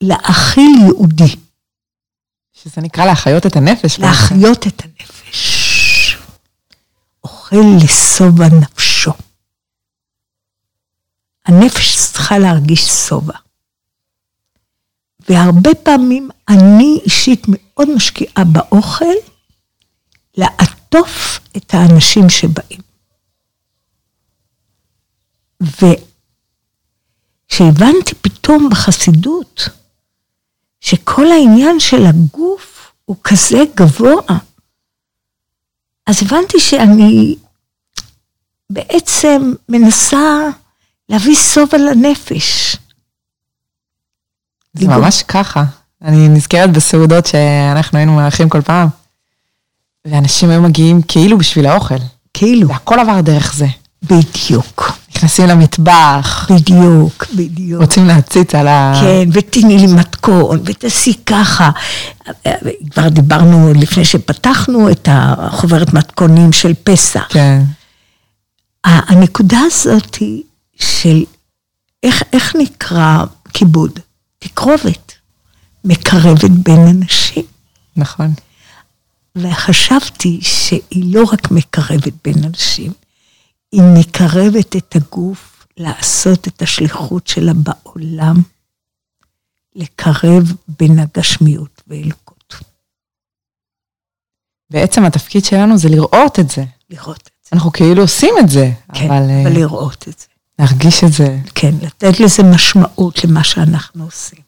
להאכיל 0.00 0.76
יהודי. 0.86 1.36
שזה 2.52 2.80
נקרא 2.80 3.04
להחיות 3.04 3.46
את 3.46 3.56
הנפש. 3.56 3.98
בעצם. 3.98 4.02
להחיות 4.02 4.66
את 4.66 4.82
הנפש. 4.84 6.16
אוכל 7.24 7.56
לשובע 7.84 8.48
נפשו. 8.60 9.12
הנפש 11.46 11.96
צריכה 11.96 12.38
להרגיש 12.38 12.80
שובע. 12.80 13.36
והרבה 15.28 15.70
פעמים 15.82 16.28
אני 16.48 17.00
אישית 17.04 17.42
מאוד 17.48 17.88
משקיעה 17.94 18.44
באוכל 18.44 19.14
לעטוף 20.36 21.40
את 21.56 21.74
האנשים 21.74 22.30
שבאים. 22.30 22.85
וכשהבנתי 27.50 28.14
פתאום 28.20 28.68
בחסידות 28.70 29.68
שכל 30.80 31.26
העניין 31.26 31.80
של 31.80 32.06
הגוף 32.06 32.92
הוא 33.04 33.16
כזה 33.24 33.58
גבוה, 33.74 34.38
אז 36.06 36.22
הבנתי 36.22 36.60
שאני 36.60 37.36
בעצם 38.70 39.52
מנסה 39.68 40.48
להביא 41.08 41.34
שובע 41.34 41.78
לנפש. 41.78 42.76
זה 44.74 44.88
ממש 44.88 45.22
ככה. 45.22 45.64
אני 46.02 46.28
נזכרת 46.28 46.72
בסעודות 46.72 47.26
שאנחנו 47.26 47.98
היינו 47.98 48.16
מארחים 48.16 48.48
כל 48.48 48.62
פעם, 48.62 48.88
ואנשים 50.04 50.50
היו 50.50 50.62
מגיעים 50.62 51.02
כאילו 51.02 51.38
בשביל 51.38 51.66
האוכל. 51.66 51.94
כאילו, 52.34 52.68
והכל 52.68 52.98
עבר 52.98 53.20
דרך 53.20 53.54
זה. 53.54 53.66
בדיוק, 54.02 54.92
נכנסים 55.16 55.46
למטבח, 55.46 56.46
בדיוק, 56.50 57.26
בדיוק. 57.34 57.80
רוצים 57.82 58.06
להציץ 58.06 58.54
על 58.54 58.68
ה... 58.68 59.00
כן, 59.00 59.28
ותתני 59.32 59.78
לי 59.78 59.86
מתכון, 59.86 60.60
ותעשי 60.64 61.12
ככה. 61.26 61.70
כבר 62.90 63.08
דיברנו 63.08 63.72
לפני 63.74 64.04
שפתחנו 64.04 64.90
את 64.90 65.08
החוברת 65.12 65.94
מתכונים 65.94 66.52
של 66.52 66.72
פסח. 66.84 67.26
כן. 67.28 67.62
הנקודה 68.84 69.58
הזאת 69.66 70.14
היא 70.14 70.42
של 70.76 71.24
איך, 72.02 72.22
איך 72.32 72.56
נקרא 72.56 73.24
כיבוד? 73.52 73.98
תקרובת. 74.38 75.12
מקרבת 75.84 76.50
בין 76.50 76.86
אנשים. 76.86 77.44
נכון. 77.96 78.32
וחשבתי 79.36 80.38
שהיא 80.42 81.14
לא 81.14 81.24
רק 81.32 81.50
מקרבת 81.50 82.12
בין 82.24 82.44
אנשים, 82.44 82.92
היא 83.76 83.82
מקרבת 83.98 84.76
את 84.76 84.96
הגוף 84.96 85.66
לעשות 85.76 86.48
את 86.48 86.62
השליחות 86.62 87.26
שלה 87.26 87.52
בעולם, 87.54 88.36
לקרב 89.74 90.52
בין 90.68 90.98
הגשמיות 90.98 91.82
ואלוקות. 91.86 92.54
בעצם 94.70 95.04
התפקיד 95.04 95.44
שלנו 95.44 95.78
זה 95.78 95.88
לראות 95.88 96.38
את 96.38 96.50
זה. 96.50 96.64
לראות 96.90 97.20
את 97.20 97.30
זה. 97.44 97.50
אנחנו 97.52 97.72
כאילו 97.72 98.02
עושים 98.02 98.34
את 98.40 98.48
זה, 98.48 98.70
כן, 98.94 99.06
אבל 99.06 99.30
אה, 99.30 99.42
אבל 99.42 99.52
לראות 99.52 100.08
את 100.08 100.18
זה. 100.18 100.26
להרגיש 100.58 101.04
את 101.04 101.12
זה. 101.12 101.38
כן, 101.54 101.74
לתת 101.82 102.20
לזה 102.20 102.42
משמעות 102.42 103.24
למה 103.24 103.44
שאנחנו 103.44 104.04
עושים. 104.04 104.40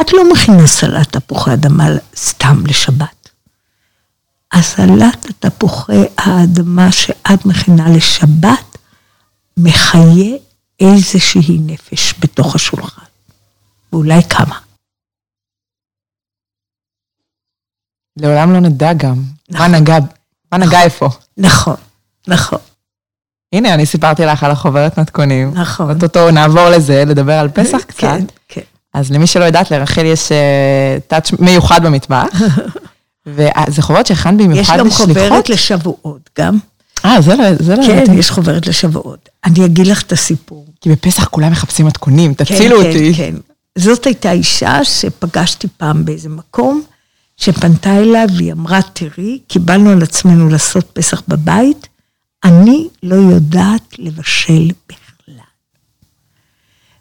את 0.00 0.12
לא 0.12 0.32
מכינה 0.32 0.66
סלט 0.66 1.16
תפוחי 1.16 1.52
אדמה 1.52 1.86
סתם 2.16 2.66
לשבת. 2.66 3.15
הסלט 4.52 5.26
התפוחי 5.30 6.02
האדמה 6.18 6.92
שאת 6.92 7.46
מכינה 7.46 7.88
לשבת 7.96 8.78
מחיה 9.56 10.36
איזושהי 10.80 11.58
נפש 11.60 12.14
בתוך 12.20 12.54
השולחן. 12.54 13.02
ואולי 13.92 14.22
כמה. 14.30 14.58
לעולם 18.16 18.52
לא 18.52 18.60
נדע 18.60 18.92
גם. 18.92 19.14
מה 19.14 19.58
נכון. 19.58 19.74
נגע, 19.74 19.98
מה 20.52 20.58
נגע 20.58 20.82
איפה. 20.82 21.08
נכון, 21.36 21.76
נכון, 22.28 22.58
הנה, 23.52 23.74
אני 23.74 23.86
סיפרתי 23.86 24.24
לך 24.24 24.44
על 24.44 24.50
החוברת 24.50 24.98
מתכונים. 24.98 25.54
נכון. 25.54 25.90
אוטוטו 25.90 26.30
נעבור 26.30 26.68
לזה, 26.68 27.04
לדבר 27.06 27.32
על 27.32 27.48
פסח 27.48 27.78
קצת. 27.78 28.00
כן, 28.00 28.24
כן. 28.48 28.60
אז 28.94 29.10
למי 29.12 29.26
שלא 29.26 29.44
יודעת, 29.44 29.70
לרחל 29.70 30.04
יש 30.04 30.32
טאץ' 31.06 31.32
מיוחד 31.32 31.84
במטבח. 31.84 32.26
וזה 33.26 33.82
חוברת 33.82 34.06
שהכנת 34.06 34.38
במיוחד 34.38 34.74
יש 34.74 34.80
לשליחות? 34.80 35.08
גם 35.08 35.14
חוברת 35.14 35.48
לשבועות 35.48 36.30
גם. 36.38 36.58
אה, 37.04 37.20
זה 37.20 37.34
לא, 37.34 37.44
זה 37.58 37.76
לא 37.76 37.82
כן, 37.86 37.90
ידעתי. 37.90 38.14
יש 38.18 38.30
חוברת 38.30 38.66
לשבועות. 38.66 39.28
אני 39.44 39.64
אגיד 39.64 39.86
לך 39.86 40.02
את 40.02 40.12
הסיפור. 40.12 40.66
כי 40.80 40.90
בפסח 40.90 41.24
כולם 41.24 41.52
מחפשים 41.52 41.86
מתכונים, 41.86 42.34
תצילו 42.34 42.80
כן, 42.80 42.86
אותי. 42.86 43.14
כן, 43.14 43.32
כן. 43.32 43.34
זאת 43.78 44.06
הייתה 44.06 44.32
אישה 44.32 44.84
שפגשתי 44.84 45.68
פעם 45.76 46.04
באיזה 46.04 46.28
מקום, 46.28 46.82
שפנתה 47.36 47.98
אליי 47.98 48.26
והיא 48.36 48.52
אמרה, 48.52 48.80
תראי, 48.92 49.38
קיבלנו 49.48 49.90
על 49.90 50.02
עצמנו 50.02 50.48
לעשות 50.48 50.90
פסח 50.92 51.22
בבית, 51.28 51.88
אני 52.44 52.88
לא 53.02 53.14
יודעת 53.14 53.98
לבשל 53.98 54.70
בכלל. 54.88 55.34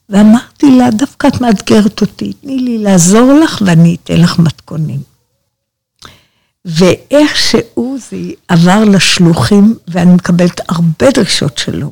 ואמרתי 0.10 0.72
לה, 0.78 0.92
דווקא 0.92 1.28
את 1.28 1.42
מאתגרת 1.42 2.02
אותי, 2.02 2.34
תני 2.34 2.60
לי 2.60 2.78
לעזור 2.78 3.34
לך 3.34 3.62
ואני 3.66 3.96
אתן 4.04 4.22
לך 4.22 4.40
מתכונים. 4.40 5.15
ואיכשהו 6.66 7.98
זה 8.10 8.18
עבר 8.48 8.84
לשלוחים, 8.84 9.76
ואני 9.88 10.14
מקבלת 10.14 10.62
הרבה 10.70 11.12
דרישות 11.12 11.58
שלום. 11.58 11.92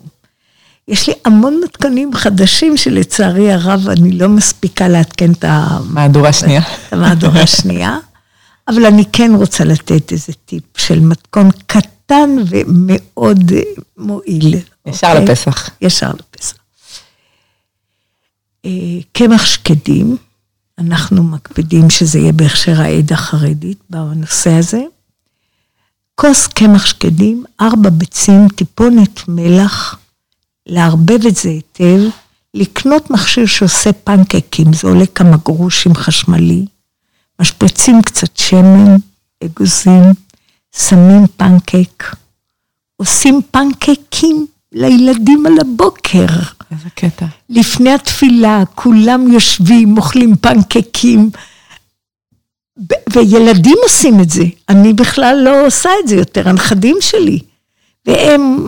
יש 0.87 1.07
לי 1.07 1.13
המון 1.25 1.59
מתכונים 1.63 2.13
חדשים 2.13 2.77
שלצערי 2.77 3.51
הרב 3.51 3.89
אני 3.89 4.11
לא 4.11 4.29
מספיקה 4.29 4.87
לעדכן 4.87 5.31
את 5.31 5.43
ה- 5.43 5.77
מהדורה 5.89 6.33
שנייה. 6.33 6.61
את 6.87 6.93
המהדורה 6.93 7.41
השנייה, 7.49 7.97
אבל 8.67 8.85
אני 8.85 9.03
כן 9.13 9.31
רוצה 9.35 9.63
לתת 9.63 10.11
איזה 10.11 10.33
טיפ 10.45 10.63
של 10.77 10.99
מתכון 10.99 11.49
קטן 11.65 12.29
ומאוד 12.49 13.51
מועיל. 13.97 14.55
ישר 14.87 15.07
אוקיי? 15.07 15.25
לפסח. 15.25 15.69
ישר 15.81 16.11
לפסח. 16.11 16.55
אה, 18.65 18.71
קמח 19.11 19.45
שקדים, 19.45 20.17
אנחנו 20.87 21.23
מקפידים 21.23 21.89
שזה 21.89 22.19
יהיה 22.19 22.31
בהכשר 22.31 22.81
העד 22.81 23.13
החרדית 23.13 23.77
בנושא 23.89 24.51
הזה. 24.51 24.81
כוס 26.15 26.47
קמח 26.47 26.85
שקדים, 26.85 27.43
ארבע 27.61 27.89
ביצים, 27.89 28.47
טיפונת 28.55 29.27
מלח, 29.27 29.97
לערבב 30.65 31.25
את 31.27 31.35
זה 31.35 31.49
היטב, 31.49 31.99
לקנות 32.53 33.09
מכשיר 33.09 33.45
שעושה 33.45 33.93
פנקקים, 33.93 34.73
זה 34.73 34.87
עולה 34.87 35.05
כמה 35.05 35.37
גרושים 35.37 35.95
חשמלי, 35.95 36.65
משפריצים 37.41 38.01
קצת 38.01 38.37
שמן, 38.37 38.95
אגוזים, 39.43 40.03
שמים 40.77 41.27
פנקק, 41.37 42.15
עושים 42.97 43.41
פנקקים 43.51 44.47
לילדים 44.73 45.45
על 45.45 45.53
הבוקר. 45.61 46.25
איזה 46.71 46.89
קטע. 46.95 47.25
לפני 47.49 47.93
התפילה, 47.93 48.63
כולם 48.75 49.31
יושבים, 49.31 49.97
אוכלים 49.97 50.35
פנקקים, 50.35 51.29
וילדים 53.13 53.77
עושים 53.83 54.19
את 54.19 54.29
זה. 54.29 54.43
אני 54.69 54.93
בכלל 54.93 55.41
לא 55.43 55.67
עושה 55.67 55.89
את 56.03 56.07
זה 56.07 56.15
יותר, 56.15 56.49
הנכדים 56.49 56.97
שלי. 57.01 57.39
והם, 58.05 58.67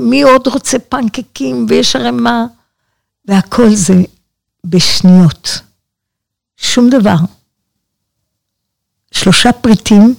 מי 0.00 0.22
עוד 0.22 0.46
רוצה 0.46 0.78
פנקקים, 0.78 1.66
ויש 1.68 1.96
ערימה, 1.96 2.46
והכל 3.24 3.74
זה 3.74 3.94
בשניות. 4.64 5.60
שום 6.56 6.90
דבר. 6.90 7.16
שלושה 9.12 9.52
פריטים, 9.52 10.14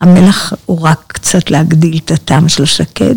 המלח 0.00 0.52
הוא 0.66 0.80
רק 0.82 1.04
קצת 1.06 1.50
להגדיל 1.50 2.00
את 2.04 2.10
הטעם 2.10 2.48
של 2.48 2.62
השקד. 2.62 3.14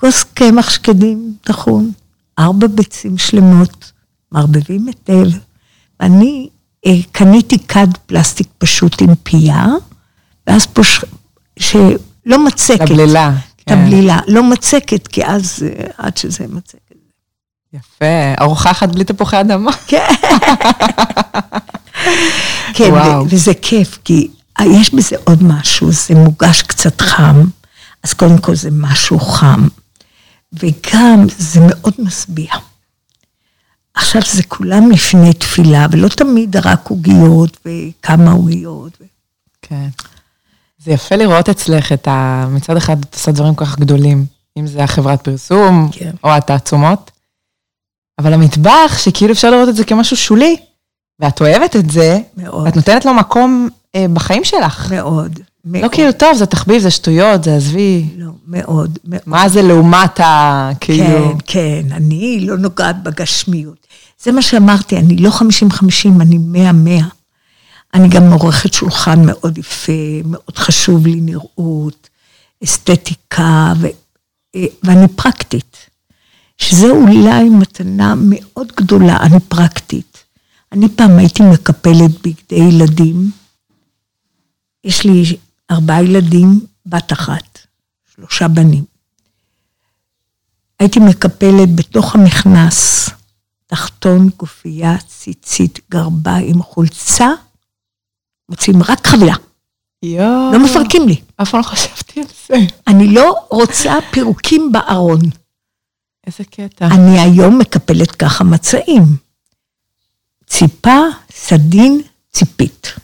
כוס 0.00 0.24
קמח 0.34 0.70
שקדים 0.70 1.34
טחון, 1.40 1.90
ארבע 2.38 2.66
ביצים 2.66 3.18
שלמות, 3.18 3.92
מערבבים 4.32 4.86
היטב. 4.86 5.30
ואני 6.00 6.48
אה, 6.86 6.92
קניתי 7.12 7.58
כד 7.58 7.86
פלסטיק 8.06 8.48
פשוט 8.58 9.02
עם 9.02 9.14
פייה, 9.22 9.66
ואז 10.46 10.66
פוש... 10.66 11.04
שלא 11.58 12.44
מצקת. 12.46 12.90
לבלילה. 12.90 13.32
כן. 13.56 13.84
תבלילה, 13.84 14.18
לא 14.26 14.42
מצקת, 14.42 15.06
כי 15.06 15.26
אז 15.26 15.62
אה, 15.62 15.86
עד 15.98 16.16
שזה 16.16 16.44
מצקת. 16.48 16.94
יפה, 17.72 18.34
ארוחה 18.40 18.70
אחת 18.70 18.88
בלי 18.88 19.04
תפוחי 19.04 19.40
אדמה. 19.40 19.72
כן. 19.88 20.14
כן, 22.74 22.90
וואו. 22.90 23.26
וזה 23.28 23.52
כיף, 23.62 23.98
כי 24.04 24.28
יש 24.60 24.94
בזה 24.94 25.16
עוד 25.24 25.42
משהו, 25.42 25.92
זה 25.92 26.14
מוגש 26.14 26.62
קצת 26.62 27.00
חם, 27.00 27.44
אז 28.04 28.12
קודם 28.12 28.38
כל 28.38 28.54
זה 28.54 28.68
משהו 28.72 29.20
חם, 29.20 29.68
וגם 30.52 31.26
זה 31.38 31.60
מאוד 31.68 31.94
משביע. 31.98 32.52
עכשיו 33.94 34.22
זה 34.32 34.42
כולם 34.42 34.90
לפני 34.90 35.32
תפילה, 35.32 35.86
ולא 35.90 36.08
תמיד 36.08 36.56
רק 36.56 36.88
עוגיות 36.88 37.56
וכמה 37.66 38.32
עוגיות. 38.32 38.98
כן. 39.62 39.88
זה 40.78 40.90
יפה 40.90 41.16
לראות 41.16 41.48
אצלך 41.48 41.92
את 41.92 42.08
ה... 42.08 42.46
מצד 42.50 42.76
אחד 42.76 43.04
את 43.04 43.14
עושה 43.14 43.32
דברים 43.32 43.54
כל 43.54 43.64
כך 43.64 43.78
גדולים, 43.78 44.26
אם 44.58 44.66
זה 44.66 44.84
החברת 44.84 45.24
פרסום, 45.24 45.88
כן. 45.92 46.10
או 46.24 46.30
התעצומות, 46.30 47.10
אבל 48.18 48.32
המטבח, 48.32 48.98
שכאילו 48.98 49.32
אפשר 49.32 49.50
לראות 49.50 49.68
את 49.68 49.76
זה 49.76 49.84
כמשהו 49.84 50.16
שולי, 50.16 50.56
ואת 51.20 51.40
אוהבת 51.40 51.76
את 51.76 51.90
זה, 51.90 52.18
מאוד, 52.36 52.66
ואת 52.66 52.76
נותנת 52.76 53.04
לו 53.04 53.14
מקום 53.14 53.68
אה, 53.94 54.06
בחיים 54.12 54.44
שלך. 54.44 54.92
מאוד. 54.92 55.40
לא 55.74 55.88
כאילו, 55.92 56.12
טוב, 56.12 56.36
זה 56.36 56.46
תחביב, 56.46 56.82
זה 56.82 56.90
שטויות, 56.90 57.44
זה 57.44 57.56
עזבי. 57.56 58.06
לא, 58.16 58.30
מאוד, 58.46 58.98
מאוד. 59.04 59.20
מה 59.26 59.48
זה 59.48 59.62
לעומת 59.62 60.20
ה... 60.20 60.70
כאילו... 60.80 61.04
כן, 61.06 61.38
כן, 61.46 61.92
אני 61.92 62.40
לא 62.40 62.56
נוגעת 62.56 63.02
בגשמיות. 63.02 63.86
זה 64.22 64.32
מה 64.32 64.42
שאמרתי, 64.42 64.96
אני 64.96 65.16
לא 65.16 65.30
50-50, 65.30 65.42
אני 66.20 66.38
100-100. 67.00 67.04
אני 67.94 68.08
גם 68.08 68.32
עורכת 68.32 68.72
שולחן 68.72 69.26
מאוד 69.26 69.58
יפה, 69.58 69.92
מאוד 70.24 70.56
חשוב 70.56 71.06
לי 71.06 71.20
נראות, 71.20 72.08
אסתטיקה, 72.64 73.72
ו, 73.80 73.86
אה, 74.56 74.66
ואני 74.82 75.08
פרקטית. 75.08 75.76
שזה 76.58 76.90
אולי 76.90 77.48
מתנה 77.48 78.14
מאוד 78.16 78.72
גדולה, 78.76 79.16
אני 79.16 79.40
פרקטית. 79.40 80.24
אני 80.72 80.88
פעם 80.88 81.18
הייתי 81.18 81.42
מקפלת 81.42 82.10
בגדי 82.22 82.62
ילדים. 82.68 83.30
יש 84.84 85.04
לי 85.04 85.36
ארבעה 85.70 86.02
ילדים, 86.02 86.60
בת 86.86 87.12
אחת, 87.12 87.58
שלושה 88.14 88.48
בנים. 88.48 88.84
הייתי 90.80 91.00
מקפלת 91.00 91.74
בתוך 91.74 92.14
המכנס, 92.14 93.10
תחתון, 93.66 94.28
גופייה, 94.36 94.98
ציצית, 94.98 95.80
גרביים, 95.90 96.62
חולצה, 96.62 97.28
מוצאים 98.48 98.82
רק 98.82 99.06
חבילה, 99.06 99.34
יואו. 100.02 100.52
לא 100.52 100.64
מפרקים 100.64 101.08
לי. 101.08 101.20
אף 101.36 101.50
פעם 101.50 101.60
לא 101.60 101.64
חשבתי 101.64 102.20
על 102.20 102.26
זה. 102.48 102.54
אני 102.86 103.14
לא 103.14 103.46
רוצה 103.50 103.94
פירוקים 104.10 104.72
בארון. 104.72 105.20
איזה 106.26 106.44
קטע. 106.44 106.86
אני 106.86 107.20
היום 107.20 107.58
מקפלת 107.58 108.10
ככה 108.10 108.44
מצעים. 108.44 109.02
ציפה, 110.46 110.98
סדין, 111.32 112.02
ציפית. 112.32 112.94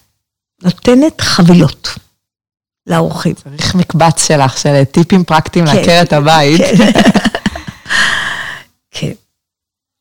נותנת 0.63 1.21
חבילות 1.21 1.89
לאורחים. 2.87 3.35
צריך 3.35 3.75
מקבץ 3.75 4.27
שלך, 4.27 4.59
של 4.59 4.85
טיפים 4.85 5.25
פרקטיים 5.25 5.67
כן. 5.67 5.77
לעקרת 5.77 6.13
הבית. 6.13 6.61
כן. 6.61 6.91
כן. 8.91 9.13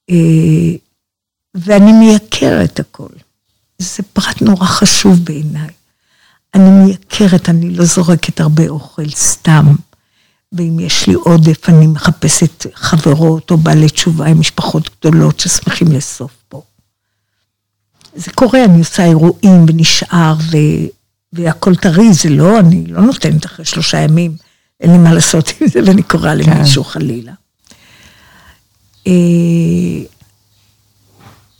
אה, 0.09 0.75
ואני 1.55 1.91
מייקרת 1.91 2.79
הכל. 2.79 3.07
זה 3.79 4.03
פרט 4.13 4.41
נורא 4.41 4.65
חשוב 4.65 5.25
בעיניי. 5.25 5.69
אני 6.53 6.69
מייקרת, 6.69 7.49
אני 7.49 7.69
לא 7.69 7.85
זורקת 7.85 8.39
הרבה 8.39 8.67
אוכל 8.67 9.09
סתם. 9.09 9.75
ואם 10.53 10.79
יש 10.79 11.07
לי 11.07 11.13
עודף, 11.13 11.69
אני 11.69 11.87
מחפשת 11.87 12.65
חברות 12.73 13.51
או 13.51 13.57
בעלי 13.57 13.89
תשובה 13.89 14.25
עם 14.25 14.39
משפחות 14.39 14.89
גדולות 14.99 15.39
ששמחים 15.39 15.91
לאסוף 15.91 16.31
פה. 16.49 16.61
זה 18.15 18.31
קורה, 18.31 18.65
אני 18.65 18.79
עושה 18.79 19.05
אירועים 19.05 19.65
ונשאר, 19.67 20.33
ו... 20.51 20.57
והכל 21.33 21.75
טרי, 21.75 22.13
זה 22.13 22.29
לא, 22.29 22.59
אני 22.59 22.85
לא 22.87 23.01
נותנת 23.01 23.45
אחרי 23.45 23.65
שלושה 23.65 23.97
ימים, 23.99 24.35
אין 24.79 24.91
לי 24.91 24.97
מה 24.97 25.13
לעשות 25.13 25.51
עם 25.61 25.67
זה, 25.67 25.79
ואני 25.87 26.03
קוראה 26.03 26.35
למישהו 26.35 26.83
חלילה. 26.83 27.31
אה, 29.07 29.11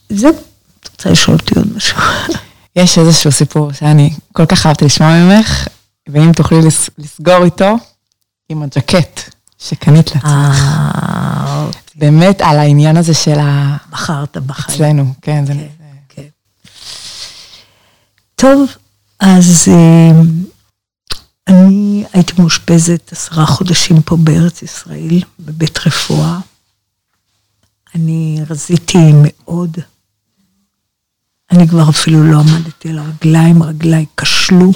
זהו, 0.10 0.32
את 0.80 0.90
רוצה 0.92 1.10
לשאול 1.10 1.38
אותי 1.38 1.56
עוד 1.56 1.76
משהו? 1.76 1.98
יש 2.76 2.98
איזשהו 2.98 3.32
סיפור 3.32 3.74
שאני 3.74 4.10
כל 4.34 4.46
כך 4.46 4.66
אהבתי 4.66 4.86
לשמוע 4.86 5.10
ממך, 5.24 5.68
ואם 6.10 6.34
תוכלי 6.34 6.58
לס- 6.62 6.90
לסגור 6.98 7.44
איתו, 7.46 7.76
עם 8.50 8.64
הג'קט 8.64 9.20
שקנית 9.60 10.16
לעצמך. 10.16 10.26
אה, 10.26 11.66
באמת 11.96 12.42
על 12.42 12.60
העניין 12.60 12.98
הזה 12.98 13.14
של 13.14 13.40
ה... 13.40 13.78
בחרת 13.90 14.38
בחיים. 14.38 14.76
אצלנו, 14.78 15.14
כן, 15.22 15.46
זה... 15.46 15.54
כן. 16.10 16.22
טוב, 18.36 18.66
אז 19.26 19.68
אה, 19.68 20.12
אני 21.48 22.06
הייתי 22.14 22.34
מאושפזת 22.42 23.12
עשרה 23.12 23.46
חודשים 23.46 24.02
פה 24.02 24.18
בארץ 24.18 24.62
ישראל, 24.62 25.20
בבית 25.40 25.80
רפואה. 25.88 26.40
אני 27.96 28.40
רזיתי 28.50 28.98
מאוד. 29.24 29.78
אני 31.52 31.68
כבר 31.68 31.90
אפילו 31.90 32.24
לא 32.32 32.40
עמדתי 32.40 32.90
על 32.90 33.00
הרגליים, 33.00 33.64
רגליי 33.64 34.06
כשלו. 34.18 34.72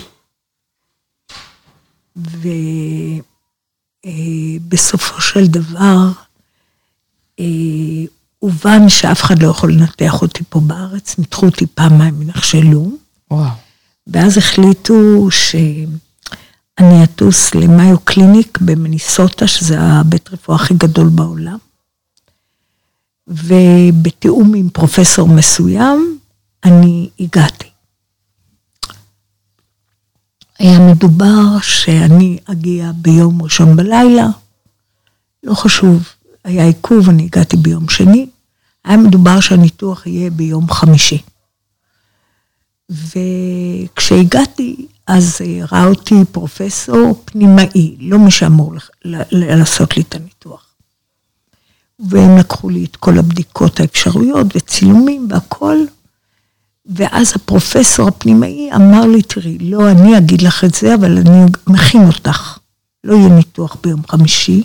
ובסופו 4.05 5.15
אה, 5.15 5.21
של 5.21 5.47
דבר, 5.47 6.11
אה, 7.39 7.45
הובן 8.39 8.89
שאף 8.89 9.21
אחד 9.21 9.43
לא 9.43 9.47
יכול 9.47 9.73
לנתח 9.73 10.21
אותי 10.21 10.43
פה 10.49 10.59
בארץ, 10.59 11.17
ניתחו 11.17 11.45
אותי 11.45 11.67
פעמיים 11.67 12.19
ונכשלו. 12.19 12.91
וואו. 13.31 13.66
ואז 14.07 14.37
החליטו 14.37 15.27
שאני 15.31 17.03
אטוס 17.03 17.55
למיו 17.55 17.99
קליניק 17.99 18.57
במניסוטה, 18.61 19.47
שזה 19.47 19.79
הבית 19.79 20.29
רפואה 20.33 20.57
הכי 20.57 20.73
גדול 20.73 21.09
בעולם. 21.09 21.57
ובתיאום 23.27 24.55
עם 24.55 24.69
פרופסור 24.69 25.27
מסוים, 25.27 26.19
אני 26.63 27.09
הגעתי. 27.19 27.67
היה 30.59 30.79
מדובר 30.79 31.59
שאני 31.61 32.37
אגיע 32.45 32.91
ביום 32.95 33.41
ראשון 33.41 33.75
בלילה, 33.75 34.27
לא 35.43 35.53
חשוב, 35.53 36.07
היה 36.43 36.65
עיכוב, 36.65 37.09
אני 37.09 37.23
הגעתי 37.23 37.57
ביום 37.57 37.89
שני, 37.89 38.27
היה 38.85 38.97
מדובר 38.97 39.39
שהניתוח 39.39 40.07
יהיה 40.07 40.29
ביום 40.29 40.69
חמישי. 40.71 41.21
וכשהגעתי, 42.91 44.87
אז 45.07 45.41
ראה 45.71 45.85
אותי 45.85 46.15
פרופסור 46.31 47.21
פנימאי, 47.25 47.95
לא 47.99 48.19
מי 48.19 48.31
שאמור 48.31 48.73
לעשות 49.31 49.97
לי 49.97 50.03
את 50.03 50.15
הניתוח. 50.15 50.65
והם 51.99 52.37
לקחו 52.37 52.69
לי 52.69 52.85
את 52.85 52.95
כל 52.95 53.17
הבדיקות 53.17 53.79
האפשרויות 53.79 54.47
וצילומים 54.55 55.27
והכל, 55.29 55.77
ואז 56.85 57.33
הפרופסור 57.35 58.07
הפנימאי 58.07 58.69
אמר 58.75 59.05
לי, 59.05 59.21
תראי, 59.21 59.57
לא 59.57 59.91
אני 59.91 60.17
אגיד 60.17 60.41
לך 60.41 60.63
את 60.63 60.75
זה, 60.75 60.95
אבל 60.95 61.17
אני 61.17 61.45
מכין 61.67 62.07
אותך. 62.07 62.57
לא 63.03 63.15
יהיה 63.15 63.29
ניתוח 63.29 63.77
ביום 63.83 64.01
חמישי. 64.07 64.63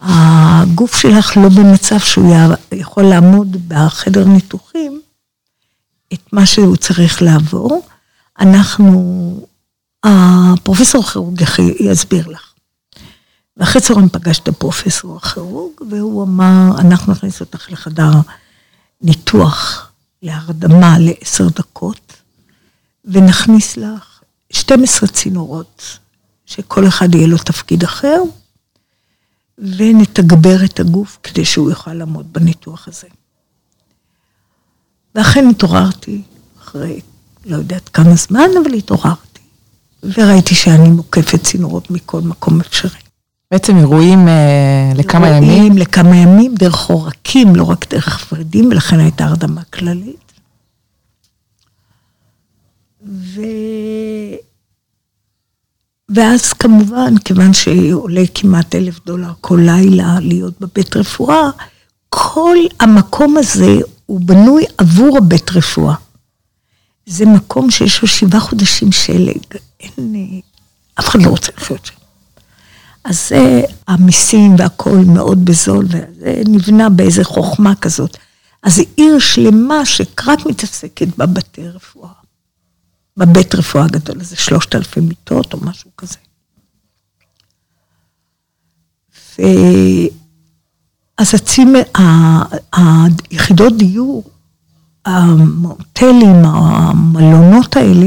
הגוף 0.00 0.96
שלך 0.96 1.36
לא 1.36 1.48
במצב 1.48 1.98
שהוא 1.98 2.34
יכול 2.72 3.02
לעמוד 3.04 3.68
בחדר 3.68 4.24
ניתוחים 4.24 5.00
את 6.12 6.32
מה 6.32 6.46
שהוא 6.46 6.76
צריך 6.76 7.22
לעבור. 7.22 7.86
אנחנו, 8.40 9.46
הפרופסור 10.04 11.02
כירורג 11.02 11.42
יסביר 11.80 12.28
לך. 12.28 12.52
ואחרי 13.56 13.82
צהריים 13.82 14.08
פגש 14.08 14.38
את 14.38 14.48
הפרופסור 14.48 15.16
הכירורג, 15.16 15.72
והוא 15.90 16.22
אמר, 16.22 16.70
אנחנו 16.78 17.12
נכניס 17.12 17.40
אותך 17.40 17.72
לחדר 17.72 18.10
ניתוח 19.02 19.90
להרדמה 20.22 20.98
לעשר 20.98 21.48
דקות, 21.48 22.12
ונכניס 23.04 23.76
לך 23.76 24.20
12 24.52 25.08
צינורות, 25.08 25.98
שכל 26.46 26.88
אחד 26.88 27.14
יהיה 27.14 27.26
לו 27.26 27.38
תפקיד 27.38 27.84
אחר, 27.84 28.22
ונתגבר 29.58 30.64
את 30.64 30.80
הגוף 30.80 31.18
כדי 31.22 31.44
שהוא 31.44 31.70
יוכל 31.70 31.94
לעמוד 31.94 32.32
בניתוח 32.32 32.88
הזה. 32.88 33.08
ואכן 35.18 35.48
התעוררתי 35.48 36.22
אחרי 36.62 37.00
לא 37.46 37.56
יודעת 37.56 37.88
כמה 37.88 38.14
זמן, 38.14 38.48
אבל 38.62 38.74
התעוררתי. 38.74 39.40
וראיתי 40.02 40.54
שאני 40.54 40.88
מוקפת 40.88 41.42
צינורות 41.42 41.90
מכל 41.90 42.20
מקום 42.20 42.60
אפשרי. 42.60 43.00
בעצם 43.50 43.76
אירועים 43.76 44.28
אה, 44.28 44.92
לכמה 44.94 45.26
אירועים, 45.26 45.42
ימים? 45.42 45.54
אירועים 45.54 45.78
לכמה 45.78 46.16
ימים, 46.16 46.54
דרך 46.54 46.86
עורקים, 46.86 47.56
לא 47.56 47.64
רק 47.64 47.94
דרך 47.94 48.32
ורידים, 48.32 48.68
ולכן 48.70 49.00
הייתה 49.00 49.24
הרדמה 49.24 49.62
כללית. 49.64 50.32
ו... 53.06 53.40
ואז 56.08 56.52
כמובן, 56.52 57.18
כיוון 57.24 57.52
שעולה 57.52 58.22
כמעט 58.34 58.74
אלף 58.74 59.00
דולר 59.06 59.32
כל 59.40 59.60
לילה 59.62 60.20
להיות 60.20 60.60
בבית 60.60 60.96
רפואה, 60.96 61.50
כל 62.08 62.56
המקום 62.80 63.36
הזה 63.36 63.78
הוא 64.08 64.20
בנוי 64.20 64.64
עבור 64.78 65.18
הבית 65.18 65.50
רפואה. 65.50 65.94
זה 67.06 67.26
מקום 67.26 67.70
שיש 67.70 68.02
לו 68.02 68.08
שבעה 68.08 68.40
חודשים 68.40 68.92
שלג, 68.92 69.38
אין, 69.80 70.40
אף 71.00 71.08
אחד 71.08 71.22
לא 71.22 71.30
רוצה 71.30 71.52
לחיות 71.56 71.86
שם. 71.86 71.94
אז 73.04 73.28
זה 73.28 73.62
המיסים 73.88 74.54
והכול 74.58 75.04
מאוד 75.06 75.44
בזול, 75.44 75.84
וזה 75.84 76.42
נבנה 76.48 76.88
באיזה 76.88 77.24
חוכמה 77.24 77.74
כזאת. 77.74 78.16
אז 78.62 78.76
זו 78.76 78.82
עיר 78.96 79.18
שלמה 79.18 79.86
שרק 79.86 80.46
מתעסקת 80.46 81.08
בבתי 81.18 81.68
רפואה. 81.68 82.12
בבית 83.16 83.54
רפואה 83.54 83.84
הגדול 83.84 84.20
הזה, 84.20 84.36
שלושת 84.36 84.74
אלפי 84.74 85.00
מיטות 85.00 85.54
או 85.54 85.58
משהו 85.62 85.90
כזה. 85.96 86.16
אז 91.18 91.34
הצימר, 91.34 91.82
היחידות 92.72 93.76
דיור, 93.76 94.24
המוטלים, 95.04 96.44
המלונות 96.44 97.76
האלה, 97.76 98.06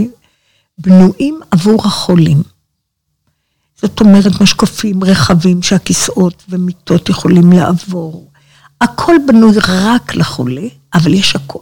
בנויים 0.77 1.39
עבור 1.51 1.81
החולים. 1.85 2.41
זאת 3.81 3.99
אומרת, 3.99 4.41
משקופים 4.41 5.03
רחבים 5.03 5.63
שהכיסאות 5.63 6.43
ומיטות 6.49 7.09
יכולים 7.09 7.51
לעבור. 7.51 8.27
הכל 8.81 9.15
בנוי 9.27 9.57
רק 9.67 10.15
לחולה, 10.15 10.67
אבל 10.93 11.13
יש 11.13 11.35
הכל. 11.35 11.59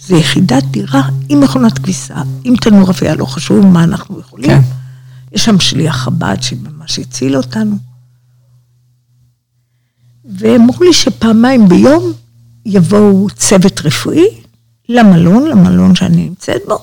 זה 0.00 0.16
יחידת 0.16 0.64
דירה 0.64 1.08
עם 1.28 1.40
מכונת 1.40 1.78
כביסה, 1.78 2.14
עם 2.44 2.56
תנור 2.56 2.90
אפייה, 2.90 3.14
לא 3.14 3.24
חשוב 3.24 3.66
מה 3.66 3.84
אנחנו 3.84 4.20
יכולים. 4.20 4.50
כן. 4.50 4.60
יש 5.32 5.44
שם 5.44 5.60
שליח 5.60 5.96
חב"ד 5.96 6.36
שממש 6.40 6.98
הציל 6.98 7.36
אותנו. 7.36 7.76
ואמרו 10.38 10.84
לי 10.84 10.92
שפעמיים 10.92 11.68
ביום 11.68 12.12
יבואו 12.66 13.26
צוות 13.36 13.80
רפואי 13.84 14.40
למלון, 14.88 15.48
למלון 15.48 15.94
שאני 15.94 16.28
נמצאת 16.28 16.62
בו, 16.66 16.78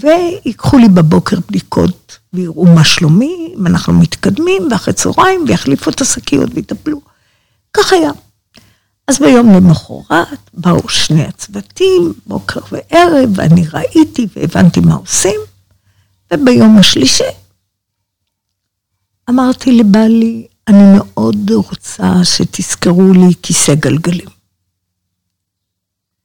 ויקחו 0.00 0.78
לי 0.78 0.88
בבוקר 0.88 1.36
בדיקות 1.48 2.18
ויראו 2.32 2.64
מה 2.64 2.84
שלומי, 2.84 3.54
אם 3.58 3.66
אנחנו 3.66 3.92
מתקדמים, 3.92 4.62
ואחרי 4.70 4.94
צהריים, 4.94 5.44
ויחליפו 5.48 5.90
את 5.90 6.00
השקיות 6.00 6.50
ויטפלו. 6.54 7.00
כך 7.72 7.92
היה. 7.92 8.10
אז 9.08 9.18
ביום 9.18 9.50
למחרת 9.50 10.50
באו 10.54 10.88
שני 10.88 11.22
הצוותים, 11.22 12.12
בוקר 12.26 12.60
וערב, 12.72 13.30
ואני 13.34 13.64
ראיתי 13.72 14.26
והבנתי 14.36 14.80
מה 14.80 14.94
עושים, 14.94 15.40
וביום 16.32 16.78
השלישי 16.78 17.24
אמרתי 19.30 19.72
לבעלי, 19.72 20.46
אני 20.68 20.82
מאוד 20.96 21.50
רוצה 21.50 22.24
שתזכרו 22.24 23.12
לי 23.12 23.34
כיסא 23.42 23.74
גלגלים. 23.74 24.28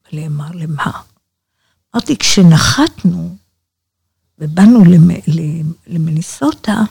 בעלי 0.05 0.27
אמר, 0.27 0.51
למה? 0.53 0.91
אמרתי, 1.95 2.17
כשנחתנו, 2.17 3.35
ובאנו 4.39 4.83
למניסוטה, 5.87 6.81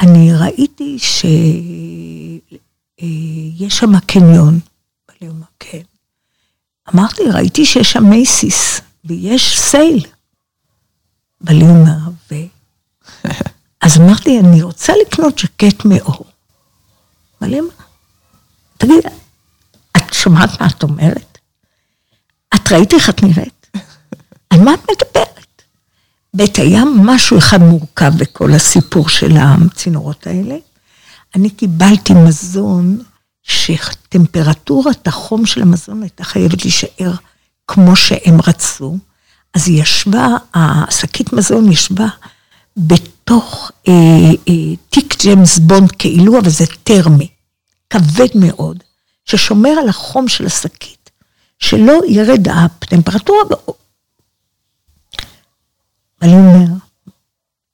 אני 0.00 0.34
ראיתי 0.34 0.98
שיש 0.98 1.32
אה, 3.62 3.70
שם 3.70 3.98
קניון. 3.98 4.60
לי 5.20 5.28
אומר, 5.28 5.46
כן. 5.58 5.82
אמרתי, 6.94 7.22
ראיתי 7.22 7.66
שיש 7.66 7.92
שם 7.92 8.04
מייסיס, 8.04 8.80
ויש 9.04 9.58
סייל. 9.60 10.06
בעלי 11.40 11.64
אומר, 11.64 11.98
ו... 12.30 12.34
אז 13.84 14.00
אמרתי, 14.00 14.40
אני 14.40 14.62
רוצה 14.62 14.92
לקנות 15.06 15.38
ז'קט 15.38 15.84
מאור. 15.84 16.35
בעלי 17.46 17.60
אומר, 17.60 17.72
תגיד, 18.78 19.12
את 19.96 20.14
שומעת 20.14 20.60
מה 20.60 20.66
את 20.66 20.82
אומרת? 20.82 21.38
את 22.54 22.72
ראית 22.72 22.94
איך 22.94 23.10
את 23.10 23.22
נראית? 23.22 23.66
על 24.50 24.60
מה 24.60 24.74
את 24.74 24.80
מדברת? 24.90 25.62
בית 26.34 26.56
היה 26.58 26.82
משהו 26.96 27.38
אחד 27.38 27.60
מורכב 27.60 28.12
בכל 28.18 28.52
הסיפור 28.52 29.08
של 29.08 29.36
הצינורות 29.36 30.26
האלה. 30.26 30.56
אני 31.34 31.50
קיבלתי 31.50 32.14
מזון 32.14 32.98
שטמפרטורת 33.42 35.08
החום 35.08 35.46
של 35.46 35.62
המזון 35.62 36.02
הייתה 36.02 36.24
חייבת 36.24 36.62
להישאר 36.64 37.12
כמו 37.68 37.96
שהם 37.96 38.40
רצו, 38.46 38.96
אז 39.54 39.68
היא 39.68 39.82
ישבה, 39.82 40.28
השקית 40.54 41.32
מזון 41.32 41.72
ישבה 41.72 42.06
בתוך 42.76 43.70
אה, 43.88 43.92
אה, 44.48 44.76
תיק 44.90 45.22
ג'יימס 45.22 45.58
בונד 45.58 45.92
כאילו, 45.92 46.38
אבל 46.38 46.50
זה 46.50 46.64
טרמי, 46.82 47.28
כבד 47.90 48.28
מאוד, 48.34 48.82
ששומר 49.24 49.70
על 49.82 49.88
החום 49.88 50.28
של 50.28 50.46
השקית, 50.46 51.10
שלא 51.58 52.00
ירד 52.08 52.48
הטמפרטורה. 52.48 53.56
ואני 56.20 56.32
אומר, 56.32 56.72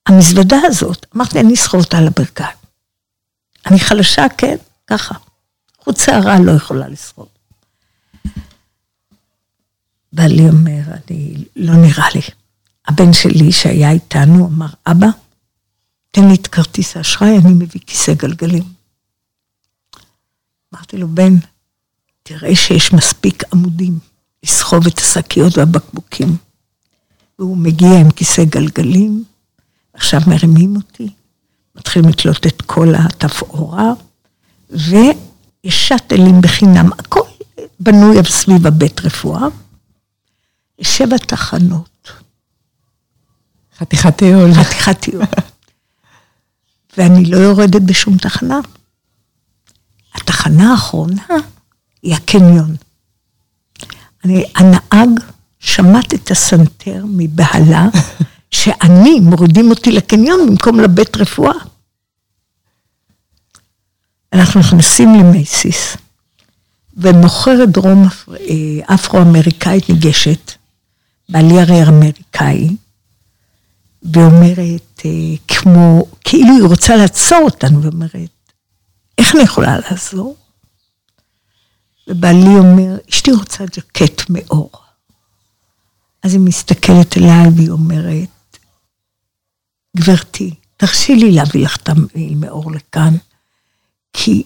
המזוודה 0.06 0.56
הזאת, 0.64 1.06
אמרתי, 1.16 1.40
אני 1.40 1.54
אסחוב 1.54 1.80
אותה 1.80 1.98
על 1.98 2.06
הברכיים. 2.06 2.56
אני 3.66 3.80
חלשה, 3.80 4.26
כן, 4.38 4.56
ככה. 4.86 5.14
חוץ 5.78 6.06
שערה 6.06 6.40
לא 6.40 6.52
יכולה 6.52 6.88
לשרוד. 6.88 7.28
בעלי 10.12 10.48
אומר, 10.48 10.80
אני, 10.94 11.44
לא 11.56 11.74
נראה 11.74 12.06
לי. 12.14 12.20
הבן 12.86 13.12
שלי 13.12 13.52
שהיה 13.52 13.90
איתנו 13.90 14.46
אמר, 14.46 14.66
אבא, 14.86 15.06
תן 16.10 16.28
לי 16.28 16.34
את 16.34 16.46
כרטיס 16.46 16.96
האשראי, 16.96 17.38
אני 17.38 17.54
מביא 17.54 17.80
כיסא 17.86 18.14
גלגלים. 18.14 18.81
אמרתי 20.74 20.96
לו, 20.96 21.08
בן, 21.08 21.34
תראה 22.22 22.56
שיש 22.56 22.92
מספיק 22.92 23.42
עמודים 23.52 23.98
לסחוב 24.42 24.86
את 24.86 24.98
השקיות 24.98 25.58
והבקבוקים. 25.58 26.36
והוא 27.38 27.56
מגיע 27.56 28.00
עם 28.00 28.10
כיסא 28.10 28.44
גלגלים, 28.44 29.24
עכשיו 29.94 30.20
מרימים 30.26 30.76
אותי, 30.76 31.08
מתחילים 31.74 32.08
לתלות 32.08 32.46
את 32.46 32.62
כל 32.62 32.94
התפאורה, 32.94 33.92
ויש 34.70 35.88
שאטלים 35.88 36.40
בחינם, 36.40 36.92
הכל 36.98 37.20
בנוי 37.80 38.24
סביב 38.24 38.66
הבית 38.66 39.00
רפואה. 39.00 39.46
שבע 40.80 41.16
תחנות. 41.16 42.12
חתיכת 43.78 44.16
טיול. 44.16 44.54
חתיכת 44.54 45.00
טיול. 45.00 45.24
ואני 46.96 47.24
לא 47.24 47.36
יורדת 47.36 47.82
בשום 47.82 48.16
תחנה. 48.16 48.60
התחנה 50.14 50.70
האחרונה 50.70 51.26
היא 52.02 52.14
הקניון. 52.14 52.76
אני, 54.24 54.44
הנהג 54.56 55.08
שמט 55.60 56.14
את 56.14 56.30
הסנטר 56.30 57.04
מבהלה, 57.08 57.88
שאני, 58.50 59.20
מורידים 59.20 59.70
אותי 59.70 59.92
לקניון 59.92 60.46
במקום 60.46 60.80
לבית 60.80 61.16
רפואה. 61.16 61.54
אנחנו 64.32 64.60
נכנסים 64.60 65.14
למייסיס, 65.14 65.96
ומוכרת 66.96 67.68
דרום 67.68 68.08
אה, 68.30 68.94
אפרו-אמריקאית 68.94 69.90
ניגשת, 69.90 70.52
בעלי 71.28 71.60
הרי 71.60 71.82
אמריקאי, 71.88 72.68
ואומרת, 74.02 75.02
אה, 75.04 75.10
כמו, 75.48 76.06
כאילו 76.24 76.54
היא 76.56 76.64
רוצה 76.64 76.96
לעצור 76.96 77.40
אותנו, 77.44 77.82
ואומרת, 77.82 78.31
איך 79.18 79.34
אני 79.34 79.42
יכולה 79.42 79.78
לעזור? 79.78 80.36
ובעלי 82.08 82.58
אומר, 82.58 82.98
אשתי 83.10 83.32
רוצה 83.32 83.64
ג'קט 83.64 84.30
מאור. 84.30 84.70
אז 86.22 86.32
היא 86.32 86.40
מסתכלת 86.40 87.16
אליי 87.16 87.48
והיא 87.56 87.70
אומרת, 87.70 88.58
גברתי, 89.96 90.54
תרשי 90.76 91.14
לי 91.14 91.32
להביא 91.32 91.64
לך 91.64 91.76
את 91.76 91.88
המעיל 91.88 92.34
מאור 92.34 92.72
לכאן, 92.72 93.14
כי 94.12 94.42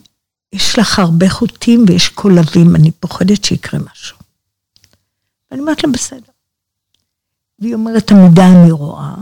יש 0.53 0.79
לך 0.79 0.99
הרבה 0.99 1.31
חוטים 1.31 1.85
ויש 1.89 2.09
קולבים, 2.09 2.77
אני 2.77 2.91
פוחדת 2.91 3.45
שיקרה 3.45 3.81
משהו. 3.93 4.19
ואני 5.51 5.61
אומרת 5.61 5.85
לה, 5.85 5.93
בסדר. 5.93 6.33
והיא 7.59 7.75
אומרת, 7.75 8.11
המידה 8.11 8.47
אני 8.47 8.71
רואה, 8.71 9.15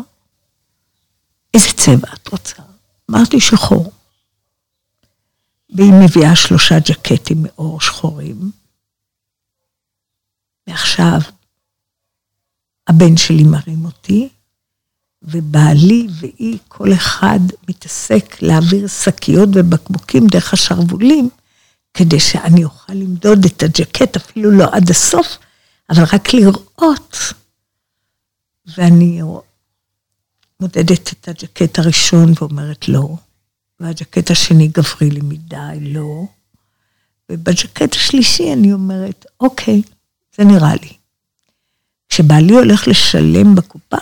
איזה 1.55 1.69
צבע 1.77 2.09
את 2.15 2.29
רוצה? 2.29 2.63
אמרתי, 3.11 3.41
שחור. 3.41 3.93
והיא 5.75 5.93
מביאה 6.05 6.37
שלושה 6.37 6.79
ג'קטים 6.79 7.43
מאור 7.43 7.81
שחורים. 7.81 8.51
ועכשיו, 10.67 11.21
הבן 12.89 13.17
שלי 13.17 13.45
מרים 13.45 13.85
אותי, 13.85 14.29
ובעלי 15.23 16.07
והיא, 16.21 16.59
כל 16.69 16.93
אחד 16.93 17.41
מתעסק 17.69 18.43
להעביר 18.43 18.87
שקיות 18.89 19.49
ובקבוקים 19.55 20.27
דרך 20.27 20.53
השרוולים, 20.53 21.29
כדי 21.95 22.21
שאני 22.21 22.65
אוכל 22.65 22.93
למדוד 22.93 23.45
את 23.45 23.63
הג'קט, 23.63 24.17
אפילו 24.17 24.51
לא 24.51 24.65
עד 24.73 24.91
הסוף, 24.91 25.39
אבל 25.91 26.05
רק 26.13 26.35
לראות. 26.35 27.17
ואני 28.77 29.23
מודדת 30.61 31.13
את 31.13 31.29
הג'קט 31.29 31.79
הראשון 31.79 32.33
ואומרת 32.39 32.89
לא, 32.89 33.17
והג'קט 33.81 34.31
השני 34.31 34.69
גברי 34.69 35.11
לי 35.11 35.21
מדי, 35.21 35.79
לא. 35.81 36.25
ובג'קט 37.31 37.95
השלישי 37.95 38.53
אני 38.53 38.73
אומרת, 38.73 39.27
אוקיי, 39.41 39.83
זה 40.37 40.45
נראה 40.45 40.75
לי. 40.75 40.93
כשבעלי 42.09 42.53
הולך 42.53 42.89
לשלם 42.89 43.55
בקופה, 43.55 43.97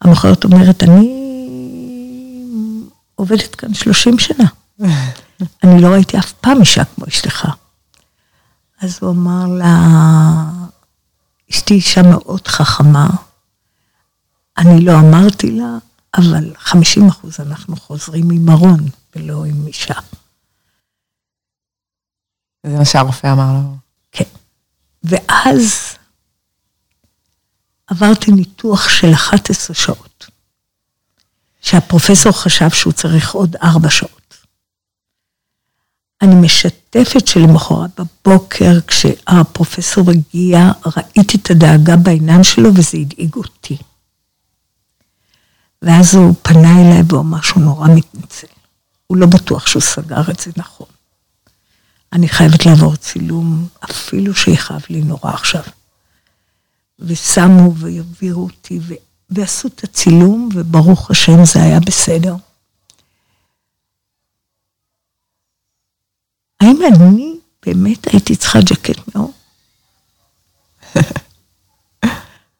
המוכרת 0.00 0.44
אומרת, 0.44 0.82
אני 0.82 1.20
עובדת 3.14 3.54
כאן 3.54 3.74
30 3.74 4.18
שנה. 4.18 4.44
אני 5.64 5.82
לא 5.82 5.88
ראיתי 5.88 6.18
אף 6.18 6.32
פעם 6.32 6.60
אישה 6.60 6.84
כמו 6.84 7.04
אשתך. 7.08 7.48
אז 8.80 8.98
הוא 9.00 9.10
אמר 9.10 9.46
לה, 9.46 9.76
אשתי 11.50 11.74
אישה 11.74 12.02
מאוד 12.02 12.48
חכמה, 12.48 13.08
אני 14.58 14.84
לא 14.84 14.92
אמרתי 14.92 15.50
לה, 15.50 15.78
אבל 16.14 16.54
50 16.58 17.08
אחוז 17.08 17.40
אנחנו 17.40 17.76
חוזרים 17.76 18.30
עם 18.30 18.50
ארון 18.50 18.88
ולא 19.16 19.44
עם 19.44 19.66
אישה. 19.66 19.94
זה 22.66 22.78
מה 22.78 22.84
שהרופא 22.84 23.32
אמר 23.32 23.52
לו. 23.52 23.76
כן. 24.12 24.24
ואז 25.02 25.96
עברתי 27.86 28.32
ניתוח 28.32 28.88
של 28.88 29.12
11 29.14 29.76
שעות, 29.76 30.26
שהפרופסור 31.60 32.32
חשב 32.32 32.70
שהוא 32.70 32.92
צריך 32.92 33.34
עוד 33.34 33.56
4 33.56 33.90
שעות. 33.90 34.20
אני 36.22 36.34
משתפת 36.34 37.26
שלמחרת 37.26 38.00
בבוקר, 38.00 38.80
כשהפרופסור 38.86 40.10
הגיע, 40.10 40.58
ראיתי 40.96 41.36
את 41.36 41.50
הדאגה 41.50 41.96
בעיניים 41.96 42.44
שלו 42.44 42.74
וזה 42.74 42.98
הדאיג 42.98 43.34
אותי. 43.34 43.76
ואז 45.82 46.14
הוא 46.14 46.34
פנה 46.42 46.80
אליי 46.80 47.02
ואומר 47.08 47.40
שהוא 47.40 47.62
נורא 47.62 47.88
מתנצל. 47.88 48.46
הוא 49.06 49.16
לא 49.16 49.26
בטוח 49.26 49.66
שהוא 49.66 49.82
סגר 49.82 50.30
את 50.30 50.40
זה 50.40 50.50
נכון. 50.56 50.86
אני 52.12 52.28
חייבת 52.28 52.66
לעבור 52.66 52.96
צילום, 52.96 53.68
אפילו 53.84 54.34
שיכאב 54.34 54.82
לי 54.90 55.00
נורא 55.02 55.32
עכשיו. 55.32 55.62
ושמו 56.98 57.74
והעבירו 57.76 58.42
אותי, 58.42 58.78
ו... 58.82 58.94
ועשו 59.30 59.68
את 59.68 59.84
הצילום, 59.84 60.48
וברוך 60.54 61.10
השם 61.10 61.44
זה 61.44 61.62
היה 61.62 61.80
בסדר. 61.80 62.34
האם 66.60 66.78
אני 66.86 67.36
באמת 67.66 68.08
הייתי 68.12 68.36
צריכה 68.36 68.58
ג'קט 68.60 69.14
מאור? 69.14 69.32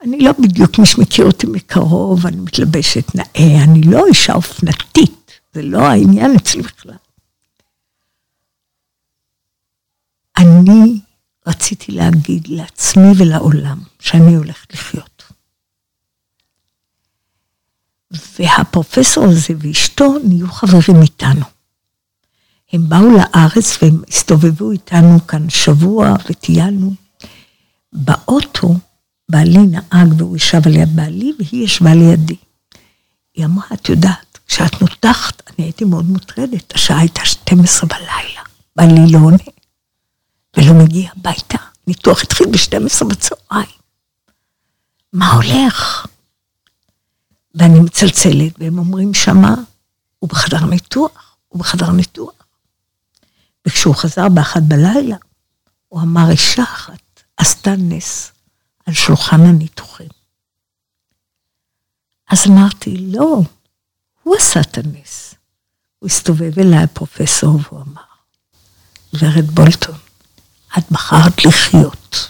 אני 0.03 0.19
לא 0.19 0.31
בדיוק, 0.31 0.79
מי 0.79 0.85
שמכיר 0.85 1.25
אותי 1.25 1.47
מקרוב, 1.47 2.27
אני 2.27 2.37
מתלבשת 2.37 3.15
נאה, 3.15 3.63
אני 3.63 3.81
לא 3.81 4.07
אישה 4.07 4.33
אופנתית, 4.33 5.31
זה 5.53 5.61
לא 5.61 5.79
העניין 5.79 6.35
אצלי 6.35 6.61
בכלל. 6.61 6.95
אני 10.37 10.99
רציתי 11.47 11.91
להגיד 11.91 12.47
לעצמי 12.47 13.11
ולעולם 13.17 13.79
שאני 13.99 14.35
הולכת 14.35 14.73
לחיות. 14.73 15.23
והפרופסור 18.39 19.23
הזה 19.23 19.53
ואשתו 19.59 20.17
נהיו 20.23 20.51
חברים 20.51 21.01
איתנו. 21.01 21.45
הם 22.73 22.89
באו 22.89 23.09
לארץ 23.09 23.77
והם 23.81 24.01
הסתובבו 24.07 24.71
איתנו 24.71 25.27
כאן 25.27 25.49
שבוע 25.49 26.15
וטיילנו. 26.29 26.93
באוטו 27.93 28.75
בעלי 29.31 29.57
נהג 29.57 30.13
והוא 30.17 30.37
ישב 30.37 30.61
על 30.65 30.75
יד 30.75 30.95
בעלי 30.95 31.33
והיא 31.39 31.63
ישבה 31.63 31.93
לידי. 31.93 32.35
היא 33.33 33.45
אמרה, 33.45 33.65
את 33.73 33.89
יודעת, 33.89 34.39
כשאת 34.47 34.81
נותחת, 34.81 35.41
אני 35.49 35.65
הייתי 35.65 35.85
מאוד 35.85 36.05
מוטרדת, 36.05 36.75
השעה 36.75 36.99
הייתה 36.99 37.25
12 37.25 37.89
בלילה, 37.89 38.41
בעלי 38.75 39.11
לא 39.11 39.19
עונה, 39.19 39.37
ולא 40.57 40.73
מגיע 40.73 41.09
הביתה. 41.17 41.57
ניתוח 41.87 42.23
התחיל 42.23 42.47
ב-12 42.47 43.05
בצהריים. 43.07 43.81
מה 45.13 45.31
הולך? 45.33 46.05
ואני 47.55 47.79
מצלצלת, 47.79 48.53
והם 48.59 48.79
אומרים 48.79 49.13
שמה, 49.13 49.55
הוא 50.19 50.29
בחדר 50.29 50.65
ניתוח, 50.65 51.35
הוא 51.47 51.59
בחדר 51.59 51.91
ניתוח. 51.91 52.33
וכשהוא 53.67 53.95
חזר 53.95 54.29
באחת 54.29 54.61
בלילה, 54.61 55.15
הוא 55.87 56.01
אמר, 56.01 56.31
אישה 56.31 56.63
אחת 56.63 57.23
עשתה 57.37 57.71
נס 57.77 58.31
על 58.85 58.93
שולחן 58.93 59.41
הניתוחים. 59.41 60.09
אז 62.31 62.47
אמרתי, 62.47 62.97
לא, 62.97 63.41
הוא 64.23 64.35
עשה 64.35 64.61
את 64.61 64.77
הנס. 64.77 65.35
הוא 65.99 66.07
הסתובב 66.07 66.59
אליי, 66.59 66.83
הפרופסור, 66.83 67.59
והוא 67.63 67.81
אמר, 67.81 68.01
גברת 69.15 69.45
בולטון, 69.45 69.95
את 70.77 70.91
בחרת 70.91 71.45
לחיות. 71.45 72.29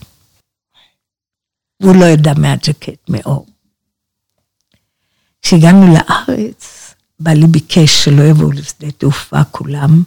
והוא 1.79 1.95
לא 1.95 2.05
ידע 2.05 2.33
מהג'קט 2.33 3.09
מאור. 3.09 3.45
כשהגענו 5.41 5.93
לארץ, 5.93 6.93
בעלי 7.19 7.47
ביקש 7.47 8.03
שלא 8.05 8.23
יבואו 8.23 8.51
לשדה 8.51 8.91
תעופה 8.91 9.43
כולם, 9.43 10.03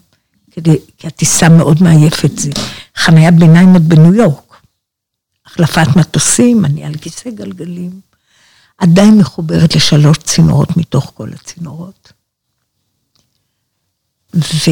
כדי, 0.50 0.76
כי 0.98 1.06
הטיסה 1.06 1.48
מאוד 1.48 1.82
מעייפת, 1.82 2.38
זה 2.38 2.50
חניית 2.96 3.34
ביניים 3.34 3.68
עוד 3.68 3.88
בניו 3.88 4.14
יורק. 4.14 4.43
החלפת 5.54 5.96
מטוסים, 5.96 6.64
אני 6.64 6.84
על 6.84 6.94
כיסא 6.94 7.30
גלגלים. 7.30 8.00
עדיין 8.78 9.18
מחוברת 9.18 9.74
לשלוש 9.76 10.18
צינורות 10.18 10.76
מתוך 10.76 11.12
כל 11.14 11.30
הצינורות. 11.32 12.12
ו... 14.34 14.70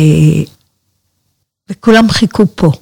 וכולם 1.69 2.11
חיכו 2.11 2.45
פה. 2.55 2.73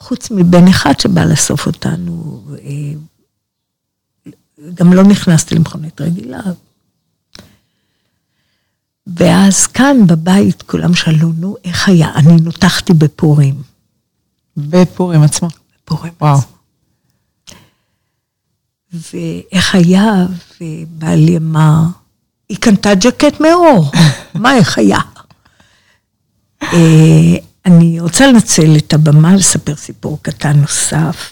חוץ 0.00 0.30
מבן 0.30 0.68
אחד 0.68 1.00
שבא 1.00 1.24
לאסוף 1.24 1.66
אותנו, 1.66 2.44
אה, 2.62 2.98
גם 4.74 4.92
לא 4.92 5.02
נכנסתי 5.02 5.54
למכונית 5.54 6.00
רגילה. 6.00 6.40
ואז 9.06 9.66
כאן 9.66 10.06
בבית 10.06 10.62
כולם 10.62 10.94
שאלו, 10.94 11.32
נו, 11.32 11.56
איך 11.64 11.88
היה? 11.88 12.14
אני 12.14 12.36
נותחתי 12.40 12.92
בפורים. 12.92 13.62
בפורים 14.56 15.22
עצמו. 15.22 15.48
בפורים 15.84 16.12
וואו. 16.20 16.38
עצמו. 16.38 16.54
ואיך 18.92 19.74
היה? 19.74 20.26
ובעלי 20.60 21.36
אמר, 21.36 21.82
היא 22.48 22.58
קנתה 22.60 22.94
ג'קט 22.94 23.40
מאור, 23.40 23.90
מה, 24.34 24.56
איך 24.56 24.78
היה? 24.78 24.98
אה, 26.62 27.36
אני 27.66 28.00
רוצה 28.00 28.26
לנצל 28.26 28.76
את 28.76 28.92
הבמה 28.92 29.34
לספר 29.34 29.76
סיפור 29.76 30.18
קטן 30.22 30.60
נוסף. 30.60 31.30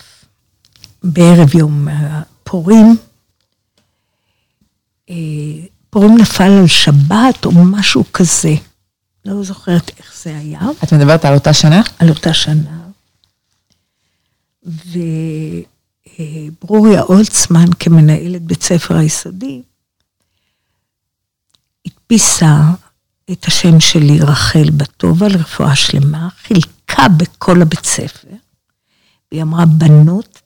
בערב 1.05 1.55
יום 1.55 1.89
הפורים, 1.89 2.97
אה, 5.11 5.15
פורים 5.91 6.19
נפל 6.19 6.51
על 6.51 6.67
שבת 6.67 7.45
או 7.45 7.51
משהו 7.53 8.05
כזה. 8.13 8.55
לא 9.25 9.43
זוכרת 9.43 9.91
איך 9.99 10.15
זה 10.23 10.39
היה. 10.39 10.61
את 10.85 10.93
מדברת 10.93 11.25
על 11.25 11.35
אותה 11.35 11.53
שנה? 11.53 11.83
על 11.99 12.09
אותה 12.09 12.35
שנה. 12.35 12.82
וברוריה 14.63 17.03
אולצמן, 17.03 17.67
כמנהלת 17.79 18.43
בית 18.43 18.63
ספר 18.63 18.97
היסודי, 18.97 19.63
הדפיסה 21.87 22.57
את 23.33 23.45
השם 23.45 23.81
שלי, 23.81 24.21
רחל 24.21 24.71
בטובה, 24.77 25.29
לרפואה 25.29 25.77
שלמה, 25.77 26.29
חילקה 26.31 27.03
בכל 27.19 27.63
הבית 27.63 27.85
ספר, 27.85 28.29
והיא 29.33 29.43
אמרה, 29.43 29.65
בנות, 29.79 30.41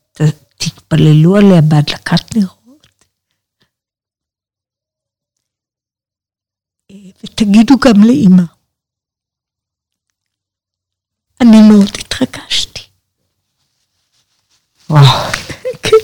תתפללו 0.56 1.36
עליה 1.36 1.60
בהדלקת 1.60 2.36
נרות, 2.36 3.04
אה, 6.90 6.96
ותגידו 7.24 7.74
גם 7.78 8.04
לאימא. 8.04 8.42
אני 11.40 11.68
מאוד 11.68 11.88
התרגשתי. 12.00 12.75
כן. 15.82 15.96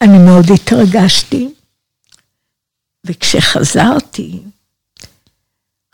אני 0.00 0.18
מאוד 0.18 0.44
התרגשתי, 0.54 1.48
וכשחזרתי, 3.06 4.42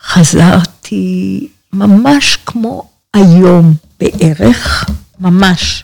חזרתי 0.01 1.47
ממש 1.73 2.37
כמו 2.45 2.89
היום 3.13 3.73
בערך, 3.99 4.85
ממש 5.19 5.83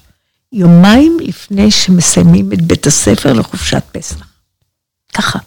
יומיים 0.51 1.17
לפני 1.21 1.71
שמסיימים 1.71 2.53
את 2.53 2.61
בית 2.61 2.87
הספר 2.87 3.33
לחופשת 3.33 3.83
פסח. 3.91 4.25
ככה. 5.13 5.39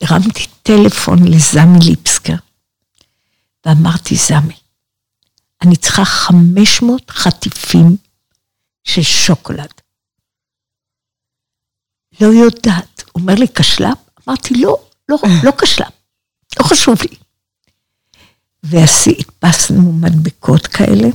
הרמתי 0.00 0.46
טלפון 0.62 1.24
לזמי 1.24 1.78
ליפסקר, 1.84 2.34
ואמרתי, 3.66 4.16
זמי, 4.16 4.56
אני 5.62 5.76
צריכה 5.76 6.04
500 6.04 7.10
חטיפים 7.10 7.96
של 8.86 9.02
שוקולד. 9.02 9.72
לא 12.20 12.26
יודעת. 12.26 13.02
אומר 13.14 13.34
לי, 13.34 13.46
כשלב? 13.54 13.96
אמרתי, 14.28 14.54
לא, 14.54 14.76
לא, 15.08 15.16
לא 15.44 15.52
כשלב. 15.62 15.86
לא 16.58 16.64
חשוב 16.64 16.96
לי. 17.10 17.16
והדפסנו 18.62 19.92
מדבקות 19.92 20.66
כאלה, 20.66 21.08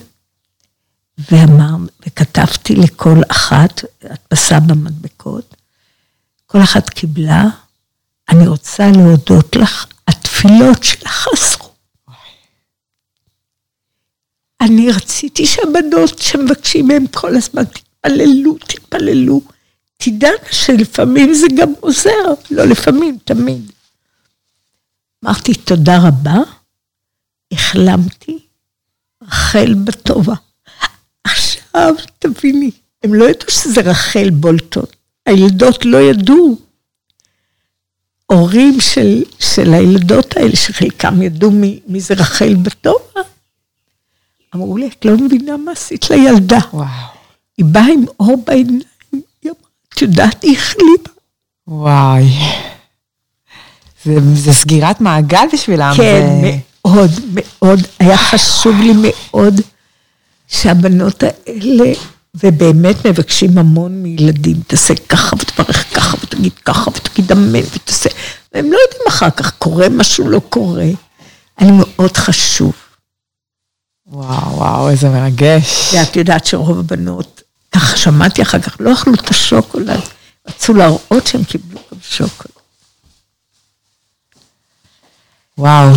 ואמר, 1.31 1.76
וכתבתי 2.07 2.76
לכל 2.76 3.18
אחת, 3.31 3.81
הדפסה 4.03 4.60
במדבקות, 4.60 5.56
כל 6.45 6.64
אחת 6.64 6.89
קיבלה, 6.89 7.43
אני 8.30 8.48
רוצה 8.48 8.91
להודות 8.91 9.56
לך, 9.56 9.85
התפילות 10.07 10.84
שלך 10.84 11.27
עזרו. 11.34 11.70
אני 14.62 14.92
רציתי 14.92 15.46
שהבנות 15.46 16.20
שמבקשים 16.20 16.88
מהם 16.88 17.08
כל 17.08 17.36
הזמן, 17.36 17.64
תתפללו, 17.64 18.58
תתפללו. 18.58 19.42
תדענה 19.98 20.38
שלפעמים 20.52 21.34
זה 21.34 21.48
גם 21.58 21.74
עוזר, 21.80 22.34
לא 22.52 22.66
לפעמים, 22.66 23.18
תמיד. 23.24 23.72
אמרתי, 25.26 25.54
תודה 25.54 25.98
רבה, 26.08 26.38
החלמתי, 27.52 28.40
רחל 29.24 29.74
בטובה. 29.74 30.34
עכשיו, 31.24 31.96
תביני, 32.20 32.72
הם 33.04 33.14
לא 33.14 33.30
ידעו 33.30 33.52
שזה 33.52 33.82
רחל 33.82 34.30
בולטון. 34.30 34.86
הילדות 35.26 35.86
לא 35.86 35.98
ידעו. 35.98 36.58
הורים 38.26 38.80
של, 38.80 39.24
של 39.40 39.74
הילדות 39.74 40.38
האלה, 40.38 40.56
שחלקם 40.56 41.22
ידעו 41.22 41.52
מי, 41.52 41.80
מי 41.88 42.00
זה 42.00 42.14
רחל 42.14 42.56
בטובה, 42.56 43.22
אמרו 44.56 44.78
לי, 44.78 44.88
את 44.88 45.06
לא 45.06 45.18
מבינה 45.18 45.57
מה 45.57 45.72
עשית 45.72 46.10
לילדה. 46.10 46.60
וואו. 46.73 46.88
היא 47.57 47.65
באה 47.65 47.86
עם 47.94 48.06
אור 48.19 48.44
בעיניים, 48.48 48.82
היא 49.14 49.22
אמרה, 49.45 49.53
את 49.94 50.02
יודעת, 50.02 50.44
היא 50.44 50.57
החלימה. 50.57 51.10
וואי. 51.68 52.30
זה, 54.06 54.18
זה 54.36 54.53
סגירת 54.53 55.02
מעגל 55.02 55.45
בשבילם. 55.53 55.94
כן, 55.98 56.40
זה... 56.41 56.57
מאוד, 56.86 57.11
מאוד, 57.34 57.80
היה 57.99 58.18
חשוב 58.18 58.76
לי 58.76 58.94
מאוד 58.95 59.61
שהבנות 60.48 61.23
האלה, 61.23 61.94
ובאמת 62.36 63.07
מבקשים 63.07 63.57
המון 63.57 63.91
מילדים, 64.03 64.57
תעשה 64.68 64.94
ככה 65.10 65.36
ותברך 65.36 65.95
ככה 65.95 66.18
ותגיד 66.23 66.53
ככה 66.65 66.90
ותגיד 66.90 67.32
אמן 67.32 67.60
ותעשה, 67.60 68.10
והם 68.53 68.65
לא 68.65 68.78
יודעים 68.86 69.07
אחר 69.07 69.30
כך, 69.30 69.52
קורה 69.57 69.90
משהו, 69.90 70.30
לא 70.30 70.41
קורה. 70.49 70.84
היה 71.57 71.72
לי 71.72 71.78
מאוד 71.78 72.18
חשוב. 72.18 72.73
וואו, 74.12 74.56
וואו, 74.58 74.90
איזה 74.90 75.10
מרגש. 75.10 75.94
ואת 75.94 76.16
יודעת 76.16 76.46
שרוב 76.46 76.80
הבנות, 76.80 77.42
ככה 77.72 77.98
שמעתי 77.98 78.42
אחר 78.42 78.60
כך, 78.60 78.76
לא 78.80 78.94
אכלו 78.94 79.14
את 79.14 79.30
השוקולד, 79.30 80.00
רצו 80.48 80.74
להראות 80.74 81.28
שהם 81.28 81.44
קיבלו 81.44 81.80
גם 81.92 81.98
שוקולד. 82.02 82.52
וואו. 85.58 85.96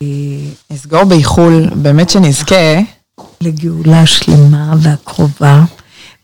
נסגור 0.70 1.04
באיחול, 1.04 1.70
באמת 1.74 2.10
שנזכה. 2.10 2.80
לגאולה 3.40 4.06
שלמה 4.06 4.74
והקרובה, 4.82 5.64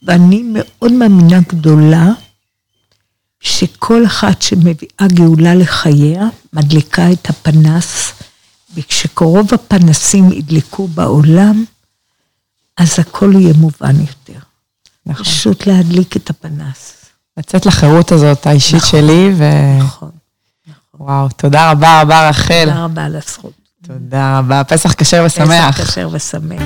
ואני 0.03 0.45
מאוד 0.53 0.93
מאמינה 0.93 1.41
גדולה 1.49 2.07
שכל 3.41 4.07
אחת 4.07 4.43
שמביאה 4.43 5.07
גאולה 5.07 5.55
לחייה, 5.55 6.29
מדליקה 6.53 7.13
את 7.13 7.31
הפנס, 7.31 8.13
וכשקרוב 8.75 9.55
הפנסים 9.55 10.33
ידלקו 10.33 10.87
בעולם, 10.87 11.65
אז 12.77 12.99
הכל 12.99 13.33
יהיה 13.35 13.55
מובן 13.57 14.01
יותר. 14.01 14.41
נכון. 15.07 15.25
פשוט 15.25 15.67
להדליק 15.67 16.17
את 16.17 16.31
הפנס. 16.31 16.95
לצאת 17.37 17.67
לחירות 17.67 18.13
הזאת, 18.13 18.47
האישית 18.47 18.75
נכון. 18.75 18.91
שלי, 18.91 19.33
ו... 19.37 19.45
נכון. 19.79 20.11
וואו, 20.95 21.29
תודה 21.29 21.71
רבה 21.71 22.03
רבה, 22.03 22.29
רחל. 22.29 22.65
תודה 22.65 22.85
רבה 22.85 23.05
על 23.05 23.17
הזכות. 23.17 23.53
תודה 23.87 24.39
רבה. 24.39 24.65
פסח 24.65 24.93
כשר 24.93 25.23
ושמח. 25.27 25.81
פסח 25.81 25.91
כשר 25.93 26.09
ושמח. 26.13 26.63